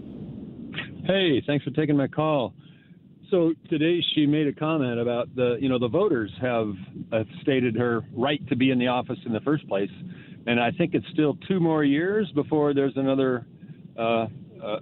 Hey, 1.06 1.42
thanks 1.44 1.64
for 1.64 1.72
taking 1.72 1.96
my 1.96 2.06
call. 2.06 2.54
So 3.30 3.52
today 3.68 4.02
she 4.14 4.26
made 4.26 4.48
a 4.48 4.52
comment 4.52 4.98
about 4.98 5.34
the, 5.36 5.56
you 5.60 5.68
know, 5.68 5.78
the 5.78 5.88
voters 5.88 6.32
have 6.40 6.74
stated 7.42 7.76
her 7.76 8.02
right 8.12 8.44
to 8.48 8.56
be 8.56 8.72
in 8.72 8.78
the 8.78 8.88
office 8.88 9.18
in 9.24 9.32
the 9.32 9.40
first 9.40 9.68
place, 9.68 9.90
and 10.46 10.58
I 10.58 10.72
think 10.72 10.94
it's 10.94 11.06
still 11.12 11.38
two 11.46 11.60
more 11.60 11.84
years 11.84 12.30
before 12.34 12.74
there's 12.74 12.96
another 12.96 13.46
uh, 13.96 14.02
uh, 14.02 14.26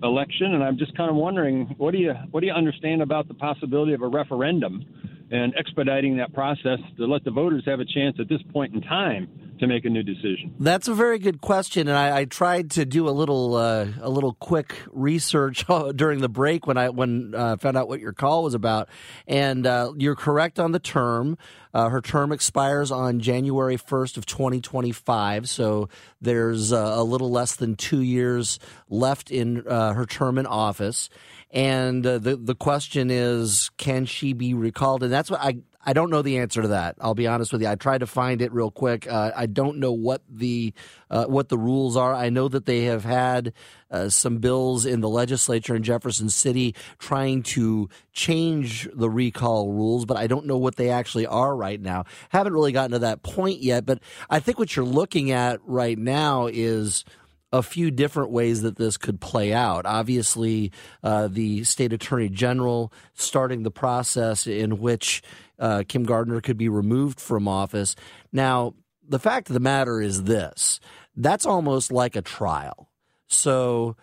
election. 0.03 0.55
And 0.55 0.65
I'm 0.65 0.79
just 0.79 0.97
kind 0.97 1.11
of 1.11 1.17
wondering, 1.17 1.75
what 1.77 1.91
do 1.91 1.99
you 1.99 2.15
what 2.31 2.41
do 2.41 2.47
you 2.47 2.55
understand 2.55 3.03
about 3.03 3.29
the 3.29 3.35
possibility 3.35 3.93
of 3.93 4.01
a 4.01 4.09
referendum 4.09 4.83
and 5.31 5.55
expediting 5.59 6.17
that 6.17 6.33
process 6.33 6.79
to 6.97 7.05
let 7.05 7.25
the 7.25 7.31
voters 7.31 7.65
have 7.67 7.81
a 7.81 7.85
chance 7.85 8.17
at 8.19 8.31
this 8.31 8.41
point 8.51 8.75
in 8.75 8.81
time 8.81 9.48
to 9.61 9.67
make 9.67 9.85
a 9.85 9.91
new 9.91 10.03
decision? 10.03 10.55
That's 10.59 10.89
a 10.89 10.95
very 10.95 11.19
good 11.19 11.41
question, 11.41 11.89
and 11.89 11.97
I, 11.97 12.21
I 12.21 12.25
tried 12.25 12.71
to 12.73 12.85
do 12.85 13.09
a 13.09 13.11
little 13.11 13.55
uh, 13.55 13.87
a 14.01 14.11
little 14.11 14.35
quick 14.35 14.75
research 14.91 15.65
during 15.95 16.21
the 16.21 16.29
break 16.29 16.67
when 16.67 16.77
I 16.77 16.91
when 16.91 17.35
uh, 17.35 17.57
found 17.57 17.77
out 17.77 17.89
what 17.89 18.01
your 18.01 18.13
call 18.13 18.45
was 18.45 18.55
about. 18.55 18.89
And 19.27 19.67
uh, 19.67 19.93
you're 19.97 20.17
correct 20.17 20.59
on 20.59 20.73
the 20.73 20.79
term. 20.79 21.39
Uh, 21.75 21.91
her 21.91 22.01
term 22.01 22.33
expires 22.33 22.91
on 22.91 23.21
January 23.21 23.77
1st 23.77 24.17
of 24.17 24.27
2025, 24.27 25.49
so 25.49 25.89
there's 26.21 26.73
uh, 26.73 26.95
a 26.97 27.05
little 27.05 27.31
less 27.31 27.57
than 27.57 27.77
two 27.77 28.01
years 28.01 28.59
left 28.89 29.31
in 29.31 29.67
uh, 29.69 29.93
her 29.93 30.07
term 30.07 30.39
in 30.39 30.47
office. 30.47 31.11
And 31.51 32.05
the 32.05 32.39
the 32.41 32.55
question 32.55 33.11
is, 33.11 33.71
can 33.79 34.05
she 34.05 34.33
be 34.33 34.55
recalled? 34.55 35.03
And 35.03 35.13
that's 35.13 35.31
what 35.31 35.41
I 35.41 35.59
I 35.89 35.95
don't 35.95 36.11
know 36.11 36.21
the 36.21 36.37
answer 36.37 36.61
to 36.61 36.69
that. 36.69 36.97
I'll 37.01 37.15
be 37.15 37.27
honest 37.27 37.51
with 37.51 37.63
you. 37.63 37.69
I 37.69 37.75
tried 37.75 38.01
to 38.01 38.07
find 38.07 38.43
it 38.43 38.53
real 38.53 38.71
quick. 38.71 39.11
Uh, 39.11 39.33
I 39.35 39.47
don't 39.47 39.79
know 39.79 39.93
what 39.93 40.21
the 40.29 40.75
uh, 41.09 41.25
what 41.25 41.49
the 41.49 41.57
rules 41.57 41.97
are. 41.97 42.15
I 42.15 42.29
know 42.29 42.47
that 42.49 42.67
they 42.67 42.83
have 42.85 43.05
had 43.05 43.55
uh, 43.91 44.11
some 44.11 44.37
bills 44.37 44.85
in 44.85 45.01
the 45.01 45.09
legislature 45.09 45.75
in 45.75 45.83
Jefferson 45.83 46.29
City 46.29 46.75
trying 46.99 47.43
to 47.55 47.89
change 48.13 48.87
the 48.93 49.09
recall 49.09 49.73
rules, 49.73 50.05
but 50.05 50.19
I 50.19 50.27
don't 50.27 50.45
know 50.45 50.59
what 50.59 50.77
they 50.77 50.91
actually 50.91 51.25
are 51.25 51.57
right 51.57 51.81
now. 51.81 52.05
Haven't 52.29 52.53
really 52.53 52.73
gotten 52.73 52.91
to 52.91 52.99
that 52.99 53.23
point 53.23 53.63
yet. 53.63 53.87
But 53.87 54.01
I 54.29 54.41
think 54.41 54.59
what 54.59 54.77
you're 54.77 54.85
looking 54.85 55.31
at 55.31 55.59
right 55.65 55.97
now 55.97 56.49
is 56.53 57.07
a 57.53 57.63
few 57.63 57.91
different 57.91 58.31
ways 58.31 58.63
that 58.63 58.77
this 58.77 58.97
could 58.97 59.21
play 59.21 59.53
out. 59.53 59.87
Obviously, 59.87 60.71
uh, 61.03 61.29
the 61.29 61.65
state 61.65 61.93
attorney 61.93 62.29
general 62.29 62.93
starting 63.15 63.63
the 63.63 63.71
process 63.71 64.47
in 64.47 64.79
which 64.79 65.23
uh, 65.59 65.83
Kim 65.89 66.05
Gardner 66.05 66.41
could 66.41 66.59
be 66.59 66.69
removed 66.69 67.21
from 67.21 67.49
office. 67.49 67.97
Now, 68.33 68.75
the 69.07 69.19
fact 69.19 69.49
of 69.49 69.55
the 69.55 69.61
matter 69.61 70.01
is 70.01 70.25
this 70.25 70.81
that's 71.17 71.47
almost 71.47 71.91
like 71.91 72.15
a 72.15 72.23
trial. 72.23 72.89
So 73.27 73.97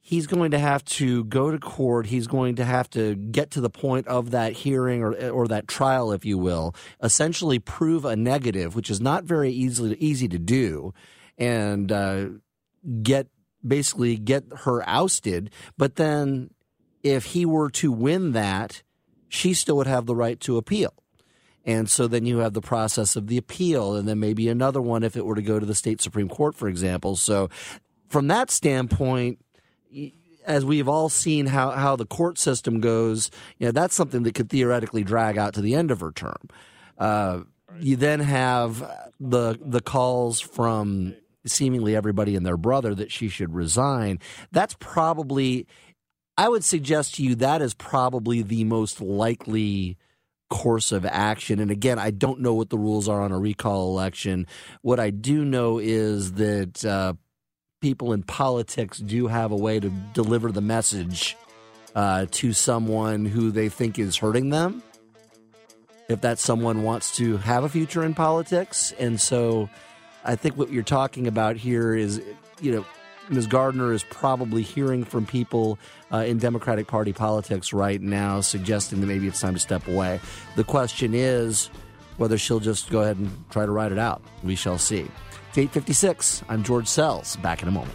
he's 0.00 0.26
going 0.26 0.50
to 0.50 0.58
have 0.58 0.84
to 0.84 1.24
go 1.24 1.50
to 1.50 1.58
court. 1.58 2.06
He's 2.06 2.26
going 2.26 2.56
to 2.56 2.64
have 2.64 2.88
to 2.90 3.14
get 3.14 3.50
to 3.52 3.60
the 3.60 3.70
point 3.70 4.08
of 4.08 4.30
that 4.32 4.52
hearing 4.52 5.02
or, 5.02 5.14
or 5.30 5.48
that 5.48 5.68
trial, 5.68 6.12
if 6.12 6.24
you 6.24 6.38
will, 6.38 6.74
essentially 7.02 7.58
prove 7.58 8.04
a 8.04 8.16
negative, 8.16 8.74
which 8.74 8.90
is 8.90 9.00
not 9.00 9.24
very 9.24 9.50
easily 9.50 9.96
easy 9.96 10.28
to 10.28 10.38
do, 10.38 10.94
and 11.38 11.92
uh, 11.92 12.26
get 13.02 13.28
basically 13.66 14.16
get 14.16 14.44
her 14.64 14.82
ousted. 14.88 15.50
But 15.76 15.96
then, 15.96 16.50
if 17.02 17.26
he 17.26 17.46
were 17.46 17.70
to 17.70 17.92
win 17.92 18.32
that, 18.32 18.82
she 19.28 19.54
still 19.54 19.76
would 19.76 19.86
have 19.86 20.06
the 20.06 20.16
right 20.16 20.38
to 20.40 20.56
appeal. 20.56 20.94
And 21.64 21.88
so 21.88 22.08
then 22.08 22.26
you 22.26 22.38
have 22.38 22.54
the 22.54 22.60
process 22.60 23.14
of 23.14 23.28
the 23.28 23.38
appeal, 23.38 23.94
and 23.94 24.08
then 24.08 24.18
maybe 24.18 24.48
another 24.48 24.80
one 24.80 25.04
if 25.04 25.16
it 25.16 25.24
were 25.24 25.36
to 25.36 25.42
go 25.42 25.60
to 25.60 25.66
the 25.66 25.74
state 25.74 26.00
Supreme 26.00 26.28
Court, 26.28 26.56
for 26.56 26.68
example. 26.68 27.14
So, 27.14 27.50
from 28.08 28.28
that 28.28 28.50
standpoint, 28.50 29.38
as 30.44 30.64
we've 30.64 30.88
all 30.88 31.08
seen 31.08 31.46
how, 31.46 31.70
how 31.70 31.96
the 31.96 32.04
court 32.04 32.36
system 32.36 32.80
goes, 32.80 33.30
you 33.58 33.66
know, 33.66 33.72
that's 33.72 33.94
something 33.94 34.24
that 34.24 34.34
could 34.34 34.50
theoretically 34.50 35.04
drag 35.04 35.38
out 35.38 35.54
to 35.54 35.60
the 35.60 35.74
end 35.74 35.90
of 35.90 36.00
her 36.00 36.10
term. 36.12 36.48
Uh, 36.98 37.40
you 37.80 37.96
then 37.96 38.20
have 38.20 38.80
the 39.18 39.58
the 39.64 39.80
calls 39.80 40.40
from 40.40 41.14
seemingly 41.46 41.96
everybody 41.96 42.36
and 42.36 42.46
their 42.46 42.56
brother 42.56 42.94
that 42.94 43.10
she 43.10 43.28
should 43.28 43.54
resign. 43.54 44.18
That's 44.52 44.76
probably, 44.78 45.66
I 46.36 46.48
would 46.48 46.64
suggest 46.64 47.16
to 47.16 47.22
you, 47.22 47.34
that 47.36 47.62
is 47.62 47.74
probably 47.74 48.42
the 48.42 48.64
most 48.64 49.00
likely 49.00 49.96
course 50.50 50.92
of 50.92 51.06
action. 51.06 51.58
And 51.60 51.70
again, 51.70 51.98
I 51.98 52.10
don't 52.10 52.40
know 52.40 52.54
what 52.54 52.70
the 52.70 52.78
rules 52.78 53.08
are 53.08 53.22
on 53.22 53.32
a 53.32 53.38
recall 53.38 53.88
election. 53.88 54.46
What 54.82 55.00
I 55.00 55.10
do 55.10 55.44
know 55.44 55.78
is 55.78 56.34
that 56.34 56.84
uh, 56.84 57.14
people 57.80 58.12
in 58.12 58.22
politics 58.22 58.98
do 58.98 59.26
have 59.28 59.50
a 59.50 59.56
way 59.56 59.80
to 59.80 59.88
deliver 60.12 60.52
the 60.52 60.60
message 60.60 61.36
uh, 61.94 62.26
to 62.30 62.52
someone 62.52 63.24
who 63.24 63.50
they 63.50 63.68
think 63.68 63.98
is 63.98 64.16
hurting 64.16 64.50
them. 64.50 64.82
If 66.08 66.20
that 66.20 66.38
someone 66.38 66.82
wants 66.82 67.16
to 67.16 67.38
have 67.38 67.64
a 67.64 67.68
future 67.68 68.04
in 68.04 68.12
politics. 68.12 68.92
And 68.98 69.18
so 69.18 69.70
I 70.24 70.36
think 70.36 70.56
what 70.56 70.70
you're 70.70 70.82
talking 70.82 71.26
about 71.26 71.56
here 71.56 71.94
is, 71.94 72.22
you 72.60 72.72
know, 72.72 72.84
Ms. 73.28 73.46
Gardner 73.46 73.92
is 73.92 74.04
probably 74.04 74.62
hearing 74.62 75.04
from 75.04 75.26
people 75.26 75.78
uh, 76.12 76.18
in 76.18 76.38
Democratic 76.38 76.86
Party 76.86 77.12
politics 77.12 77.72
right 77.72 78.00
now, 78.00 78.40
suggesting 78.40 79.00
that 79.00 79.06
maybe 79.06 79.26
it's 79.26 79.40
time 79.40 79.54
to 79.54 79.60
step 79.60 79.86
away. 79.88 80.20
The 80.56 80.64
question 80.64 81.14
is 81.14 81.70
whether 82.18 82.36
she'll 82.36 82.60
just 82.60 82.90
go 82.90 83.00
ahead 83.00 83.16
and 83.16 83.30
try 83.50 83.64
to 83.64 83.72
ride 83.72 83.92
it 83.92 83.98
out. 83.98 84.22
We 84.42 84.54
shall 84.54 84.78
see. 84.78 85.08
It's 85.48 85.58
856. 85.58 86.44
I'm 86.48 86.62
George 86.62 86.86
Sells. 86.86 87.36
Back 87.36 87.62
in 87.62 87.68
a 87.68 87.72
moment. 87.72 87.94